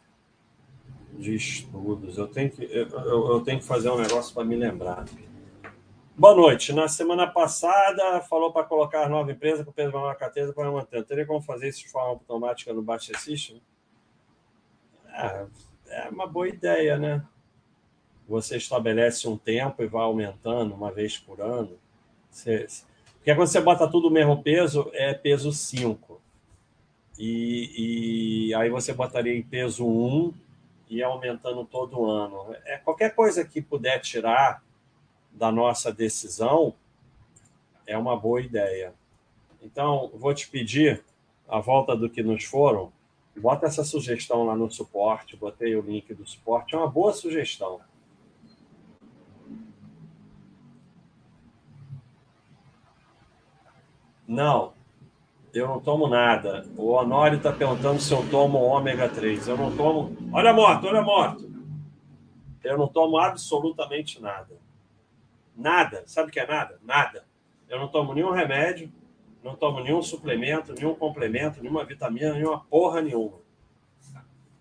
de 1.17 1.35
estudos. 1.35 2.17
Eu 2.17 2.27
tenho 2.27 2.49
que, 2.49 2.63
eu, 2.63 2.87
eu 3.31 3.41
tenho 3.41 3.59
que 3.59 3.65
fazer 3.65 3.89
um 3.89 3.97
negócio 3.97 4.33
para 4.33 4.43
me 4.43 4.55
lembrar. 4.55 5.05
Boa 6.15 6.35
noite. 6.35 6.73
Na 6.73 6.87
semana 6.87 7.27
passada, 7.27 8.21
falou 8.21 8.51
para 8.51 8.63
colocar 8.63 9.03
a 9.03 9.09
nova 9.09 9.31
empresa 9.31 9.63
com 9.63 9.71
o 9.71 9.73
Pedro 9.73 10.05
na 10.05 10.15
carteira 10.15 10.53
para 10.53 10.71
manter. 10.71 11.03
Teria 11.05 11.25
como 11.25 11.41
fazer 11.41 11.69
isso 11.69 11.81
de 11.81 11.89
forma 11.89 12.09
automática 12.09 12.73
no 12.73 12.81
Baixa 12.81 13.17
System? 13.17 13.61
É, 15.13 15.45
é 15.89 16.09
uma 16.09 16.27
boa 16.27 16.47
ideia, 16.47 16.97
né? 16.97 17.23
Você 18.27 18.57
estabelece 18.57 19.27
um 19.27 19.37
tempo 19.37 19.81
e 19.81 19.87
vai 19.87 20.03
aumentando 20.03 20.73
uma 20.73 20.91
vez 20.91 21.17
por 21.17 21.39
ano. 21.39 21.77
Você, 22.29 22.67
porque 23.15 23.33
quando 23.33 23.47
você 23.47 23.61
bota 23.61 23.87
tudo 23.89 24.07
o 24.07 24.11
mesmo 24.11 24.41
peso, 24.43 24.89
é 24.93 25.13
peso 25.13 25.51
5. 25.51 26.21
E, 27.17 28.49
e 28.49 28.55
aí 28.55 28.69
você 28.69 28.93
botaria 28.93 29.35
em 29.35 29.41
peso 29.41 29.87
1 29.87 30.46
e 30.89 31.03
aumentando 31.03 31.65
todo 31.65 32.05
ano. 32.05 32.55
É, 32.65 32.77
qualquer 32.77 33.13
coisa 33.13 33.45
que 33.45 33.61
puder 33.61 33.99
tirar 33.99 34.63
da 35.31 35.51
nossa 35.51 35.91
decisão 35.91 36.73
é 37.85 37.97
uma 37.97 38.17
boa 38.17 38.41
ideia. 38.41 38.93
Então, 39.61 40.11
vou 40.13 40.33
te 40.33 40.49
pedir, 40.49 41.03
a 41.47 41.59
volta 41.59 41.95
do 41.95 42.09
que 42.09 42.21
nos 42.21 42.43
foram, 42.43 42.91
bota 43.35 43.65
essa 43.65 43.83
sugestão 43.83 44.45
lá 44.45 44.55
no 44.55 44.69
suporte, 44.69 45.37
botei 45.37 45.75
o 45.75 45.81
link 45.81 46.13
do 46.13 46.27
suporte, 46.27 46.75
é 46.75 46.77
uma 46.77 46.89
boa 46.89 47.13
sugestão. 47.13 47.79
Não, 54.27 54.73
eu 55.53 55.67
não 55.67 55.79
tomo 55.79 56.07
nada. 56.07 56.65
O 56.77 56.91
Honório 56.91 57.37
está 57.37 57.51
perguntando 57.51 57.99
se 58.01 58.13
eu 58.13 58.27
tomo 58.29 58.59
ômega 58.59 59.09
3. 59.09 59.47
Eu 59.47 59.57
não 59.57 59.75
tomo. 59.75 60.15
Olha 60.31 60.51
a 60.51 60.53
moto, 60.53 60.87
olha 60.87 60.99
a 60.99 61.03
moto. 61.03 61.49
Eu 62.63 62.77
não 62.77 62.87
tomo 62.87 63.17
absolutamente 63.17 64.21
nada. 64.21 64.55
Nada. 65.55 66.03
Sabe 66.05 66.29
o 66.29 66.31
que 66.31 66.39
é 66.39 66.45
nada? 66.47 66.79
Nada. 66.83 67.25
Eu 67.69 67.79
não 67.79 67.87
tomo 67.87 68.13
nenhum 68.13 68.31
remédio, 68.31 68.91
não 69.43 69.55
tomo 69.55 69.81
nenhum 69.81 70.01
suplemento, 70.01 70.73
nenhum 70.73 70.95
complemento, 70.95 71.61
nenhuma 71.61 71.83
vitamina, 71.83 72.33
nenhuma 72.33 72.59
porra 72.69 73.01
nenhuma. 73.01 73.37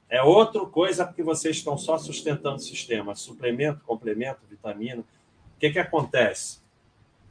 É 0.09 0.23
outra 0.23 0.65
coisa 0.67 1.05
porque 1.05 1.23
vocês 1.23 1.57
estão 1.57 1.77
só 1.77 1.99
sustentando 1.99 2.57
o 2.57 2.61
sistema. 2.61 3.15
Suplemento, 3.15 3.81
complemento, 3.85 4.41
vitamina. 4.49 5.01
O 5.01 5.59
que, 5.59 5.71
que 5.71 5.79
acontece? 5.79 6.65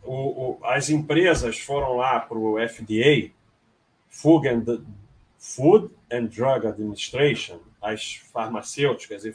o, 0.05 0.13
o, 0.13 0.59
as 0.63 0.89
empresas 0.89 1.59
foram 1.59 1.97
lá 1.97 2.19
para 2.19 2.37
o 2.37 2.55
FDA, 2.67 3.31
Food 4.15 4.47
and, 4.47 4.85
Food 5.37 5.91
and 6.09 6.27
Drug 6.27 6.65
Administration, 6.65 7.59
as 7.81 8.15
farmacêuticas. 8.31 9.25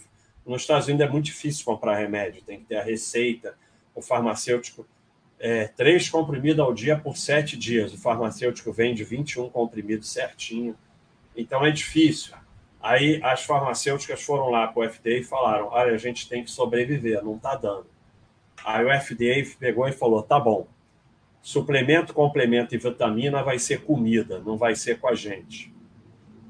Nos 0.44 0.62
Estados 0.62 0.88
Unidos 0.88 1.06
é 1.06 1.10
muito 1.10 1.26
difícil 1.26 1.66
comprar 1.66 1.96
remédio, 1.96 2.42
tem 2.42 2.60
que 2.60 2.64
ter 2.64 2.76
a 2.76 2.82
receita. 2.82 3.54
O 3.94 4.00
farmacêutico, 4.00 4.86
é, 5.38 5.66
três 5.66 6.08
comprimidos 6.08 6.60
ao 6.60 6.72
dia 6.72 6.96
por 6.96 7.18
sete 7.18 7.58
dias. 7.58 7.92
O 7.92 7.98
farmacêutico 7.98 8.72
vende 8.72 9.04
21 9.04 9.50
comprimidos 9.50 10.10
certinho. 10.10 10.74
Então 11.36 11.64
é 11.64 11.70
difícil. 11.70 12.34
Aí 12.80 13.20
as 13.22 13.44
farmacêuticas 13.44 14.22
foram 14.22 14.48
lá 14.48 14.66
para 14.66 14.86
o 14.86 14.90
FDA 14.90 15.18
e 15.18 15.24
falaram: 15.24 15.68
olha, 15.70 15.92
a 15.92 15.98
gente 15.98 16.26
tem 16.26 16.42
que 16.42 16.50
sobreviver, 16.50 17.22
não 17.22 17.36
está 17.36 17.54
dando. 17.54 17.86
Aí 18.64 18.82
o 18.82 19.00
FDA 19.00 19.56
pegou 19.58 19.86
e 19.86 19.92
falou: 19.92 20.22
tá 20.22 20.40
bom, 20.40 20.66
suplemento, 21.42 22.12
complemento 22.12 22.74
e 22.74 22.78
vitamina 22.78 23.42
vai 23.42 23.58
ser 23.58 23.82
comida, 23.82 24.40
não 24.40 24.56
vai 24.56 24.74
ser 24.74 24.98
com 24.98 25.08
a 25.08 25.14
gente. 25.14 25.72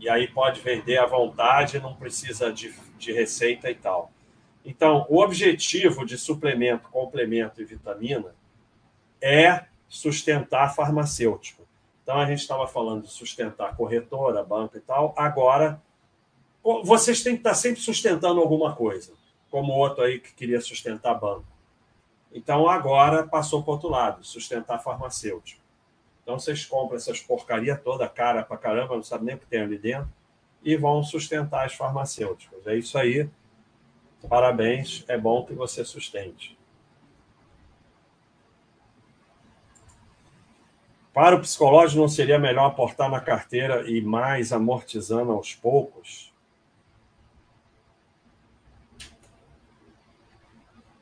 E 0.00 0.08
aí 0.08 0.28
pode 0.28 0.60
vender 0.60 0.98
à 0.98 1.06
vontade, 1.06 1.78
não 1.78 1.94
precisa 1.94 2.52
de, 2.52 2.74
de 2.98 3.12
receita 3.12 3.70
e 3.70 3.74
tal. 3.74 4.10
Então, 4.64 5.06
o 5.08 5.20
objetivo 5.20 6.04
de 6.04 6.18
suplemento, 6.18 6.88
complemento 6.88 7.60
e 7.60 7.64
vitamina 7.64 8.34
é 9.20 9.64
sustentar 9.88 10.74
farmacêutico. 10.74 11.66
Então, 12.02 12.18
a 12.18 12.26
gente 12.26 12.40
estava 12.40 12.66
falando 12.66 13.04
de 13.04 13.10
sustentar 13.10 13.76
corretora, 13.76 14.42
banco 14.42 14.76
e 14.76 14.80
tal. 14.80 15.14
Agora, 15.16 15.80
vocês 16.84 17.22
têm 17.22 17.34
que 17.34 17.40
estar 17.40 17.54
sempre 17.54 17.80
sustentando 17.80 18.40
alguma 18.40 18.74
coisa, 18.74 19.12
como 19.50 19.72
o 19.72 19.76
outro 19.76 20.02
aí 20.02 20.18
que 20.18 20.34
queria 20.34 20.60
sustentar 20.60 21.14
banco. 21.14 21.49
Então 22.32 22.68
agora 22.68 23.26
passou 23.26 23.62
para 23.62 23.70
o 23.70 23.74
outro 23.74 23.88
lado, 23.88 24.24
sustentar 24.24 24.78
farmacêutico. 24.82 25.60
Então 26.22 26.38
vocês 26.38 26.64
compram 26.64 26.96
essas 26.96 27.20
porcaria 27.20 27.76
toda, 27.76 28.08
cara 28.08 28.42
para 28.42 28.56
caramba, 28.56 28.94
não 28.94 29.02
sabe 29.02 29.24
nem 29.24 29.34
o 29.34 29.38
que 29.38 29.46
tem 29.46 29.60
ali 29.60 29.78
dentro, 29.78 30.08
e 30.62 30.76
vão 30.76 31.02
sustentar 31.02 31.66
as 31.66 31.74
farmacêuticas. 31.74 32.66
É 32.66 32.76
isso 32.76 32.96
aí. 32.96 33.28
Parabéns, 34.28 35.04
é 35.08 35.16
bom 35.16 35.44
que 35.44 35.54
você 35.54 35.84
sustente. 35.84 36.58
Para 41.12 41.34
o 41.34 41.40
psicológico, 41.40 42.00
não 42.00 42.08
seria 42.08 42.38
melhor 42.38 42.66
aportar 42.66 43.10
na 43.10 43.20
carteira 43.20 43.90
e 43.90 44.00
mais 44.00 44.52
amortizando 44.52 45.32
aos 45.32 45.54
poucos? 45.54 46.29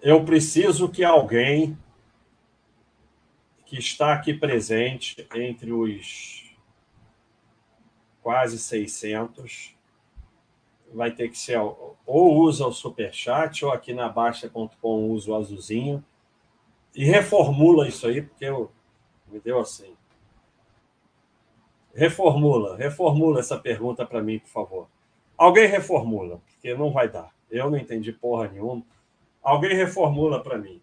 Eu 0.00 0.24
preciso 0.24 0.88
que 0.88 1.04
alguém 1.04 1.76
que 3.66 3.78
está 3.78 4.14
aqui 4.14 4.32
presente 4.32 5.26
entre 5.34 5.72
os 5.72 6.44
quase 8.22 8.58
600 8.58 9.76
vai 10.92 11.10
ter 11.10 11.28
que 11.28 11.38
ser 11.38 11.58
ou 11.58 12.36
usa 12.38 12.66
o 12.66 12.72
superchat 12.72 13.64
ou 13.64 13.72
aqui 13.72 13.92
na 13.92 14.08
Baixa.com 14.08 15.10
usa 15.10 15.30
o 15.30 15.34
azulzinho 15.34 16.04
e 16.94 17.04
reformula 17.04 17.86
isso 17.86 18.06
aí, 18.06 18.22
porque 18.22 18.44
eu, 18.44 18.70
me 19.28 19.38
deu 19.38 19.60
assim. 19.60 19.94
Reformula, 21.94 22.76
reformula 22.76 23.40
essa 23.40 23.58
pergunta 23.58 24.06
para 24.06 24.22
mim, 24.22 24.38
por 24.38 24.48
favor. 24.48 24.88
Alguém 25.36 25.68
reformula, 25.68 26.40
porque 26.46 26.74
não 26.74 26.90
vai 26.90 27.08
dar. 27.08 27.32
Eu 27.50 27.70
não 27.70 27.78
entendi 27.78 28.12
porra 28.12 28.48
nenhuma. 28.48 28.82
Alguém 29.50 29.74
reformula 29.74 30.42
para 30.42 30.58
mim. 30.58 30.80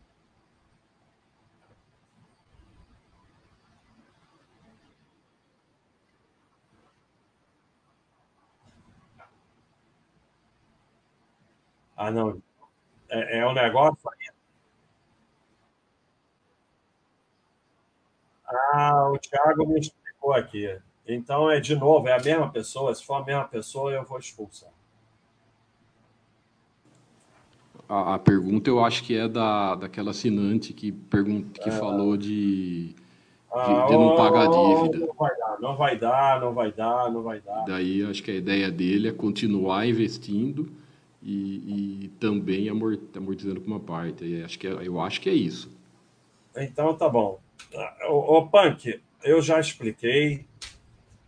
Ah, 11.98 12.12
não. 12.12 12.42
É, 13.10 13.40
é 13.40 13.48
um 13.48 13.54
negócio. 13.54 13.98
Ah, 18.74 19.10
o 19.12 19.18
Thiago 19.20 19.66
me 19.68 19.80
explicou 19.80 20.34
aqui. 20.34 20.80
Então 21.08 21.50
é 21.50 21.60
de 21.60 21.76
novo, 21.76 22.08
é 22.08 22.14
a 22.14 22.22
mesma 22.24 22.52
pessoa. 22.52 22.94
Se 22.94 23.04
for 23.06 23.16
a 23.16 23.24
mesma 23.26 23.46
pessoa, 23.48 23.92
eu 23.92 24.04
vou 24.04 24.18
expulsar. 24.20 24.72
A, 27.88 28.16
a, 28.16 28.20
pergunta 28.20 28.70
eu 28.70 28.84
acho 28.84 29.04
que 29.04 29.16
é 29.16 29.28
da, 29.28 29.76
daquela 29.76 30.12
assinante 30.12 30.74
que, 30.74 30.92
pergunta, 30.92 31.60
que 31.60 31.70
é. 31.70 31.72
falou 31.72 32.18
de, 32.18 32.96
ah, 33.52 33.86
de, 33.88 33.94
não 33.94 34.16
pagar 34.16 34.48
dívida. 34.48 35.06
Não 35.06 35.16
vai 35.16 35.38
dar, 35.38 35.60
não 35.60 35.76
vai 35.76 35.98
dar, 35.98 36.42
não 36.42 36.54
vai 36.54 36.72
dar, 36.72 37.12
não 37.12 37.24
vai 37.24 37.42
dar. 37.42 37.66
Daí 37.66 38.04
acho 38.04 38.22
que 38.22 38.32
a 38.32 38.36
ideia 38.36 38.72
dele 38.72 39.08
é 39.08 39.12
continuar 39.12 39.88
investindo 39.88 40.70
e, 41.22 42.04
e 42.06 42.08
também 42.20 42.70
amortizando 42.70 43.62
com 43.62 43.68
uma 43.68 43.80
parte. 43.80 44.44
acho 44.44 44.60
que 44.60 44.68
é, 44.68 44.72
eu 44.72 45.00
acho 45.00 45.22
que 45.22 45.30
é 45.30 45.34
isso. 45.34 45.72
Então 46.56 46.94
tá 46.94 47.10
bom. 47.10 47.40
Ô 48.08 48.46
Punk, 48.48 49.02
eu 49.24 49.42
já 49.42 49.60
expliquei 49.60 50.46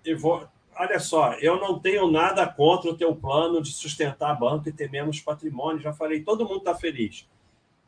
e 0.06 0.14
vou. 0.14 0.48
Olha 0.80 0.99
só, 0.99 1.34
eu 1.34 1.60
não 1.60 1.80
tenho 1.80 2.10
nada 2.12 2.45
contra 2.45 2.91
o 2.91 2.95
teu 2.95 3.16
plano 3.16 3.62
de 3.62 3.72
sustentar 3.74 4.38
banco 4.38 4.70
e 4.70 4.72
ter 4.72 4.91
menos 4.91 5.20
patrimônio. 5.20 5.82
Já 5.82 5.91
falei, 5.91 6.22
todo 6.22 6.45
mundo 6.45 6.60
está 6.60 6.76
feliz. 6.76 7.28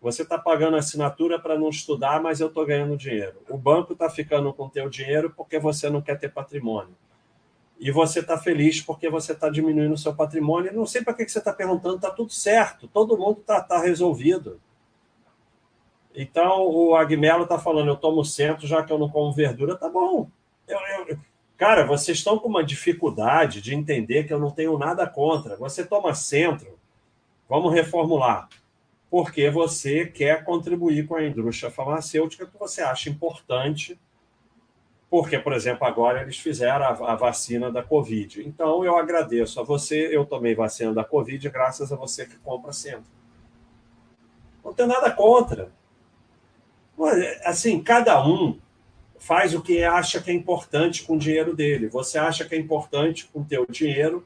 Você 0.01 0.23
está 0.23 0.39
pagando 0.39 0.77
assinatura 0.77 1.37
para 1.37 1.59
não 1.59 1.69
estudar, 1.69 2.21
mas 2.21 2.39
eu 2.39 2.47
estou 2.47 2.65
ganhando 2.65 2.97
dinheiro. 2.97 3.41
O 3.47 3.57
banco 3.57 3.93
está 3.93 4.09
ficando 4.09 4.51
com 4.53 4.65
o 4.65 4.69
teu 4.69 4.89
dinheiro 4.89 5.31
porque 5.35 5.59
você 5.59 5.89
não 5.89 6.01
quer 6.01 6.17
ter 6.17 6.31
patrimônio. 6.31 6.95
E 7.79 7.91
você 7.91 8.21
está 8.21 8.37
feliz 8.37 8.81
porque 8.81 9.09
você 9.09 9.33
está 9.33 9.49
diminuindo 9.49 9.93
o 9.93 9.97
seu 9.97 10.15
patrimônio. 10.15 10.73
Não 10.73 10.85
sei 10.85 11.03
para 11.03 11.13
que 11.13 11.27
você 11.27 11.39
está 11.39 11.53
perguntando, 11.53 11.97
está 11.97 12.09
tudo 12.09 12.31
certo, 12.31 12.87
todo 12.87 13.17
mundo 13.17 13.41
está 13.41 13.61
tá 13.61 13.79
resolvido. 13.79 14.59
Então, 16.15 16.65
o 16.65 16.95
Agmelo 16.95 17.43
está 17.43 17.59
falando, 17.59 17.89
eu 17.89 17.95
tomo 17.95 18.25
centro 18.25 18.65
já 18.65 18.83
que 18.83 18.91
eu 18.91 18.97
não 18.97 19.09
como 19.09 19.31
verdura. 19.31 19.75
Tá 19.75 19.89
bom. 19.89 20.27
Eu, 20.67 20.79
eu, 21.07 21.17
cara, 21.59 21.85
vocês 21.85 22.17
estão 22.17 22.39
com 22.39 22.47
uma 22.47 22.63
dificuldade 22.63 23.61
de 23.61 23.75
entender 23.75 24.23
que 24.23 24.33
eu 24.33 24.39
não 24.39 24.49
tenho 24.49 24.75
nada 24.79 25.05
contra. 25.05 25.55
Você 25.57 25.85
toma 25.85 26.15
centro, 26.15 26.79
vamos 27.47 27.71
reformular 27.71 28.49
porque 29.09 29.49
você 29.49 30.05
quer 30.05 30.43
contribuir 30.43 31.07
com 31.07 31.15
a 31.15 31.25
indústria 31.25 31.71
farmacêutica 31.71 32.45
que 32.45 32.57
você 32.57 32.81
acha 32.81 33.09
importante, 33.09 33.99
porque, 35.09 35.39
por 35.39 35.53
exemplo, 35.53 35.87
agora 35.87 36.21
eles 36.21 36.37
fizeram 36.37 36.85
a, 36.85 37.15
vacina 37.15 37.71
da 37.71 37.81
Covid. 37.81 38.47
Então, 38.47 38.85
eu 38.85 38.95
agradeço 38.95 39.59
a 39.59 39.63
você, 39.63 40.15
eu 40.15 40.23
tomei 40.23 40.53
vacina 40.53 40.93
da 40.93 41.03
Covid 41.03 41.49
graças 41.49 41.91
a 41.91 41.95
você 41.95 42.27
que 42.27 42.37
compra 42.37 42.71
sempre. 42.71 43.09
Não 44.63 44.71
tem 44.71 44.85
nada 44.85 45.09
contra. 45.11 45.71
Assim, 47.43 47.81
cada 47.81 48.23
um 48.23 48.59
faz 49.19 49.53
o 49.53 49.61
que 49.61 49.83
acha 49.83 50.21
que 50.21 50.31
é 50.31 50.33
importante 50.33 51.03
com 51.03 51.15
o 51.15 51.19
dinheiro 51.19 51.55
dele. 51.55 51.87
Você 51.87 52.17
acha 52.17 52.45
que 52.45 52.55
é 52.55 52.57
importante 52.57 53.27
com 53.27 53.41
o 53.41 53.45
teu 53.45 53.65
dinheiro 53.69 54.25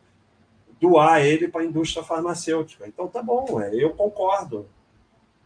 doar 0.79 1.25
ele 1.25 1.47
para 1.47 1.61
a 1.61 1.65
indústria 1.65 2.03
farmacêutica. 2.03 2.87
Então 2.87 3.07
tá 3.07 3.21
bom, 3.21 3.59
é, 3.61 3.73
eu 3.73 3.91
concordo. 3.91 4.67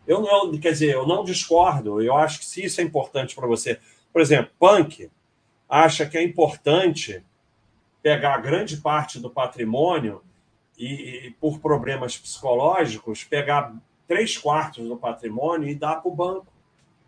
Eu 0.06 0.22
não, 0.22 0.58
quer 0.58 0.72
dizer, 0.72 0.94
eu 0.94 1.08
não 1.08 1.24
discordo. 1.24 2.02
Eu 2.02 2.16
acho 2.16 2.40
que 2.40 2.46
se 2.46 2.66
isso 2.66 2.82
é 2.82 2.84
importante 2.84 3.36
para 3.36 3.48
você, 3.48 3.80
por 4.12 4.22
exemplo, 4.22 4.52
Punk 4.60 5.10
acha 5.70 6.06
que 6.06 6.18
é 6.18 6.24
importante 6.24 7.24
pegar 8.02 8.38
grande 8.38 8.78
parte 8.78 9.20
do 9.20 9.30
patrimônio 9.30 10.22
e, 10.78 11.28
e 11.28 11.32
por 11.40 11.60
problemas 11.60 12.18
psicológicos, 12.18 13.24
pegar 13.24 13.74
três 14.08 14.38
quartos 14.38 14.88
do 14.88 14.96
patrimônio 14.96 15.68
e 15.68 15.76
dar 15.76 15.98
para 15.98 16.10
o 16.10 16.16
banco. 16.16 16.48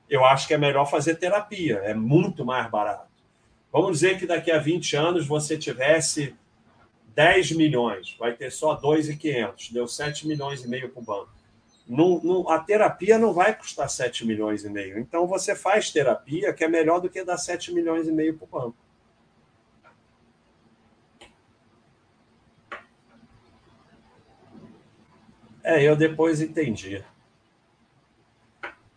Eu 0.10 0.26
acho 0.26 0.48
que 0.48 0.54
é 0.54 0.58
melhor 0.58 0.86
fazer 0.86 1.16
terapia, 1.16 1.78
é 1.84 1.94
muito 1.94 2.44
mais 2.44 2.70
barato. 2.70 3.10
Vamos 3.72 4.00
dizer 4.00 4.18
que 4.18 4.26
daqui 4.26 4.52
a 4.52 4.58
20 4.58 4.96
anos 4.96 5.28
você 5.28 5.58
tivesse 5.58 6.36
10 7.14 7.52
milhões, 7.52 8.16
vai 8.18 8.34
ter 8.34 8.52
só 8.52 8.74
2,500, 8.74 9.72
deu 9.72 9.88
7 9.88 10.28
milhões 10.28 10.64
e 10.64 10.68
meio 10.68 10.90
para 10.90 11.00
o 11.00 11.06
banco. 11.06 11.30
Não, 11.88 12.20
não, 12.24 12.50
a 12.50 12.60
terapia 12.60 13.18
não 13.18 13.34
vai 13.34 13.56
custar 13.56 13.90
7 13.90 14.26
milhões 14.26 14.64
e 14.64 14.70
meio. 14.70 15.00
Então 15.00 15.28
você 15.28 15.56
faz 15.56 15.92
terapia, 15.92 16.54
que 16.54 16.64
é 16.64 16.68
melhor 16.68 17.00
do 17.00 17.10
que 17.10 17.24
dar 17.24 17.38
7 17.38 17.74
milhões 17.74 18.08
e 18.08 18.12
meio 18.12 18.38
para 18.38 18.46
o 18.46 18.62
banco. 18.62 18.78
É, 25.64 25.84
eu 25.84 25.96
depois 25.96 26.42
entendi. 26.42 27.04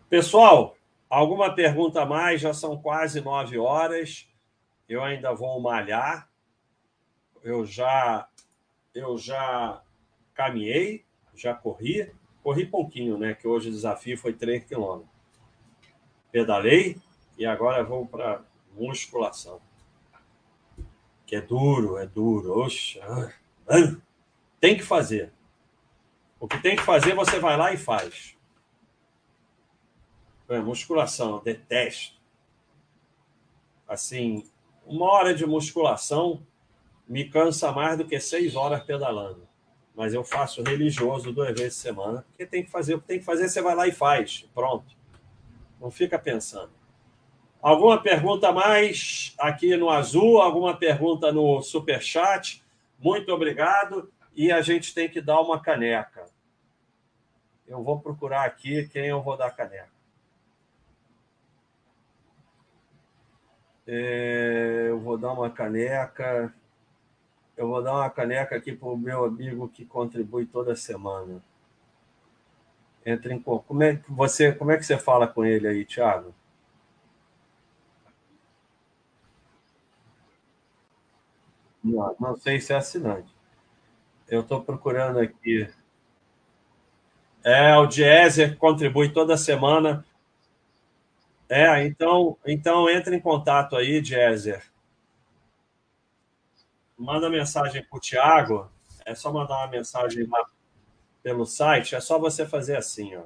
Pessoal, 0.09 0.77
alguma 1.19 1.55
pergunta 1.55 2.03
a 2.03 2.07
mais? 2.07 2.41
Já 2.41 2.53
são 2.53 2.77
quase 2.77 3.21
nove 3.21 3.59
horas. 3.59 4.29
Eu 4.89 5.03
ainda 5.03 5.33
vou 5.35 5.61
malhar 5.61 6.33
eu 7.43 7.67
já 7.67 8.29
eu 8.95 9.17
já 9.17 9.83
caminhei, 10.35 11.05
já 11.35 11.55
corri, 11.55 12.13
corri 12.43 12.67
pouquinho, 12.67 13.19
né? 13.19 13.35
Que 13.35 13.49
hoje 13.49 13.69
o 13.69 13.73
desafio 13.73 14.19
foi 14.19 14.35
3 14.35 14.65
quilômetros. 14.65 15.11
Pedalei 16.31 16.99
e 17.39 17.47
agora 17.47 17.83
vou 17.83 18.07
para 18.07 18.43
musculação. 18.75 19.61
Que 21.27 21.37
é 21.37 21.41
duro, 21.41 21.97
é 21.97 22.07
duro. 22.07 22.61
Oxa, 22.61 23.35
tem 24.61 24.77
que 24.77 24.83
fazer. 24.83 25.33
O 26.39 26.47
que 26.47 26.61
tem 26.61 26.77
que 26.77 26.83
fazer, 26.83 27.15
você 27.15 27.39
vai 27.39 27.57
lá 27.57 27.73
e 27.73 27.77
faz. 27.77 28.37
É, 30.53 30.61
musculação, 30.61 31.37
eu 31.37 31.41
detesto. 31.41 32.21
Assim, 33.89 34.45
uma 34.87 35.11
hora 35.11 35.35
de 35.35 35.47
musculação 35.47 36.47
me 37.09 37.25
cansa 37.25 37.73
mais 37.73 37.97
do 37.97 38.05
que 38.05 38.21
seis 38.21 38.55
horas 38.55 38.83
pedalando. 38.83 39.49
Mas 39.95 40.13
eu 40.13 40.23
faço 40.23 40.63
religioso 40.63 41.33
duas 41.33 41.59
vezes 41.59 41.77
por 41.77 41.83
semana, 41.83 42.25
porque 42.29 42.47
tem 42.47 42.63
que 42.63 42.71
fazer 42.71 42.95
o 42.95 43.01
que 43.01 43.07
tem 43.07 43.19
que 43.19 43.25
fazer, 43.25 43.49
você 43.49 43.63
vai 43.63 43.75
lá 43.75 43.87
e 43.87 43.93
faz. 43.93 44.49
Pronto. 44.55 44.95
Não 45.81 45.91
fica 45.91 46.19
pensando. 46.19 46.71
Alguma 47.61 48.03
pergunta 48.03 48.53
mais 48.53 49.35
aqui 49.39 49.77
no 49.77 49.89
azul? 49.89 50.41
Alguma 50.41 50.77
pergunta 50.77 51.33
no 51.33 51.63
super 51.63 52.03
chat? 52.03 52.63
Muito 52.99 53.33
obrigado. 53.33 54.13
E 54.35 54.53
a 54.53 54.61
gente 54.61 54.93
tem 54.93 55.09
que 55.09 55.21
dar 55.21 55.41
uma 55.41 55.61
caneca. 55.61 56.27
Eu 57.67 57.83
vou 57.83 58.01
procurar 58.01 58.45
aqui 58.45 58.89
quem 58.89 59.07
eu 59.07 59.23
vou 59.23 59.37
dar 59.37 59.51
caneca. 59.51 60.02
É, 63.87 64.87
eu 64.89 64.99
vou 65.01 65.17
dar 65.19 65.33
uma 65.33 65.51
caneca. 65.51 66.53
Eu 67.57 67.67
vou 67.69 67.83
dar 67.83 67.95
uma 67.95 68.11
caneca 68.11 68.55
aqui 68.57 68.73
para 68.75 68.89
o 68.89 68.97
meu 68.97 69.25
amigo 69.25 69.67
que 69.67 69.87
contribui 69.87 70.45
toda 70.45 70.77
semana. 70.77 71.43
Entre 73.07 73.33
em 73.33 73.41
como 73.41 73.83
é 73.85 73.95
que 73.97 74.11
você 74.13 74.53
como 74.53 74.73
é 74.73 74.77
que 74.77 74.85
você 74.85 74.99
fala 74.99 75.29
com 75.29 75.45
ele 75.45 75.69
aí, 75.69 75.85
Thiago? 75.85 76.35
Não, 81.83 82.17
não 82.19 82.37
sei 82.37 82.61
se 82.61 82.73
é 82.73 82.77
assinante. 82.77 83.33
Eu 84.29 84.41
estou 84.43 84.63
procurando 84.63 85.19
aqui. 85.21 85.69
É, 87.45 87.77
o 87.77 87.87
Diezer 87.87 88.57
contribui 88.57 89.11
toda 89.13 89.37
semana. 89.37 90.05
É, 91.55 91.85
então, 91.85 92.39
então 92.47 92.89
entre 92.89 93.15
em 93.15 93.21
contato 93.21 93.77
aí, 93.77 94.01
Diezer 94.01 94.73
manda 96.97 97.29
mensagem 97.29 97.85
para 97.85 97.97
o 97.99 98.01
Tiago, 98.01 98.71
é 99.05 99.15
só 99.15 99.31
mandar 99.31 99.59
uma 99.59 99.67
mensagem 99.67 100.27
pelo 101.23 101.45
site, 101.45 101.95
é 101.95 102.01
só 102.01 102.19
você 102.19 102.47
fazer 102.47 102.77
assim, 102.77 103.17
ó. 103.17 103.25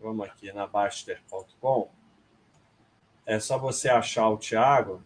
Vamos 0.00 0.26
aqui 0.26 0.52
na 0.52 0.66
Baster.com. 0.66 1.88
É 3.24 3.38
só 3.38 3.58
você 3.58 3.88
achar 3.88 4.28
o 4.28 4.36
Tiago, 4.36 5.00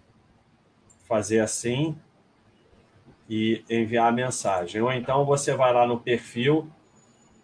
fazer 1.05 1.41
assim 1.41 1.95
e 3.29 3.63
enviar 3.69 4.09
a 4.09 4.13
mensagem. 4.13 4.81
Ou 4.81 4.91
então 4.93 5.27
você 5.27 5.55
vai 5.55 5.75
lá 5.75 5.87
no 5.87 6.01
perfil 6.01 6.73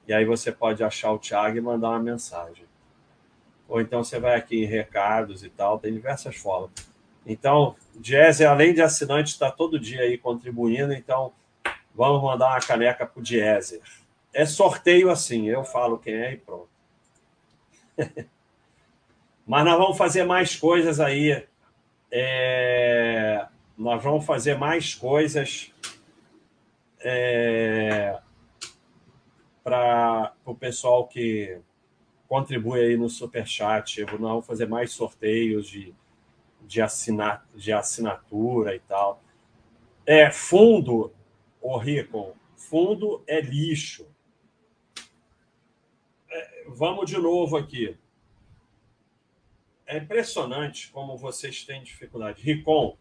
e 0.09 0.15
aí 0.15 0.25
você 0.25 0.51
pode 0.51 0.83
achar 0.83 1.13
o 1.13 1.19
Tiago 1.19 1.59
e 1.59 1.61
mandar 1.61 1.91
uma 1.91 1.99
mensagem. 1.99 2.66
Ou 3.69 3.81
então 3.81 4.03
você 4.05 4.19
vai 4.21 4.37
aqui 4.37 4.63
em 4.63 4.67
recados 4.67 5.43
e 5.43 5.51
tal, 5.51 5.79
tem 5.79 5.93
diversas 5.93 6.37
formas. 6.37 6.71
Então, 7.27 7.75
Jazzer, 8.01 8.49
além 8.49 8.73
de 8.73 8.81
assinante, 8.81 9.33
está 9.33 9.51
todo 9.51 9.81
dia 9.81 10.03
aí 10.03 10.17
contribuindo, 10.17 10.93
então 10.93 11.33
vamos 11.95 12.23
mandar 12.23 12.51
uma 12.51 12.61
caneca 12.61 13.05
para 13.05 13.21
o 13.21 13.23
Jazzer. 13.23 13.81
É 14.33 14.47
sorteio 14.47 15.11
assim, 15.11 15.49
eu 15.49 15.65
falo 15.65 15.99
quem 15.99 16.15
é 16.15 16.35
e 16.35 16.37
pronto. 16.37 16.69
Mas 19.47 19.65
nós 19.65 19.79
vamos 19.79 19.97
fazer 19.97 20.25
mais 20.25 20.55
coisas 20.57 21.01
aí. 21.01 21.47
É... 22.11 23.47
Nós 23.79 24.03
vamos 24.03 24.25
fazer 24.25 24.59
mais 24.59 24.95
coisas 24.95 25.73
é... 27.01 28.19
para 29.65 30.33
o 30.45 30.55
pessoal 30.55 31.07
que 31.07 31.59
contribui 32.29 32.81
aí 32.81 32.97
no 32.97 33.09
Superchat. 33.09 34.01
Nós 34.05 34.21
vamos 34.21 34.47
fazer 34.47 34.67
mais 34.67 34.93
sorteios 34.93 35.69
de 35.69 35.95
de, 36.67 36.83
assinar, 36.83 37.47
de 37.55 37.73
assinatura 37.73 38.75
e 38.75 38.81
tal. 38.81 39.23
É 40.05 40.31
fundo, 40.31 41.13
o 41.61 41.77
Rico, 41.79 42.37
fundo 42.57 43.23
é 43.27 43.41
lixo. 43.41 44.07
É, 46.31 46.65
vamos 46.69 47.09
de 47.09 47.17
novo 47.17 47.57
aqui. 47.57 47.97
É 49.87 49.99
impressionante 49.99 50.91
como 50.91 51.17
vocês 51.17 51.65
têm 51.65 51.83
dificuldade. 51.83 52.43
Ricom, 52.43 52.97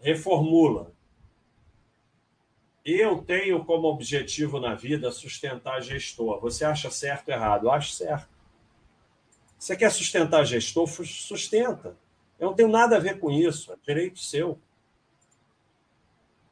reformula. 0.00 0.92
Eu 2.84 3.22
tenho 3.22 3.64
como 3.64 3.86
objetivo 3.86 4.58
na 4.58 4.74
vida 4.74 5.12
sustentar 5.12 5.80
gestor. 5.80 6.40
Você 6.40 6.64
acha 6.64 6.90
certo 6.90 7.28
ou 7.28 7.34
errado? 7.34 7.66
Eu 7.66 7.72
acho 7.72 7.92
certo. 7.92 8.28
Você 9.58 9.76
quer 9.76 9.90
sustentar 9.90 10.44
gestor? 10.44 10.88
Sustenta. 10.88 11.96
Eu 12.38 12.48
não 12.48 12.54
tenho 12.54 12.68
nada 12.68 12.96
a 12.96 13.00
ver 13.00 13.20
com 13.20 13.30
isso. 13.30 13.72
É 13.72 13.76
direito 13.86 14.18
seu. 14.18 14.58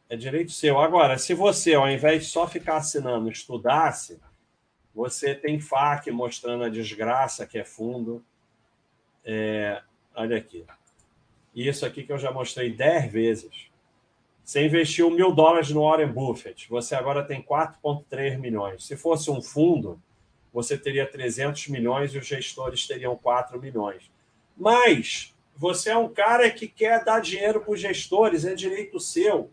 É 0.09 0.17
direito 0.17 0.53
seu. 0.53 0.79
Agora, 0.79 1.19
se 1.19 1.35
você, 1.35 1.75
ao 1.75 1.91
invés 1.91 2.25
de 2.25 2.31
só 2.31 2.47
ficar 2.47 2.77
assinando, 2.77 3.29
estudasse, 3.29 4.21
você 4.95 5.35
tem 5.35 5.61
FAQ 5.61 6.13
mostrando 6.13 6.63
a 6.63 6.69
desgraça 6.69 7.47
que 7.47 7.59
é 7.59 7.65
fundo. 7.65 8.25
É, 9.25 9.83
olha 10.15 10.37
aqui. 10.37 10.65
Isso 11.55 11.85
aqui 11.85 12.05
que 12.05 12.13
eu 12.13 12.19
já 12.19 12.31
mostrei 12.31 12.73
10 12.73 13.13
vezes. 13.13 13.70
Você 14.51 14.67
investiu 14.67 15.09
mil 15.11 15.31
dólares 15.31 15.71
no 15.71 15.83
Warren 15.83 16.09
Buffett, 16.09 16.69
você 16.69 16.97
agora 16.97 17.23
tem 17.23 17.41
4,3 17.41 18.37
milhões. 18.37 18.85
Se 18.85 18.97
fosse 18.97 19.31
um 19.31 19.41
fundo, 19.41 20.03
você 20.53 20.77
teria 20.77 21.07
300 21.07 21.69
milhões 21.69 22.13
e 22.13 22.19
os 22.19 22.27
gestores 22.27 22.85
teriam 22.85 23.17
4 23.17 23.61
milhões. 23.61 24.11
Mas 24.57 25.33
você 25.55 25.91
é 25.91 25.97
um 25.97 26.09
cara 26.09 26.51
que 26.51 26.67
quer 26.67 27.05
dar 27.05 27.21
dinheiro 27.21 27.61
para 27.61 27.73
os 27.73 27.81
gestores, 27.81 28.45
é 28.45 28.53
direito 28.53 28.99
seu. 28.99 29.53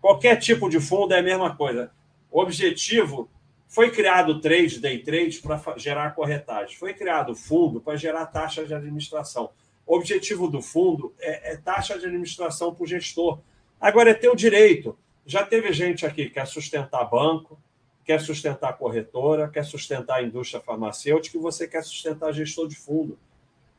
Qualquer 0.00 0.36
tipo 0.36 0.70
de 0.70 0.78
fundo 0.78 1.12
é 1.12 1.18
a 1.18 1.24
mesma 1.24 1.56
coisa. 1.56 1.90
O 2.30 2.40
objetivo 2.40 3.28
foi 3.66 3.90
criado 3.90 4.40
trade, 4.40 4.78
day 4.78 5.02
trade, 5.02 5.40
para 5.40 5.60
gerar 5.76 6.14
corretagem. 6.14 6.76
Foi 6.76 6.94
criado 6.94 7.34
fundo 7.34 7.80
para 7.80 7.96
gerar 7.96 8.26
taxa 8.26 8.64
de 8.64 8.72
administração. 8.72 9.50
O 9.84 9.96
objetivo 9.96 10.46
do 10.46 10.62
fundo 10.62 11.12
é, 11.18 11.54
é 11.54 11.56
taxa 11.56 11.98
de 11.98 12.06
administração 12.06 12.72
para 12.72 12.84
o 12.84 12.86
gestor. 12.86 13.40
Agora 13.80 14.10
é 14.10 14.14
teu 14.14 14.36
direito. 14.36 14.96
Já 15.24 15.44
teve 15.44 15.72
gente 15.72 16.04
aqui 16.04 16.24
que 16.24 16.30
quer 16.30 16.46
sustentar 16.46 17.04
banco, 17.04 17.58
quer 18.04 18.20
sustentar 18.20 18.76
corretora, 18.76 19.48
quer 19.48 19.64
sustentar 19.64 20.16
a 20.16 20.22
indústria 20.22 20.60
farmacêutica 20.60 21.38
e 21.38 21.40
você 21.40 21.66
quer 21.66 21.82
sustentar 21.82 22.32
gestor 22.32 22.68
de 22.68 22.76
fundo. 22.76 23.18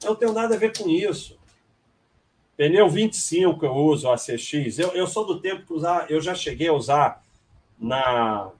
Eu 0.02 0.10
não 0.10 0.16
tenho 0.16 0.34
nada 0.34 0.56
a 0.56 0.58
ver 0.58 0.76
com 0.76 0.90
isso. 0.90 1.38
Pneu 2.58 2.90
25 2.90 3.66
eu 3.66 3.74
uso, 3.74 4.10
ACX. 4.10 4.80
Eu, 4.80 4.90
eu 4.94 5.08
sou 5.08 5.26
do 5.26 5.40
tempo 5.40 5.66
que 5.66 5.74
usar, 5.74 6.10
eu 6.10 6.22
já 6.22 6.34
cheguei 6.34 6.68
a 6.68 6.74
usar 6.74 7.24
na 7.80 8.52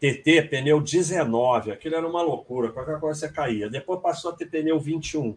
TT 0.00 0.42
pneu 0.42 0.80
19. 0.80 1.72
Aquilo 1.72 1.96
era 1.96 2.08
uma 2.08 2.22
loucura, 2.22 2.70
qualquer 2.70 3.00
coisa 3.00 3.20
você 3.20 3.28
caía. 3.32 3.68
Depois 3.68 4.00
passou 4.00 4.30
a 4.30 4.34
ter 4.34 4.46
pneu 4.46 4.78
21. 4.78 5.36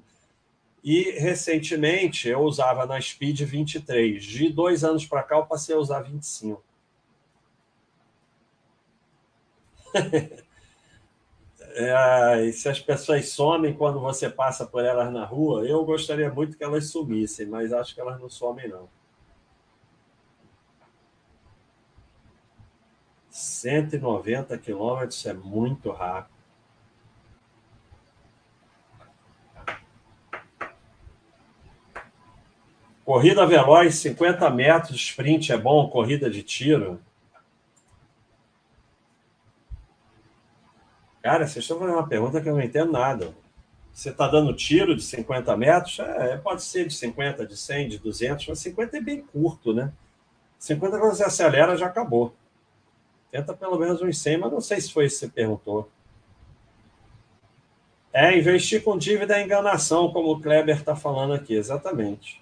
E 0.84 1.12
recentemente 1.12 2.28
eu 2.28 2.42
usava 2.42 2.86
na 2.86 3.00
Speed 3.00 3.42
23. 3.42 4.24
De 4.24 4.50
dois 4.50 4.84
anos 4.84 5.06
para 5.06 5.24
cá 5.24 5.38
eu 5.38 5.46
passei 5.46 5.76
a 5.76 5.80
usar 5.80 6.02
25. 6.02 6.64
é, 11.76 12.46
e 12.46 12.54
se 12.54 12.68
as 12.70 12.80
pessoas 12.80 13.30
somem 13.30 13.74
quando 13.74 14.00
você 14.00 14.30
passa 14.30 14.66
por 14.66 14.84
elas 14.84 15.12
na 15.12 15.26
rua, 15.26 15.66
eu 15.66 15.84
gostaria 15.86 16.32
muito 16.32 16.58
que 16.58 16.64
elas 16.64 16.90
sumissem, 16.90 17.46
mas 17.46 17.74
acho 17.74 17.94
que 17.94 18.02
elas 18.02 18.20
não 18.20 18.30
somem, 18.30 18.68
não. 18.68 18.90
190 23.30 24.58
quilômetros 24.58 25.26
é 25.26 25.34
muito 25.34 25.90
rápido. 25.92 26.31
Corrida 33.04 33.46
veloz, 33.46 33.96
50 33.96 34.50
metros, 34.52 34.96
sprint 34.98 35.52
é 35.52 35.58
bom, 35.58 35.90
corrida 35.90 36.30
de 36.30 36.44
tiro. 36.44 37.00
Cara, 41.22 41.46
vocês 41.46 41.64
estão 41.64 41.80
fazendo 41.80 41.96
uma 41.96 42.08
pergunta 42.08 42.42
que 42.42 42.50
eu 42.50 42.54
não 42.54 42.62
entendo 42.62 42.92
nada. 42.92 43.34
Você 43.94 44.10
está 44.10 44.28
dando 44.28 44.54
tiro 44.54 44.96
de 44.96 45.04
50 45.04 45.56
metros? 45.58 46.00
É, 46.00 46.38
pode 46.38 46.64
ser 46.64 46.88
de 46.88 46.94
50, 46.94 47.46
de 47.46 47.58
100, 47.58 47.90
de 47.90 47.98
200, 48.00 48.48
mas 48.48 48.60
50 48.60 48.98
é 48.98 49.02
bem 49.02 49.22
curto, 49.22 49.74
né? 49.74 49.92
50 50.58 51.00
quando 51.00 51.16
você 51.16 51.24
acelera 51.24 51.76
já 51.76 51.88
acabou. 51.88 52.34
Tenta 53.32 53.54
pelo 53.54 53.78
menos 53.78 54.02
uns 54.02 54.18
100, 54.18 54.38
mas 54.38 54.52
não 54.52 54.62
sei 54.62 54.80
se 54.80 54.92
foi 54.92 55.06
isso 55.06 55.20
que 55.20 55.26
você 55.26 55.32
perguntou. 55.32 55.90
É, 58.14 58.38
investir 58.38 58.84
com 58.84 58.98
dívida 58.98 59.38
é 59.38 59.44
enganação, 59.44 60.12
como 60.12 60.32
o 60.32 60.42
Kleber 60.42 60.78
está 60.78 60.96
falando 60.96 61.34
aqui, 61.34 61.56
exatamente. 61.56 62.41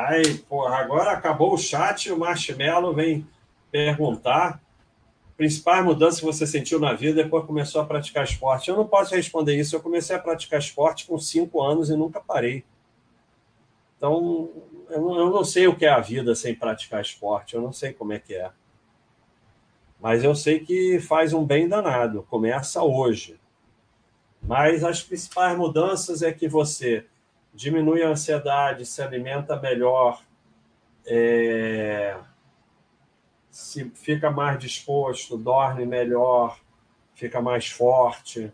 Ai, 0.00 0.22
porra, 0.48 0.76
agora 0.76 1.10
acabou 1.10 1.52
o 1.52 1.58
chat 1.58 2.06
e 2.06 2.12
o 2.12 2.18
Marshmallow 2.18 2.94
vem 2.94 3.26
perguntar 3.68 4.62
principais 5.36 5.84
mudanças 5.84 6.20
que 6.20 6.26
você 6.26 6.46
sentiu 6.46 6.78
na 6.78 6.92
vida 6.92 7.22
depois 7.22 7.44
começou 7.44 7.80
a 7.80 7.84
praticar 7.84 8.22
esporte. 8.22 8.68
Eu 8.68 8.76
não 8.76 8.86
posso 8.86 9.14
responder 9.14 9.58
isso. 9.58 9.74
Eu 9.74 9.80
comecei 9.80 10.14
a 10.14 10.18
praticar 10.18 10.60
esporte 10.60 11.04
com 11.04 11.18
cinco 11.18 11.62
anos 11.62 11.90
e 11.90 11.96
nunca 11.96 12.20
parei. 12.20 12.64
Então, 13.96 14.50
eu 14.88 15.00
não, 15.00 15.18
eu 15.18 15.30
não 15.30 15.42
sei 15.42 15.66
o 15.66 15.76
que 15.76 15.84
é 15.84 15.90
a 15.90 16.00
vida 16.00 16.34
sem 16.34 16.54
praticar 16.54 17.00
esporte. 17.00 17.54
Eu 17.54 17.60
não 17.60 17.72
sei 17.72 17.92
como 17.92 18.12
é 18.12 18.20
que 18.20 18.34
é. 18.34 18.52
Mas 20.00 20.22
eu 20.22 20.34
sei 20.34 20.60
que 20.60 21.00
faz 21.00 21.32
um 21.32 21.44
bem 21.44 21.68
danado. 21.68 22.24
Começa 22.30 22.84
hoje. 22.84 23.38
Mas 24.40 24.84
as 24.84 25.02
principais 25.02 25.58
mudanças 25.58 26.22
é 26.22 26.32
que 26.32 26.48
você 26.48 27.04
diminui 27.52 28.02
a 28.02 28.10
ansiedade, 28.10 28.86
se 28.86 29.02
alimenta 29.02 29.58
melhor, 29.60 30.22
é, 31.06 32.16
se 33.50 33.90
fica 33.90 34.30
mais 34.30 34.58
disposto, 34.58 35.36
dorme 35.36 35.84
melhor, 35.84 36.60
fica 37.14 37.40
mais 37.40 37.68
forte 37.68 38.52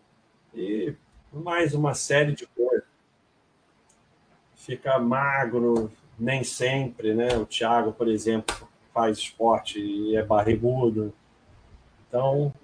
e 0.55 0.95
mais 1.33 1.75
uma 1.75 1.95
série 1.95 2.33
de 2.33 2.47
coisas. 2.47 2.85
Fica 4.55 4.99
magro, 4.99 5.93
nem 6.19 6.43
sempre, 6.43 7.13
né? 7.15 7.37
O 7.37 7.45
Thiago, 7.45 7.93
por 7.93 8.09
exemplo, 8.09 8.67
faz 8.95 9.19
esporte 9.19 9.79
e 9.79 10.17
é 10.17 10.23
barrigudo. 10.23 11.13
Então, 12.09 12.55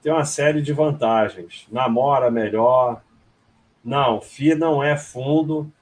tem 0.00 0.12
uma 0.12 0.24
série 0.24 0.62
de 0.62 0.72
vantagens. 0.72 1.66
Namora 1.70 2.30
melhor. 2.30 3.02
Não, 3.84 4.20
FI 4.20 4.54
não 4.54 4.82
é 4.82 4.96
fundo, 4.96 5.72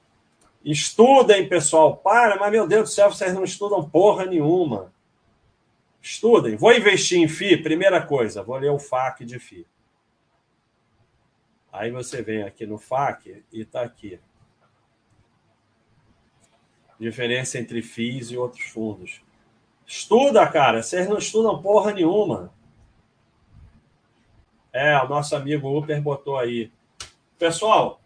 Estudem, 0.63 1.47
pessoal. 1.49 1.97
Para, 1.97 2.37
mas 2.37 2.51
meu 2.51 2.67
Deus 2.67 2.89
do 2.89 2.93
céu, 2.93 3.11
vocês 3.11 3.33
não 3.33 3.43
estudam 3.43 3.87
porra 3.87 4.25
nenhuma. 4.25 4.93
Estudem. 6.01 6.55
Vou 6.55 6.71
investir 6.73 7.19
em 7.19 7.27
FI, 7.27 7.57
primeira 7.57 8.05
coisa, 8.05 8.43
vou 8.43 8.57
ler 8.57 8.69
o 8.69 8.79
FAQ 8.79 9.25
de 9.25 9.39
FI. 9.39 9.65
Aí 11.71 11.89
você 11.89 12.21
vem 12.21 12.43
aqui 12.43 12.65
no 12.65 12.77
FAQ 12.77 13.43
e 13.51 13.61
está 13.61 13.81
aqui. 13.81 14.19
Diferença 16.99 17.57
entre 17.57 17.81
FIIs 17.81 18.29
e 18.29 18.37
outros 18.37 18.65
fundos. 18.65 19.21
Estuda, 19.87 20.45
cara. 20.47 20.83
Vocês 20.83 21.07
não 21.07 21.17
estudam 21.17 21.61
porra 21.61 21.91
nenhuma. 21.91 22.53
É, 24.71 24.95
o 24.99 25.07
nosso 25.07 25.35
amigo 25.35 25.75
Uper 25.75 25.99
botou 26.01 26.37
aí. 26.37 26.71
Pessoal, 27.41 27.99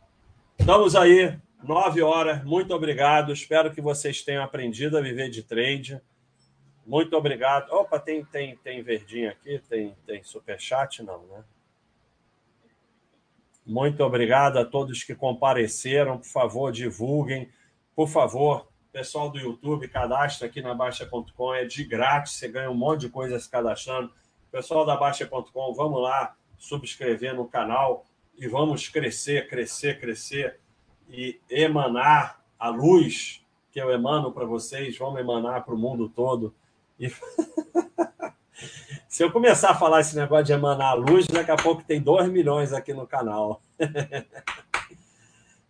estamos 0.57 0.95
aí 0.95 1.37
Nove 1.61 2.01
horas, 2.01 2.41
muito 2.45 2.73
obrigado. 2.73 3.33
Espero 3.33 3.69
que 3.69 3.81
vocês 3.81 4.21
tenham 4.21 4.41
aprendido 4.41 4.97
a 4.97 5.01
viver 5.01 5.29
de 5.29 5.43
trade. 5.43 6.01
Muito 6.87 7.17
obrigado. 7.17 7.69
Opa, 7.69 7.99
tem, 7.99 8.23
tem, 8.23 8.55
tem 8.55 8.81
verdinho 8.81 9.29
aqui? 9.29 9.61
Tem, 9.67 9.93
tem 10.07 10.23
superchat? 10.23 11.03
Não, 11.03 11.21
né? 11.23 11.43
Muito 13.65 14.01
obrigado 14.05 14.57
a 14.57 14.63
todos 14.63 15.03
que 15.03 15.13
compareceram. 15.13 16.17
Por 16.17 16.27
favor, 16.27 16.71
divulguem. 16.71 17.49
Por 17.93 18.07
favor, 18.07 18.69
pessoal 18.93 19.29
do 19.29 19.37
YouTube, 19.37 19.89
cadastra 19.89 20.47
aqui 20.47 20.61
na 20.61 20.73
Baixa.com. 20.73 21.53
É 21.53 21.65
de 21.65 21.83
grátis, 21.83 22.35
você 22.35 22.47
ganha 22.47 22.71
um 22.71 22.75
monte 22.75 23.01
de 23.01 23.09
coisa 23.09 23.37
se 23.37 23.49
cadastrando. 23.49 24.13
Pessoal 24.49 24.85
da 24.85 24.95
Baixa.com, 24.95 25.73
vamos 25.73 26.01
lá 26.01 26.37
subscrever 26.57 27.35
no 27.35 27.45
canal 27.45 28.05
e 28.37 28.47
vamos 28.47 28.89
crescer, 28.89 29.47
crescer, 29.47 29.99
crescer 29.99 30.59
e 31.09 31.39
emanar 31.49 32.43
a 32.59 32.69
luz 32.69 33.41
que 33.71 33.79
eu 33.79 33.91
emano 33.91 34.31
para 34.31 34.45
vocês, 34.45 34.97
vamos 34.97 35.19
emanar 35.19 35.65
para 35.65 35.75
o 35.75 35.77
mundo 35.77 36.09
todo. 36.09 36.53
E... 36.99 37.11
Se 39.07 39.23
eu 39.23 39.31
começar 39.31 39.71
a 39.71 39.75
falar 39.75 40.01
esse 40.01 40.15
negócio 40.15 40.45
de 40.45 40.53
emanar 40.53 40.91
a 40.91 40.93
luz, 40.93 41.27
daqui 41.27 41.51
a 41.51 41.55
pouco 41.55 41.83
tem 41.83 42.01
2 42.01 42.29
milhões 42.29 42.73
aqui 42.73 42.93
no 42.93 43.07
canal. 43.07 43.61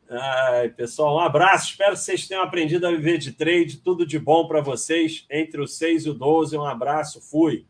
Ai, 0.09 0.69
pessoal, 0.69 1.15
um 1.15 1.19
abraço. 1.19 1.71
Espero 1.71 1.93
que 1.93 1.99
vocês 1.99 2.27
tenham 2.27 2.43
aprendido 2.43 2.87
a 2.87 2.91
viver 2.91 3.17
de 3.17 3.31
trade. 3.31 3.77
Tudo 3.77 4.05
de 4.05 4.17
bom 4.17 4.47
para 4.47 4.61
vocês. 4.61 5.25
Entre 5.29 5.61
o 5.61 5.67
6 5.67 6.05
e 6.05 6.09
o 6.09 6.13
12. 6.13 6.57
Um 6.57 6.65
abraço. 6.65 7.21
Fui. 7.21 7.65